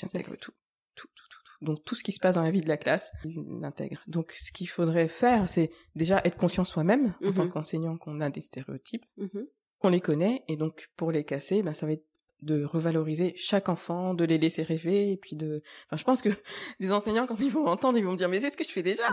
Ils 0.00 0.06
intègrent 0.06 0.36
tout. 0.36 0.52
Tout, 0.94 1.06
tout, 1.14 1.24
tout, 1.30 1.38
tout. 1.44 1.64
Donc 1.64 1.82
tout 1.84 1.94
ce 1.94 2.04
qui 2.04 2.12
se 2.12 2.20
passe 2.20 2.34
dans 2.34 2.42
la 2.42 2.50
vie 2.50 2.60
de 2.60 2.68
la 2.68 2.76
classe, 2.76 3.10
ils 3.24 3.42
l'intègrent. 3.60 4.02
Donc 4.06 4.32
ce 4.38 4.52
qu'il 4.52 4.68
faudrait 4.68 5.08
faire, 5.08 5.48
c'est 5.48 5.70
déjà 5.94 6.20
être 6.24 6.36
conscient 6.36 6.64
soi-même, 6.64 7.14
en 7.22 7.28
Mhm. 7.28 7.34
tant 7.34 7.48
qu'enseignant, 7.48 7.96
qu'on 7.96 8.20
a 8.20 8.28
des 8.30 8.42
stéréotypes, 8.42 9.06
Mhm. 9.16 9.46
qu'on 9.78 9.88
les 9.88 10.00
connaît, 10.00 10.44
et 10.48 10.56
donc 10.56 10.88
pour 10.96 11.10
les 11.10 11.24
casser, 11.24 11.62
ben, 11.62 11.72
ça 11.72 11.86
va 11.86 11.92
être 11.92 12.04
de 12.42 12.64
revaloriser 12.64 13.35
chaque 13.37 13.68
enfant, 13.68 14.14
de 14.14 14.24
les 14.24 14.38
laisser 14.38 14.62
rêver, 14.62 15.12
et 15.12 15.16
puis 15.16 15.37
de... 15.37 15.62
Enfin, 15.87 15.96
je 15.96 16.05
pense 16.05 16.22
que 16.22 16.29
les 16.81 16.92
enseignants, 16.92 17.27
quand 17.27 17.40
ils 17.40 17.51
vont 17.51 17.66
entendre, 17.66 17.98
ils 17.98 18.05
vont 18.05 18.12
me 18.12 18.16
dire, 18.16 18.29
mais 18.29 18.40
c'est 18.40 18.51
ce 18.51 18.57
que 18.57 18.64
je 18.64 18.70
fais 18.70 18.83
déjà 18.83 19.05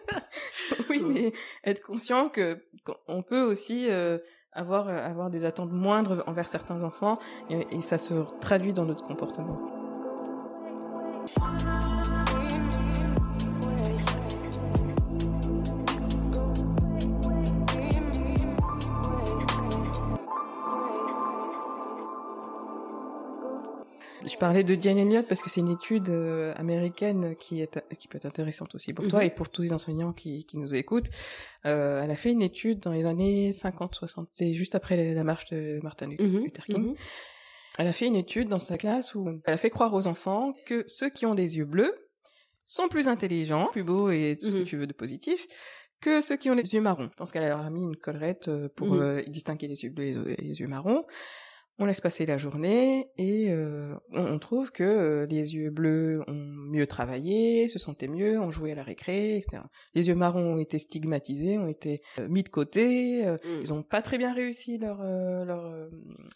Oui, 0.90 1.02
mais 1.06 1.32
être 1.64 1.82
conscient 1.82 2.28
que 2.28 2.58
qu'on 2.84 3.22
peut 3.22 3.42
aussi 3.42 3.88
euh, 3.90 4.18
avoir, 4.52 4.88
euh, 4.88 4.96
avoir 4.96 5.30
des 5.30 5.44
attentes 5.44 5.72
moindres 5.72 6.24
envers 6.26 6.48
certains 6.48 6.82
enfants, 6.82 7.18
et, 7.50 7.66
et 7.70 7.82
ça 7.82 7.98
se 7.98 8.14
traduit 8.40 8.72
dans 8.72 8.84
notre 8.84 9.04
comportement. 9.04 9.60
Parlais 24.40 24.64
de 24.64 24.74
Diane 24.74 24.98
Elliott 24.98 25.24
parce 25.28 25.42
que 25.42 25.48
c'est 25.50 25.60
une 25.60 25.68
étude 25.70 26.08
euh, 26.08 26.52
américaine 26.56 27.36
qui 27.36 27.60
est 27.62 27.78
qui 27.98 28.08
peut 28.08 28.16
être 28.16 28.26
intéressante 28.26 28.74
aussi 28.74 28.92
pour 28.92 29.06
toi 29.06 29.20
Mhm. 29.20 29.26
et 29.26 29.30
pour 29.30 29.48
tous 29.48 29.62
les 29.62 29.72
enseignants 29.72 30.12
qui, 30.12 30.44
qui 30.46 30.58
nous 30.58 30.74
écoutent. 30.74 31.10
Euh, 31.66 32.02
elle 32.02 32.10
a 32.10 32.16
fait 32.16 32.32
une 32.32 32.42
étude 32.42 32.80
dans 32.80 32.90
les 32.90 33.04
années 33.04 33.50
50-60, 33.52 34.26
c'est 34.32 34.52
juste 34.52 34.74
après 34.74 34.96
la, 34.96 35.14
la 35.14 35.22
marche 35.24 35.44
de 35.50 35.78
Martin 35.82 36.08
Luther 36.08 36.24
Mhm. 36.26 36.42
Luther 36.44 36.64
King. 36.64 36.82
Mhm. 36.88 36.94
Elle 37.78 37.86
a 37.86 37.92
fait 37.92 38.06
une 38.08 38.16
étude 38.16 38.48
dans 38.48 38.58
sa 38.58 38.76
classe 38.76 39.14
où 39.14 39.28
elle 39.46 39.54
a 39.54 39.56
fait 39.56 39.70
croire 39.70 39.94
aux 39.94 40.06
enfants 40.08 40.52
que 40.66 40.82
ceux 40.88 41.08
qui 41.10 41.24
ont 41.26 41.34
des 41.36 41.56
yeux 41.58 41.64
bleus 41.66 41.94
sont 42.66 42.88
plus 42.88 43.06
intelligents, 43.08 43.68
plus 43.70 43.84
beaux 43.84 44.10
et 44.10 44.36
tout 44.40 44.48
ce 44.50 44.56
que 44.56 44.62
tu 44.64 44.76
veux 44.76 44.86
de 44.88 44.92
positif 44.92 45.46
que 46.00 46.22
ceux 46.22 46.36
qui 46.38 46.48
ont 46.48 46.54
les 46.54 46.72
yeux 46.74 46.80
marrons. 46.80 47.08
Je 47.12 47.16
pense 47.16 47.30
qu'elle 47.30 47.46
leur 47.46 47.60
a 47.60 47.68
mis 47.68 47.82
une 47.82 47.94
collerette 47.96 48.48
euh, 48.48 48.68
pour 48.74 48.94
euh, 48.94 49.20
distinguer 49.26 49.68
les 49.68 49.82
yeux 49.84 49.90
bleus 49.90 50.30
et 50.30 50.40
les 50.40 50.60
yeux 50.60 50.66
marrons. 50.66 51.04
On 51.82 51.86
laisse 51.86 52.02
passer 52.02 52.26
la 52.26 52.36
journée 52.36 53.08
et 53.16 53.46
euh, 53.48 53.94
on, 54.12 54.20
on 54.34 54.38
trouve 54.38 54.70
que 54.70 54.84
euh, 54.84 55.26
les 55.26 55.54
yeux 55.56 55.70
bleus 55.70 56.22
ont 56.28 56.34
mieux 56.34 56.86
travaillé, 56.86 57.68
se 57.68 57.78
sentaient 57.78 58.06
mieux, 58.06 58.38
ont 58.38 58.50
joué 58.50 58.72
à 58.72 58.74
la 58.74 58.82
récré, 58.82 59.38
etc. 59.38 59.62
Les 59.94 60.08
yeux 60.08 60.14
marrons 60.14 60.54
ont 60.54 60.58
été 60.58 60.78
stigmatisés, 60.78 61.56
ont 61.56 61.68
été 61.68 62.02
euh, 62.18 62.28
mis 62.28 62.42
de 62.42 62.50
côté. 62.50 63.26
euh, 63.26 63.38
Mhm. 63.44 63.60
Ils 63.62 63.72
ont 63.72 63.82
pas 63.82 64.02
très 64.02 64.18
bien 64.18 64.34
réussi 64.34 64.76
leurs 64.76 65.00
euh, 65.02 65.44
leurs 65.46 65.64
euh, 65.64 65.88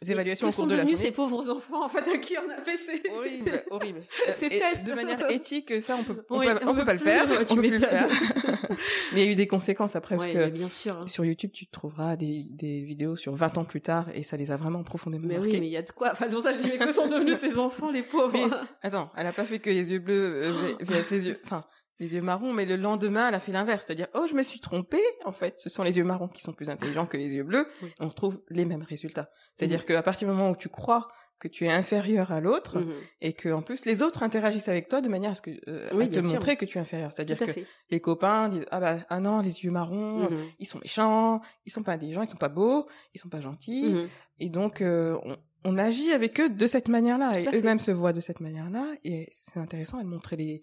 évaluations 0.08 0.46
au 0.48 0.50
cours 0.50 0.54
sont 0.60 0.66
de 0.66 0.70
la 0.70 0.76
devenus 0.78 0.96
journée. 0.98 1.10
ces 1.10 1.14
pauvres 1.14 1.50
enfants 1.50 1.84
en 1.84 1.88
fait 1.90 2.10
à 2.10 2.16
qui 2.18 2.34
on 2.38 2.50
a 2.50 2.62
fait 2.62 2.76
ces 2.78 3.02
Horrible, 3.10 3.62
horrible. 3.70 4.00
Ces 4.38 4.48
tests. 4.48 4.86
De 4.86 4.94
manière 4.94 5.30
éthique, 5.30 5.72
ça 5.82 5.96
on 6.00 6.04
peut, 6.04 6.24
on 6.30 6.38
Oui, 6.38 6.46
peut, 6.46 6.58
on 6.64 6.68
on 6.68 6.72
peut 6.72 6.80
peut 6.80 6.86
pas 6.86 6.92
le 6.94 6.98
faire. 7.00 7.26
tu 7.46 7.52
on 7.52 7.56
peut 7.56 7.60
plus 7.68 7.70
le 7.72 7.76
faire. 7.76 8.08
Mais 9.12 9.20
il 9.22 9.24
y 9.24 9.28
a 9.28 9.30
eu 9.30 9.34
des 9.34 9.46
conséquences 9.46 9.94
après 9.96 10.16
parce 10.16 10.28
que 10.28 10.48
bien 10.50 10.68
sûr. 10.68 10.96
hein. 10.96 11.06
sur 11.06 11.24
YouTube 11.24 11.50
tu 11.52 11.66
trouveras 11.66 12.16
des, 12.16 12.44
des 12.52 12.80
vidéos 12.82 13.14
sur 13.16 13.34
20 13.34 13.58
ans 13.58 13.64
plus 13.64 13.80
tard 13.82 14.08
et 14.14 14.22
ça 14.22 14.36
les 14.36 14.50
a 14.50 14.56
vraiment 14.56 14.82
profondément 14.82 15.26
Mais 15.28 15.33
marqués. 15.38 15.52
oui, 15.54 15.60
mais 15.60 15.66
il 15.66 15.72
y 15.72 15.76
a 15.76 15.82
de 15.82 15.90
quoi. 15.90 16.10
Enfin, 16.12 16.26
c'est 16.28 16.34
pour 16.34 16.42
ça 16.42 16.52
que 16.52 16.58
je 16.58 16.64
dis, 16.64 16.70
mais 16.70 16.78
que 16.78 16.92
sont 16.92 17.06
devenus 17.08 17.38
ces 17.38 17.58
enfants, 17.58 17.90
les 17.90 18.02
pauvres 18.02 18.32
Mais- 18.32 18.46
Attends, 18.82 19.10
elle 19.16 19.26
a 19.26 19.32
pas 19.32 19.44
fait 19.44 19.58
que 19.58 19.70
les 19.70 19.90
yeux 19.92 19.98
bleus 20.00 20.42
euh, 20.44 20.74
vs 20.80 21.10
les 21.10 21.26
yeux, 21.28 21.40
enfin 21.44 21.64
les 22.00 22.12
yeux 22.14 22.22
marrons, 22.22 22.52
mais 22.52 22.66
le 22.66 22.74
lendemain 22.76 23.28
elle 23.28 23.34
a 23.34 23.40
fait 23.40 23.52
l'inverse, 23.52 23.84
c'est-à-dire 23.86 24.08
oh 24.14 24.26
je 24.28 24.34
me 24.34 24.42
suis 24.42 24.58
trompée, 24.58 25.00
en 25.24 25.30
fait 25.32 25.54
ce 25.60 25.68
sont 25.70 25.84
les 25.84 25.96
yeux 25.96 26.02
marrons 26.04 26.26
qui 26.26 26.42
sont 26.42 26.52
plus 26.52 26.68
intelligents 26.68 27.06
que 27.06 27.16
les 27.16 27.32
yeux 27.34 27.44
bleus, 27.44 27.68
Oui. 27.82 27.92
on 28.00 28.08
retrouve 28.08 28.40
les 28.50 28.64
mêmes 28.64 28.82
résultats. 28.82 29.30
C'est-à-dire 29.54 29.86
qu'à 29.86 30.02
partir 30.02 30.26
du 30.28 30.34
moment 30.34 30.50
où 30.50 30.56
tu 30.56 30.68
crois 30.68 31.06
que 31.40 31.48
tu 31.48 31.66
es 31.66 31.70
inférieur 31.70 32.32
à 32.32 32.40
l'autre 32.40 32.78
Mhm. 32.80 32.94
et 33.20 33.32
que 33.34 33.48
en 33.50 33.60
plus 33.62 33.84
les 33.84 34.02
autres 34.02 34.22
interagissent 34.22 34.68
avec 34.68 34.88
toi 34.88 35.00
de 35.02 35.08
manière 35.08 35.32
à 35.32 35.34
ce 35.34 35.42
que 35.42 35.50
euh, 35.68 35.88
Oui, 35.92 36.04
à 36.04 36.08
te 36.08 36.22
sûr. 36.22 36.24
montrer 36.32 36.56
que 36.56 36.64
tu 36.64 36.78
es 36.78 36.80
inférieur, 36.80 37.12
c'est-à-dire 37.12 37.36
que 37.36 37.52
fait. 37.52 37.66
les 37.90 38.00
copains 38.00 38.48
disent 38.48 38.64
ah 38.70 38.80
bah 38.80 38.98
ah 39.10 39.20
non 39.20 39.40
les 39.40 39.64
yeux 39.64 39.70
marrons 39.70 40.30
Mhm. 40.30 40.38
ils 40.58 40.66
sont 40.66 40.78
méchants, 40.78 41.40
ils 41.66 41.70
sont 41.72 41.82
pas 41.82 41.92
intelligents, 41.92 42.22
ils 42.22 42.26
sont 42.28 42.36
pas 42.38 42.48
beaux, 42.48 42.86
ils 43.14 43.20
sont 43.20 43.28
pas 43.28 43.40
gentils 43.40 43.92
Mhm. 43.92 44.08
et 44.40 44.48
donc 44.48 44.80
euh, 44.80 45.18
on, 45.24 45.36
on 45.64 45.76
agit 45.76 46.12
avec 46.12 46.40
eux 46.40 46.48
de 46.48 46.66
cette 46.66 46.88
manière-là 46.88 47.38
et 47.40 47.46
eux-mêmes 47.56 47.78
se 47.80 47.90
voient 47.90 48.12
de 48.12 48.20
cette 48.20 48.40
manière-là 48.40 48.94
et 49.04 49.28
c'est 49.32 49.58
intéressant 49.60 49.98
de 50.00 50.06
montrer 50.06 50.36
les, 50.36 50.62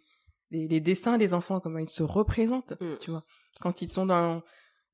les 0.52 0.68
les 0.68 0.80
dessins 0.80 1.18
des 1.18 1.34
enfants 1.34 1.60
comment 1.60 1.80
ils 1.80 1.90
se 1.90 2.04
représentent, 2.04 2.74
Mhm. 2.82 2.98
tu 3.00 3.12
vois. 3.12 3.24
Quand 3.60 3.82
ils 3.82 3.90
sont 3.92 4.06
dans 4.06 4.42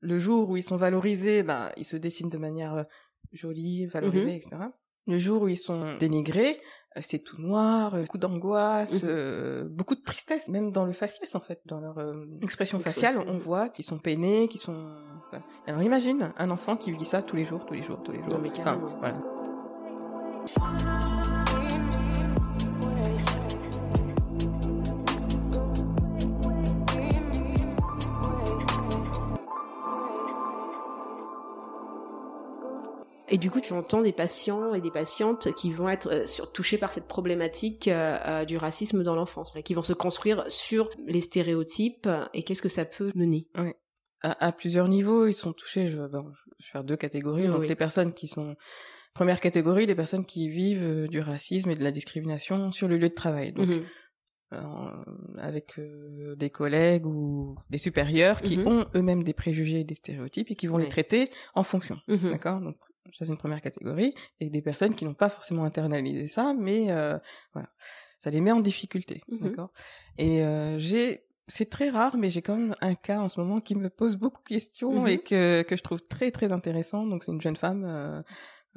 le 0.00 0.18
jour 0.18 0.50
où 0.50 0.56
ils 0.56 0.62
sont 0.62 0.76
valorisés, 0.76 1.42
bah 1.42 1.72
ils 1.76 1.84
se 1.84 1.96
dessinent 1.96 2.30
de 2.30 2.38
manière 2.38 2.74
euh, 2.74 2.84
jolie, 3.32 3.86
valorisée, 3.86 4.36
etc. 4.36 4.56
Le 5.08 5.18
jour 5.18 5.42
où 5.42 5.48
ils 5.48 5.56
sont 5.56 5.96
dénigrés, 5.98 6.60
euh, 6.96 7.00
c'est 7.02 7.18
tout 7.18 7.40
noir, 7.40 7.94
euh, 7.94 8.02
beaucoup 8.02 8.18
d'angoisse, 8.18 9.02
Mhm. 9.02 9.08
euh, 9.10 9.64
beaucoup 9.68 9.94
de 9.96 10.02
tristesse, 10.02 10.48
même 10.48 10.70
dans 10.70 10.84
le 10.84 10.92
faciès 10.92 11.34
en 11.34 11.40
fait, 11.40 11.60
dans 11.66 11.80
leur 11.80 11.98
euh, 11.98 12.24
expression 12.42 12.78
faciale, 12.78 13.18
on 13.26 13.38
voit 13.38 13.68
qu'ils 13.70 13.84
sont 13.86 13.98
peinés, 13.98 14.48
qu'ils 14.48 14.60
sont. 14.60 14.94
voilà. 15.30 15.44
Alors 15.66 15.82
imagine 15.82 16.32
un 16.36 16.50
enfant 16.50 16.76
qui 16.76 16.92
vit 16.92 17.04
ça 17.04 17.22
tous 17.22 17.36
les 17.36 17.44
jours, 17.44 17.64
tous 17.66 17.74
les 17.74 17.82
jours, 17.82 18.02
tous 18.02 18.12
les 18.12 18.18
jours. 18.18 18.28
Non, 18.28 18.38
mais 18.38 18.50
voilà. 19.00 19.16
Et 33.30 33.38
du 33.38 33.50
coup, 33.50 33.60
tu 33.60 33.72
entends 33.72 34.00
des 34.00 34.12
patients 34.12 34.72
et 34.74 34.80
des 34.80 34.90
patientes 34.90 35.52
qui 35.54 35.72
vont 35.72 35.88
être 35.88 36.08
euh, 36.12 36.26
sur, 36.26 36.50
touchés 36.52 36.78
par 36.78 36.90
cette 36.90 37.06
problématique 37.06 37.88
euh, 37.88 38.16
euh, 38.26 38.44
du 38.44 38.56
racisme 38.56 39.02
dans 39.02 39.14
l'enfance, 39.14 39.56
qui 39.64 39.74
vont 39.74 39.82
se 39.82 39.92
construire 39.92 40.44
sur 40.50 40.88
les 41.06 41.20
stéréotypes 41.20 42.08
et 42.34 42.42
qu'est-ce 42.42 42.62
que 42.62 42.68
ça 42.68 42.84
peut 42.84 43.10
mener? 43.14 43.48
Oui. 43.56 43.72
À, 44.22 44.46
à, 44.46 44.52
plusieurs 44.52 44.88
niveaux, 44.88 45.26
ils 45.26 45.32
sont 45.34 45.52
touchés. 45.52 45.86
Je, 45.86 45.98
bon, 45.98 46.24
je 46.58 46.66
vais 46.66 46.72
faire 46.72 46.84
deux 46.84 46.96
catégories. 46.96 47.46
Donc 47.46 47.60
oui. 47.60 47.68
les 47.68 47.76
personnes 47.76 48.12
qui 48.12 48.26
sont 48.26 48.56
première 49.14 49.40
catégorie, 49.40 49.86
les 49.86 49.94
personnes 49.94 50.24
qui 50.24 50.48
vivent 50.48 50.82
euh, 50.84 51.06
du 51.08 51.20
racisme 51.20 51.70
et 51.70 51.76
de 51.76 51.82
la 51.84 51.90
discrimination 51.90 52.70
sur 52.70 52.88
le 52.88 52.96
lieu 52.96 53.08
de 53.08 53.14
travail. 53.14 53.52
Donc 53.52 53.68
Mhm. 53.68 53.84
avec 55.38 55.78
euh, 55.78 56.34
des 56.36 56.50
collègues 56.50 57.06
ou 57.06 57.56
des 57.70 57.78
supérieurs 57.78 58.40
qui 58.42 58.58
Mhm. 58.58 58.66
ont 58.66 58.86
eux-mêmes 58.94 59.22
des 59.22 59.34
préjugés 59.34 59.80
et 59.80 59.84
des 59.84 59.94
stéréotypes 59.94 60.50
et 60.50 60.56
qui 60.56 60.66
vont 60.66 60.76
Ouais. 60.76 60.84
les 60.84 60.88
traiter 60.88 61.30
en 61.54 61.62
fonction. 61.62 61.98
Mhm. 62.08 62.30
D'accord? 62.30 62.60
Donc 62.60 62.76
ça 63.12 63.24
c'est 63.24 63.32
une 63.32 63.38
première 63.38 63.60
catégorie 63.60 64.14
et 64.40 64.50
des 64.50 64.62
personnes 64.62 64.94
qui 64.94 65.04
n'ont 65.04 65.14
pas 65.14 65.28
forcément 65.28 65.64
internalisé 65.64 66.26
ça, 66.26 66.54
mais 66.58 66.90
euh, 66.90 67.18
voilà, 67.52 67.68
ça 68.18 68.30
les 68.30 68.40
met 68.40 68.52
en 68.52 68.60
difficulté. 68.60 69.22
Mhm. 69.28 69.38
D'accord? 69.40 69.70
Et 70.18 70.42
euh, 70.44 70.78
j'ai 70.78 71.24
c'est 71.50 71.70
très 71.70 71.88
rare, 71.88 72.18
mais 72.18 72.28
j'ai 72.28 72.42
quand 72.42 72.56
même 72.56 72.74
un 72.82 72.94
cas 72.94 73.20
en 73.20 73.28
ce 73.30 73.40
moment 73.40 73.60
qui 73.60 73.74
me 73.74 73.88
pose 73.88 74.16
beaucoup 74.16 74.42
de 74.42 74.48
questions 74.48 75.02
Mhm. 75.02 75.08
et 75.08 75.18
que 75.18 75.62
que 75.62 75.76
je 75.76 75.82
trouve 75.82 76.02
très 76.06 76.30
très 76.30 76.52
intéressant. 76.52 77.06
Donc 77.06 77.24
c'est 77.24 77.32
une 77.32 77.40
jeune 77.40 77.56
femme. 77.56 77.84
Euh, 77.86 78.22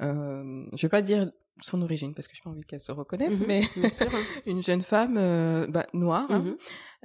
euh, 0.00 0.64
je 0.74 0.82
vais 0.82 0.88
pas 0.88 1.02
dire 1.02 1.30
son 1.62 1.80
origine 1.82 2.14
parce 2.14 2.28
que 2.28 2.34
j'ai 2.34 2.42
pas 2.42 2.50
envie 2.50 2.64
qu'elle 2.64 2.80
se 2.80 2.92
reconnaisse, 2.92 3.40
Mhm. 3.40 3.46
mais 3.46 3.62
sûr. 3.90 4.10
une 4.46 4.62
jeune 4.62 4.82
femme 4.82 5.16
euh, 5.16 5.66
bah, 5.68 5.86
noire 5.94 6.26
hein, 6.30 6.40
Mhm. 6.40 6.56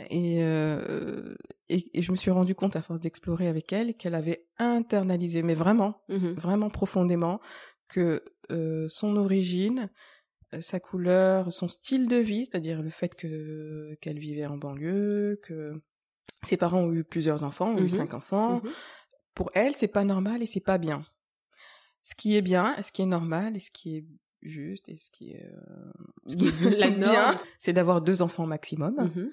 et, 0.09 0.37
euh, 0.43 1.35
et 1.69 1.85
et 1.97 2.01
je 2.01 2.11
me 2.11 2.17
suis 2.17 2.31
rendu 2.31 2.55
compte 2.55 2.75
à 2.75 2.81
force 2.81 3.01
d'explorer 3.01 3.47
avec 3.47 3.71
elle 3.73 3.93
qu'elle 3.95 4.15
avait 4.15 4.45
internalisé 4.57 5.41
mais 5.43 5.53
vraiment 5.53 6.01
Mhm. 6.09 6.33
vraiment 6.33 6.69
profondément 6.69 7.39
que 7.87 8.23
euh, 8.51 8.87
son 8.89 9.15
origine 9.17 9.89
sa 10.61 10.79
couleur 10.79 11.51
son 11.51 11.67
style 11.67 12.07
de 12.07 12.15
vie 12.17 12.45
c'est-à-dire 12.45 12.81
le 12.81 12.89
fait 12.89 13.15
que 13.15 13.95
qu'elle 14.01 14.17
vivait 14.19 14.45
en 14.45 14.57
banlieue 14.57 15.39
que 15.43 15.73
ses 16.43 16.55
parents 16.57 16.81
ont 16.83 16.93
eu 16.93 17.03
plusieurs 17.03 17.43
enfants 17.43 17.71
ont 17.75 17.83
eu 17.83 17.89
cinq 17.89 18.13
enfants 18.13 18.61
pour 19.33 19.51
elle 19.53 19.75
c'est 19.75 19.89
pas 19.89 20.05
normal 20.05 20.41
et 20.41 20.45
c'est 20.45 20.61
pas 20.63 20.77
bien 20.77 21.05
ce 22.03 22.15
qui 22.15 22.37
est 22.37 22.41
bien 22.41 22.81
ce 22.81 22.91
qui 22.93 23.01
est 23.01 23.05
normal 23.05 23.57
et 23.57 23.59
ce 23.59 23.71
qui 23.71 23.97
est 23.97 24.05
juste 24.41 24.89
et 24.89 24.97
ce 24.97 25.09
qui 25.11 25.31
est, 25.31 25.45
euh, 25.45 25.91
ce 26.27 26.35
qui 26.35 26.45
est 26.75 26.77
La 26.79 26.89
norme. 26.89 27.35
c'est 27.59 27.73
d'avoir 27.73 28.01
deux 28.01 28.21
enfants 28.21 28.45
maximum 28.45 28.95
Mhm. 28.97 29.31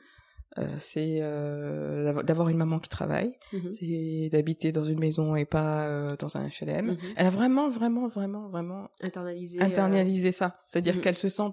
euh, 0.58 0.76
c'est 0.78 1.18
euh, 1.20 2.22
d'avoir- 2.22 2.48
une 2.48 2.56
maman 2.58 2.78
qui 2.78 2.88
travaille, 2.88 3.36
Mhm. 3.52 3.70
c'est 3.70 4.28
d'habiter 4.30 4.70
dans 4.72 4.84
une 4.84 5.00
maison 5.00 5.34
et 5.36 5.44
pas 5.44 5.86
euh, 5.88 6.16
dans 6.16 6.36
un 6.36 6.46
HLM. 6.48 6.86
Mhm. 6.92 6.98
Elle 7.16 7.26
a 7.26 7.30
vraiment, 7.30 7.68
vraiment, 7.68 8.06
vraiment, 8.08 8.48
vraiment 8.48 8.88
Internalisé. 9.02 9.60
euh, 9.60 9.64
internalisé 9.64 10.32
ça. 10.32 10.60
C'est-à-dire 10.66 11.00
qu'elle 11.00 11.18
se 11.18 11.28
sent 11.28 11.50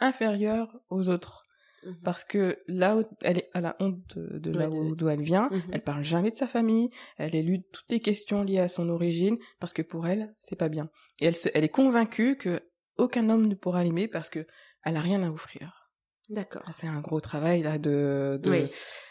inférieure 0.00 0.80
aux 0.90 1.08
autres. 1.08 1.44
Parce 2.04 2.22
que 2.22 2.58
là 2.68 2.96
où 2.96 3.02
elle 3.22 3.38
est 3.38 3.50
à 3.54 3.60
la 3.60 3.74
honte 3.80 4.16
de, 4.16 4.38
de 4.38 4.50
là 4.52 4.68
Ouais, 4.68 4.70
de- 4.70 4.76
où 4.92 4.94
d'où 4.94 5.08
elle 5.08 5.22
vient, 5.22 5.50
elle 5.72 5.82
parle 5.82 6.04
jamais 6.04 6.30
de 6.30 6.36
sa 6.36 6.46
famille, 6.46 6.90
elle 7.18 7.34
élude 7.34 7.64
toutes 7.72 7.90
les 7.90 7.98
questions 7.98 8.44
liées 8.44 8.60
à 8.60 8.68
son 8.68 8.88
origine 8.88 9.36
parce 9.58 9.72
que 9.72 9.82
pour 9.82 10.06
elle, 10.06 10.32
c'est 10.38 10.54
pas 10.54 10.68
bien. 10.68 10.88
Et 11.20 11.26
elle 11.26 11.34
se, 11.34 11.48
elle 11.54 11.64
est 11.64 11.68
convaincue 11.68 12.36
que 12.36 12.60
aucun 12.98 13.28
homme 13.30 13.46
ne 13.46 13.54
pourra 13.54 13.82
l'aimer 13.84 14.08
parce 14.08 14.30
que 14.30 14.46
elle 14.84 14.96
a 14.96 15.00
rien 15.00 15.22
à 15.22 15.30
offrir. 15.30 15.90
D'accord. 16.28 16.62
Ah, 16.66 16.72
C'est 16.72 16.86
un 16.86 17.00
gros 17.00 17.20
travail 17.20 17.62
là 17.62 17.78
de 17.78 18.38
de, 18.42 18.50
Oui. 18.50 18.70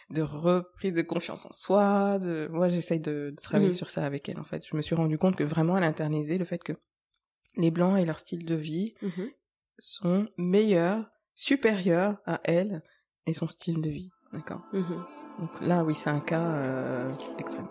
de 0.10 0.22
reprise 0.22 0.94
de 0.94 1.02
confiance 1.02 1.46
en 1.46 1.52
soi. 1.52 2.18
De... 2.20 2.48
Moi, 2.52 2.68
j'essaye 2.70 3.00
de, 3.00 3.32
de 3.32 3.42
travailler 3.42 3.68
Mhm. 3.70 3.74
sur 3.74 3.90
ça 3.90 4.06
avec 4.06 4.28
elle. 4.30 4.40
En 4.40 4.44
fait, 4.44 4.66
je 4.68 4.76
me 4.76 4.82
suis 4.82 4.96
rendu 4.96 5.18
compte 5.18 5.36
que 5.36 5.44
vraiment, 5.44 5.78
elle 5.78 5.84
a 5.84 5.88
internalisé 5.88 6.38
le 6.38 6.46
fait 6.46 6.64
que 6.64 6.74
les 7.58 7.70
blancs 7.72 8.00
et 8.00 8.06
leur 8.06 8.18
style 8.20 8.46
de 8.46 8.56
vie 8.56 8.96
Mhm. 9.02 9.30
sont 9.78 10.28
meilleurs, 10.38 11.06
supérieurs 11.36 12.18
à 12.26 12.40
elle 12.44 12.82
et 13.28 13.34
son 13.34 13.48
style 13.48 13.82
de 13.82 13.90
vie. 13.90 14.10
D'accord? 14.34 14.62
Mhm. 14.74 15.06
Donc 15.40 15.62
là, 15.62 15.84
oui, 15.84 15.96
c'est 15.96 16.10
un 16.10 16.20
cas 16.22 16.54
euh, 16.54 17.12
extrême. 17.38 17.68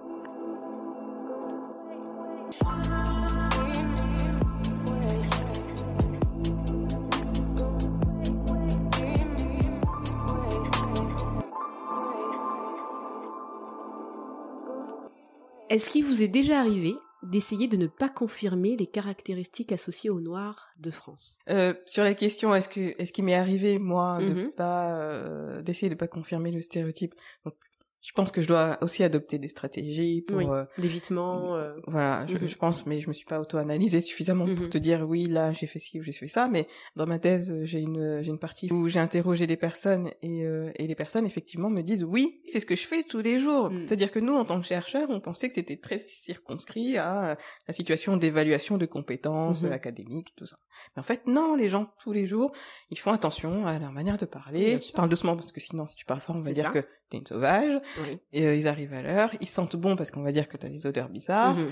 Est-ce 15.71 15.89
qu'il 15.89 16.05
vous 16.05 16.23
est 16.23 16.29
déjà 16.29 16.59
arrivé 16.61 16.95
d'essayer 17.23 17.69
de 17.69 17.77
ne 17.77 17.87
pas 17.87 18.09
confirmer 18.09 18.77
les 18.77 18.87
caractéristiques 18.87 19.73
associées 19.73 20.11
aux 20.11 20.21
Noirs 20.21 20.71
de 20.79 20.91
France? 20.91 21.37
Euh, 21.49 21.75
sur 21.87 22.03
la 22.03 22.15
question, 22.15 22.55
est-ce 22.55 22.69
que 22.69 22.95
est-ce 23.01 23.13
qu'il 23.13 23.25
m'est 23.25 23.35
arrivé 23.35 23.79
moi 23.79 24.19
de 24.23 24.33
Mhm. 24.35 24.53
pas 24.53 24.97
euh, 24.99 25.63
d'essayer 25.63 25.89
de 25.91 25.95
pas 25.95 26.09
confirmer 26.09 26.51
le 26.51 26.61
stéréotype? 26.63 27.15
Donc, 27.45 27.55
je 28.03 28.13
pense 28.13 28.33
que 28.33 28.41
je 28.41 28.49
dois 28.49 28.79
aussi 28.83 29.03
adopter 29.05 29.39
des 29.39 29.49
stratégies 29.49 30.23
pour 30.23 30.39
Oui. 30.39 30.47
euh, 30.49 30.65
D'évitement 30.79 31.57
euh, 31.57 31.75
voilà, 31.87 32.25
je, 32.27 32.37
Mhm. 32.37 32.49
je 32.49 32.57
pense, 32.57 32.87
mais 32.87 33.01
je 33.01 33.09
me 33.09 33.13
suis 33.13 33.27
pas 33.27 33.41
auto-analysée 33.41 34.01
suffisamment 34.01 34.47
pour 34.55 34.69
te 34.71 34.79
dire 34.79 35.07
oui, 35.09 35.27
là 35.27 35.53
j'ai 35.53 35.67
fait 35.67 35.79
ci 35.79 36.01
ou 36.01 36.03
j'ai 36.03 36.13
fait 36.13 36.29
ça. 36.29 36.49
Mais 36.49 36.67
dans 36.97 37.07
ma 37.07 37.19
thèse, 37.19 37.51
euh, 37.53 37.65
j'ai 37.65 37.81
une 37.81 38.23
j'ai 38.23 38.31
une 38.31 38.39
partie 38.39 38.73
où 38.73 38.89
j'ai 38.89 39.01
interrogé 39.01 39.47
des 39.47 39.57
personnes 39.57 40.11
et 40.23 40.45
euh, 40.47 40.71
et 40.77 40.87
les 40.87 40.95
personnes 40.95 41.27
effectivement 41.27 41.69
me 41.71 41.83
disent 41.83 42.05
oui, 42.05 42.41
c'est 42.47 42.61
ce 42.61 42.67
que 42.67 42.77
je 42.77 42.87
fais 42.87 43.03
tous 43.03 43.21
les 43.21 43.39
jours. 43.39 43.71
Mhm. 43.71 43.87
C'est-à-dire 43.87 44.11
que 44.11 44.19
nous, 44.19 44.35
en 44.35 44.45
tant 44.45 44.61
que 44.61 44.67
chercheurs, 44.67 45.09
on 45.11 45.21
pensait 45.21 45.49
que 45.49 45.55
c'était 45.55 45.77
très 45.77 45.99
circonscrit 45.99 46.97
à 46.97 47.31
euh, 47.31 47.35
la 47.69 47.75
situation 47.75 48.17
d'évaluation 48.17 48.79
de 48.79 48.87
compétences 48.87 49.65
euh, 49.65 49.71
académiques, 49.73 50.33
tout 50.37 50.47
ça. 50.47 50.57
Mais 50.97 51.01
en 51.01 51.05
fait, 51.05 51.27
non, 51.27 51.55
les 51.55 51.69
gens 51.69 51.93
tous 52.03 52.13
les 52.13 52.27
jours, 52.27 52.53
ils 52.91 52.99
font 52.99 53.11
attention 53.13 53.67
à 53.67 53.79
leur 53.79 53.93
manière 53.93 54.17
de 54.17 54.27
parler. 54.27 54.71
Bien 54.71 54.81
sûr. 54.81 54.95
Parle 54.95 55.09
doucement 55.09 55.35
parce 55.37 55.53
que 55.53 55.61
sinon, 55.61 55.87
si 55.87 55.97
tu 55.97 56.05
parles 56.05 56.21
fort, 56.21 56.37
on 56.37 56.41
va 56.41 56.53
dire 56.53 56.67
ça. 56.67 56.71
que 56.71 56.87
t'es 57.11 57.19
une 57.19 57.27
sauvage. 57.27 57.79
oui. 58.03 58.19
Et 58.33 58.47
euh, 58.47 58.55
ils 58.55 58.67
arrivent 58.69 58.95
à 58.95 59.03
l'heure, 59.03 59.31
ils 59.41 59.49
sentent 59.49 59.77
bon 59.77 59.97
parce 59.97 60.11
qu'on 60.11 60.23
va 60.23 60.33
dire 60.33 60.49
que 60.49 60.57
t'as 60.57 60.69
des 60.69 60.87
odeurs 60.87 61.09
bizarres. 61.11 61.57
Mhm. 61.57 61.71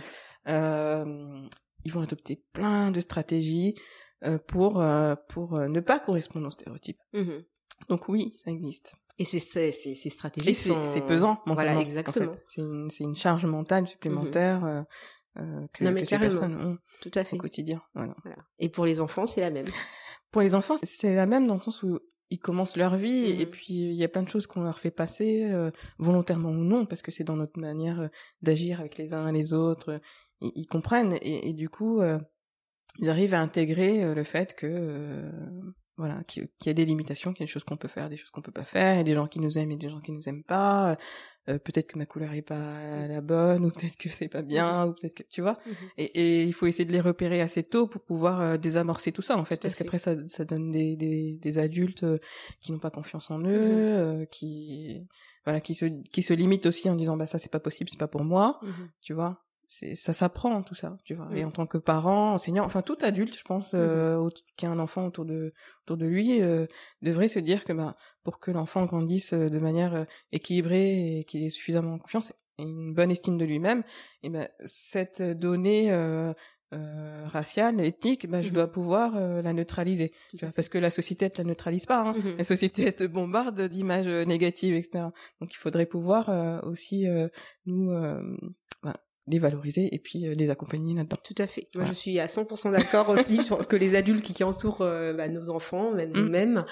Euh, 0.49 1.49
ils 1.85 1.93
vont 1.93 2.01
adopter 2.03 2.45
plein 2.53 2.91
de 2.91 3.01
stratégies 3.01 3.75
euh, 4.25 4.39
pour 4.39 4.81
euh, 4.81 5.15
pour 5.29 5.57
euh, 5.57 5.69
ne 5.69 5.81
pas 5.81 6.01
correspondre 6.01 6.47
aux 6.47 6.51
stéréotypes. 6.51 7.01
Mhm. 7.13 7.45
Donc 7.89 8.09
oui, 8.09 8.33
ça 8.35 8.51
existe. 8.51 8.95
Et 9.21 9.25
ces, 9.25 9.41
ces, 9.41 10.11
stratégies 10.11 10.51
Et 10.51 10.53
c'est 10.53 10.69
sont... 10.71 10.85
c'est 10.93 11.01
pesant 11.01 11.41
mentalement. 11.45 11.55
Voilà, 11.55 11.77
en 11.77 11.81
exactement. 11.81 12.33
fait. 12.33 12.43
C'est 12.45 12.63
une 12.63 12.89
c'est 12.91 13.05
une 13.05 13.17
charge 13.17 13.47
mentale 13.47 13.87
supplémentaire 13.89 14.65
euh, 14.65 14.83
euh, 15.39 15.67
que, 15.73 15.85
Non, 15.85 15.91
mais 15.91 16.03
que 16.03 16.09
ces 16.09 16.19
personnes 16.19 16.55
ont 16.55 16.79
Tout 17.01 17.11
à 17.15 17.25
fait. 17.25 17.37
au 17.37 17.39
quotidien. 17.41 17.83
Voilà. 17.95 18.15
Voilà. 18.25 18.39
Et 18.61 18.69
pour 18.69 18.87
les 18.87 19.01
enfants, 19.01 19.27
c'est 19.27 19.41
la 19.41 19.51
même. 19.51 19.67
Pour 20.31 20.43
les 20.43 20.55
enfants, 20.55 20.77
c'est 20.83 21.15
la 21.15 21.27
même 21.27 21.47
dans 21.47 21.55
le 21.55 21.63
sens 21.63 21.83
où 21.83 21.99
ils 22.31 22.39
commencent 22.39 22.77
leur 22.77 22.97
vie 22.97 23.33
Mhm. 23.33 23.41
et 23.41 23.47
puis 23.47 23.75
il 23.75 23.93
y 23.95 24.05
a 24.05 24.09
plein 24.09 24.23
de 24.23 24.29
choses 24.29 24.47
qu'on 24.47 24.63
leur 24.63 24.79
fait 24.79 24.91
passer 24.91 25.45
euh, 25.45 25.71
volontairement 25.99 26.51
ou 26.51 26.65
non 26.65 26.85
parce 26.87 27.03
que 27.03 27.11
c'est 27.11 27.25
dans 27.25 27.37
notre 27.37 27.59
manière 27.59 28.01
euh, 28.01 28.09
d'agir 28.43 28.81
avec 28.81 28.99
les 28.99 29.15
uns 29.15 29.29
et 29.29 29.33
les 29.33 29.55
autres. 29.55 29.93
euh, 29.93 29.99
Ils, 30.41 30.53
ils 30.55 30.67
comprennent 30.67 31.15
et, 31.23 31.49
et 31.49 31.53
du 31.55 31.69
coup 31.69 32.01
euh, 32.01 32.19
ils 32.99 33.09
arrivent 33.11 33.35
à 33.35 33.41
intégrer 33.41 34.15
le 34.15 34.25
fait 34.25 34.55
que 34.55 34.67
euh, 34.67 35.31
voilà 35.99 36.23
qu'il 36.25 36.49
y 36.65 36.69
a 36.71 36.73
des 36.73 36.85
limitations, 36.87 37.33
qu'il 37.35 37.41
y 37.41 37.45
a 37.45 37.47
des 37.47 37.53
choses 37.53 37.65
qu'on 37.65 37.77
peut 37.77 37.89
faire, 37.89 38.09
des 38.09 38.17
choses 38.17 38.31
qu'on 38.31 38.41
peut 38.41 38.53
pas 38.53 38.65
faire, 38.65 38.95
il 38.95 38.99
y 38.99 39.01
a 39.01 39.05
des 39.05 39.15
gens 39.15 39.27
qui 39.27 39.41
nous 39.41 39.59
aiment 39.59 39.73
et 39.73 39.77
des 39.77 39.91
gens 39.91 40.01
qui 40.01 40.13
nous 40.13 40.27
aiment 40.29 40.45
pas. 40.45 40.97
euh, 41.49 41.59
peut-être 41.59 41.89
que 41.93 41.99
ma 41.99 42.07
couleur 42.07 42.33
est 42.35 42.43
pas 42.43 43.07
la 43.09 43.21
bonne 43.21 43.65
ou 43.65 43.71
peut-être 43.71 43.97
que 43.97 44.09
c'est 44.11 44.29
pas 44.29 44.43
bien 44.43 44.87
ou 44.87 44.93
peut-être 44.95 45.15
que 45.15 45.23
tu 45.29 45.41
vois 45.43 45.59
Mhm. 45.67 45.75
et, 45.97 46.05
et 46.05 46.43
il 46.45 46.53
faut 46.53 46.67
essayer 46.67 46.85
de 46.85 46.93
les 46.93 47.01
repérer 47.01 47.41
assez 47.41 47.63
tôt 47.63 47.87
pour 47.89 48.03
pouvoir 48.05 48.41
euh, 48.41 48.57
désamorcer 48.59 49.13
tout 49.13 49.23
ça 49.23 49.37
en 49.37 49.45
fait 49.45 49.57
Tout 49.57 49.63
parce 49.63 49.75
qu'après 49.75 49.99
ça, 49.99 50.15
ça 50.29 50.45
donne 50.45 50.71
des, 50.71 50.95
des, 50.97 51.39
des 51.41 51.59
adultes 51.59 52.05
euh, 52.05 52.19
qui 52.61 52.71
n'ont 52.73 52.79
pas 52.79 52.91
confiance 52.91 53.31
en 53.31 53.41
eux 53.41 53.45
Mhm. 53.47 53.79
euh, 53.99 54.25
qui 54.27 55.07
voilà 55.47 55.61
qui 55.63 55.75
se 55.75 55.87
qui 56.13 56.23
se 56.23 56.35
limitent 56.35 56.67
aussi 56.67 56.91
en 56.91 56.95
disant 56.97 57.17
bah 57.17 57.27
ça 57.27 57.39
c'est 57.39 57.51
pas 57.51 57.61
possible 57.61 57.89
c'est 57.91 57.99
pas 57.99 58.09
pour 58.09 58.25
moi 58.25 58.59
Mhm. 58.63 58.91
tu 59.01 59.15
vois 59.15 59.43
c'est 59.71 59.95
ça 59.95 60.13
s'apprend 60.15 60.63
tout 60.63 60.75
ça 60.75 60.97
tu 61.05 61.15
vois 61.15 61.29
et 61.35 61.43
Mhm. 61.43 61.49
en 61.49 61.51
tant 61.51 61.67
que 61.67 61.77
parent 61.79 62.33
enseignant 62.33 62.65
enfin 62.65 62.81
tout 62.83 62.97
adulte 63.03 63.37
je 63.39 63.45
pense 63.45 63.73
euh, 63.75 64.17
au- 64.17 64.31
qui 64.57 64.65
a 64.67 64.71
un 64.71 64.79
enfant 64.79 65.07
autour 65.07 65.27
de 65.27 65.53
autour 65.85 65.99
de 65.99 66.07
lui 66.07 66.41
euh, 66.41 66.67
devrait 67.03 67.29
se 67.29 67.39
dire 67.39 67.65
que 67.65 67.73
bah 67.75 67.95
pour 68.25 68.41
que 68.41 68.51
l'enfant 68.51 68.85
grandisse 68.87 69.35
euh, 69.35 69.49
de 69.51 69.59
manière 69.59 69.95
euh, 69.95 70.05
équilibrée 70.33 71.19
et 71.19 71.25
qu'il 71.25 71.45
ait 71.45 71.51
suffisamment 71.51 71.99
confiance 71.99 72.33
et 72.59 72.63
une 72.63 72.95
bonne 72.95 73.11
estime 73.11 73.37
de 73.37 73.45
lui-même 73.45 73.83
et 74.23 74.31
ben 74.31 74.49
cette 74.65 75.21
donnée 75.23 75.93
euh, 75.93 76.33
euh, 76.75 77.25
raciale, 77.27 77.81
ethnique, 77.81 78.29
ben, 78.29 78.43
je 78.43 78.49
Mhm. 78.49 78.55
dois 78.55 78.67
pouvoir 78.71 79.17
euh, 79.17 79.41
la 79.41 79.55
neutraliser. 79.55 80.13
Parce 80.55 80.69
que 80.69 80.77
la 80.77 80.91
société, 80.91 81.31
te 81.31 81.41
la 81.41 81.49
neutralise 81.49 81.87
pas. 81.87 82.03
Hein. 82.03 82.13
Mhm. 82.13 82.37
La 82.37 82.45
société, 82.45 82.93
te 82.93 83.05
bombarde 83.05 83.59
d'images 83.69 84.07
négatives, 84.07 84.75
etc. 84.77 85.05
Donc, 85.41 85.55
il 85.55 85.57
faudrait 85.57 85.87
pouvoir 85.87 86.29
euh, 86.29 86.61
aussi 86.65 87.09
euh, 87.09 87.29
nous 87.65 87.91
euh, 87.91 88.21
ben, 88.83 88.93
les 89.31 89.39
valoriser 89.39 89.95
et 89.95 89.99
puis 89.99 90.27
euh, 90.27 90.35
les 90.35 90.51
accompagner 90.51 90.95
là-dedans. 90.95 91.17
Tout 91.25 91.35
à 91.39 91.47
fait. 91.47 91.63
Moi, 91.75 91.85
Voilà. 91.85 91.89
je 91.91 91.95
suis 91.95 92.19
à 92.19 92.27
100% 92.27 92.71
d'accord 92.73 93.09
aussi 93.11 93.39
que 93.69 93.77
les 93.77 93.95
adultes 93.97 94.23
qui, 94.25 94.35
qui 94.35 94.45
entourent 94.45 94.83
euh, 94.83 95.13
bah, 95.13 95.29
nos 95.29 95.51
enfants, 95.51 95.93
même 95.93 96.11
Mm. 96.11 96.17
nous-mêmes, 96.21 96.65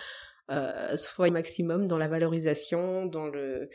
euh, 0.51 0.97
soient 0.97 1.29
au 1.29 1.33
maximum 1.33 1.89
dans 1.89 1.99
la 1.99 2.09
valorisation, 2.09 3.07
dans 3.07 3.27
le 3.27 3.69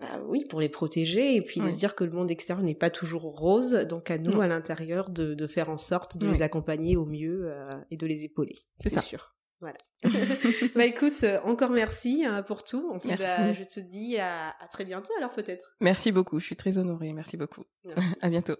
bah 0.00 0.20
oui, 0.26 0.44
pour 0.50 0.60
les 0.60 0.68
protéger 0.68 1.36
et 1.36 1.40
puis 1.40 1.60
de 1.60 1.66
Oui. 1.66 1.72
se 1.72 1.78
dire 1.78 1.94
que 1.94 2.02
le 2.02 2.10
monde 2.10 2.28
extérieur 2.28 2.64
n'est 2.64 2.74
pas 2.74 2.90
toujours 2.90 3.22
rose, 3.22 3.72
donc 3.88 4.10
à 4.10 4.18
nous, 4.18 4.32
Non. 4.32 4.40
à 4.40 4.48
l'intérieur, 4.48 5.08
de, 5.08 5.34
de 5.34 5.46
faire 5.46 5.70
en 5.70 5.78
sorte 5.78 6.18
de 6.18 6.26
Oui. 6.26 6.32
les 6.34 6.42
accompagner 6.42 6.96
au 6.96 7.04
mieux 7.06 7.44
euh, 7.52 7.68
et 7.92 7.96
de 7.96 8.04
les 8.04 8.24
épauler. 8.24 8.56
C'est 8.80 8.88
ça. 8.90 9.00
sûr. 9.00 9.36
Voilà. 9.60 9.78
bah 10.74 10.84
écoute, 10.84 11.22
euh, 11.24 11.40
encore 11.44 11.70
merci 11.70 12.24
hein, 12.26 12.42
pour 12.42 12.64
tout. 12.64 12.92
Puis, 13.00 13.08
Merci. 13.08 13.22
bah, 13.22 13.52
je 13.52 13.64
te 13.64 13.80
dis 13.80 14.18
à, 14.18 14.50
à 14.60 14.68
très 14.68 14.84
bientôt 14.84 15.12
alors 15.18 15.30
peut-être. 15.30 15.76
Merci 15.80 16.12
beaucoup, 16.12 16.38
je 16.40 16.46
suis 16.46 16.56
très 16.56 16.78
honorée. 16.78 17.12
Merci 17.12 17.36
beaucoup. 17.36 17.64
à 18.20 18.28
bientôt. 18.28 18.56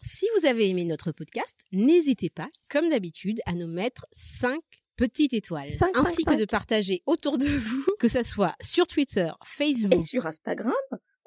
Si 0.00 0.26
vous 0.38 0.46
avez 0.46 0.68
aimé 0.68 0.84
notre 0.84 1.12
podcast, 1.12 1.54
n'hésitez 1.72 2.30
pas, 2.30 2.48
comme 2.68 2.88
d'habitude, 2.88 3.40
à 3.46 3.54
nous 3.54 3.66
mettre 3.66 4.06
5 4.12 4.58
petites 4.96 5.32
étoiles, 5.32 5.70
Cinq, 5.70 5.96
ainsi 5.96 6.22
cinq, 6.22 6.24
que 6.24 6.32
cinq. 6.32 6.40
de 6.40 6.44
partager 6.44 7.02
autour 7.06 7.38
de 7.38 7.46
vous, 7.46 7.84
que 8.00 8.08
ça 8.08 8.24
soit 8.24 8.54
sur 8.60 8.86
Twitter, 8.86 9.30
Facebook. 9.44 9.94
Et 9.94 10.02
sur 10.02 10.26
Instagram, 10.26 10.72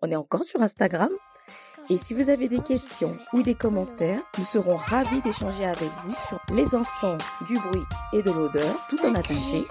on 0.01 0.11
est 0.11 0.15
encore 0.15 0.43
sur 0.43 0.61
Instagram. 0.61 1.09
Et 1.92 1.98
si 1.98 2.14
vous 2.14 2.30
avez 2.30 2.48
des 2.48 2.62
questions 2.62 3.18
ou 3.34 3.44
des 3.44 3.54
commentaires, 3.54 4.22
nous 4.38 4.46
serons 4.46 4.78
ravis 4.78 5.20
d'échanger 5.20 5.66
avec 5.66 5.89
vous 6.06 6.16
sur 6.30 6.39
les 6.56 6.74
enfants 6.74 7.18
du 7.46 7.60
bruit 7.60 7.84
et 8.14 8.24
de 8.24 8.32
l'odeur, 8.32 8.88
tout 8.89 8.98
en 9.06 9.14
attaché, 9.14 9.66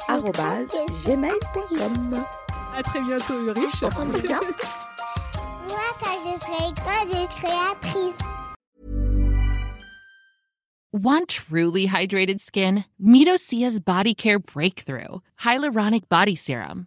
gmail.com. 1.07 2.25
À 2.77 2.83
très 2.83 3.01
bientôt, 3.01 3.41
Ulrich. 3.43 3.81
Moi, 3.81 3.91
quand 3.97 4.13
je 4.13 4.19
serai 4.19 4.35
grande, 6.75 7.09
je 7.09 7.39
serai 7.39 7.55
actrice. 7.73 8.15
Want 10.93 11.29
truly 11.29 11.87
hydrated 11.87 12.43
skin? 12.43 12.85
Medocia's 13.01 13.81
Body 13.81 14.15
Care 14.15 14.41
Breakthrough 14.41 15.23
Hyaluronic 15.39 16.11
Body 16.11 16.35
Serum. 16.35 16.87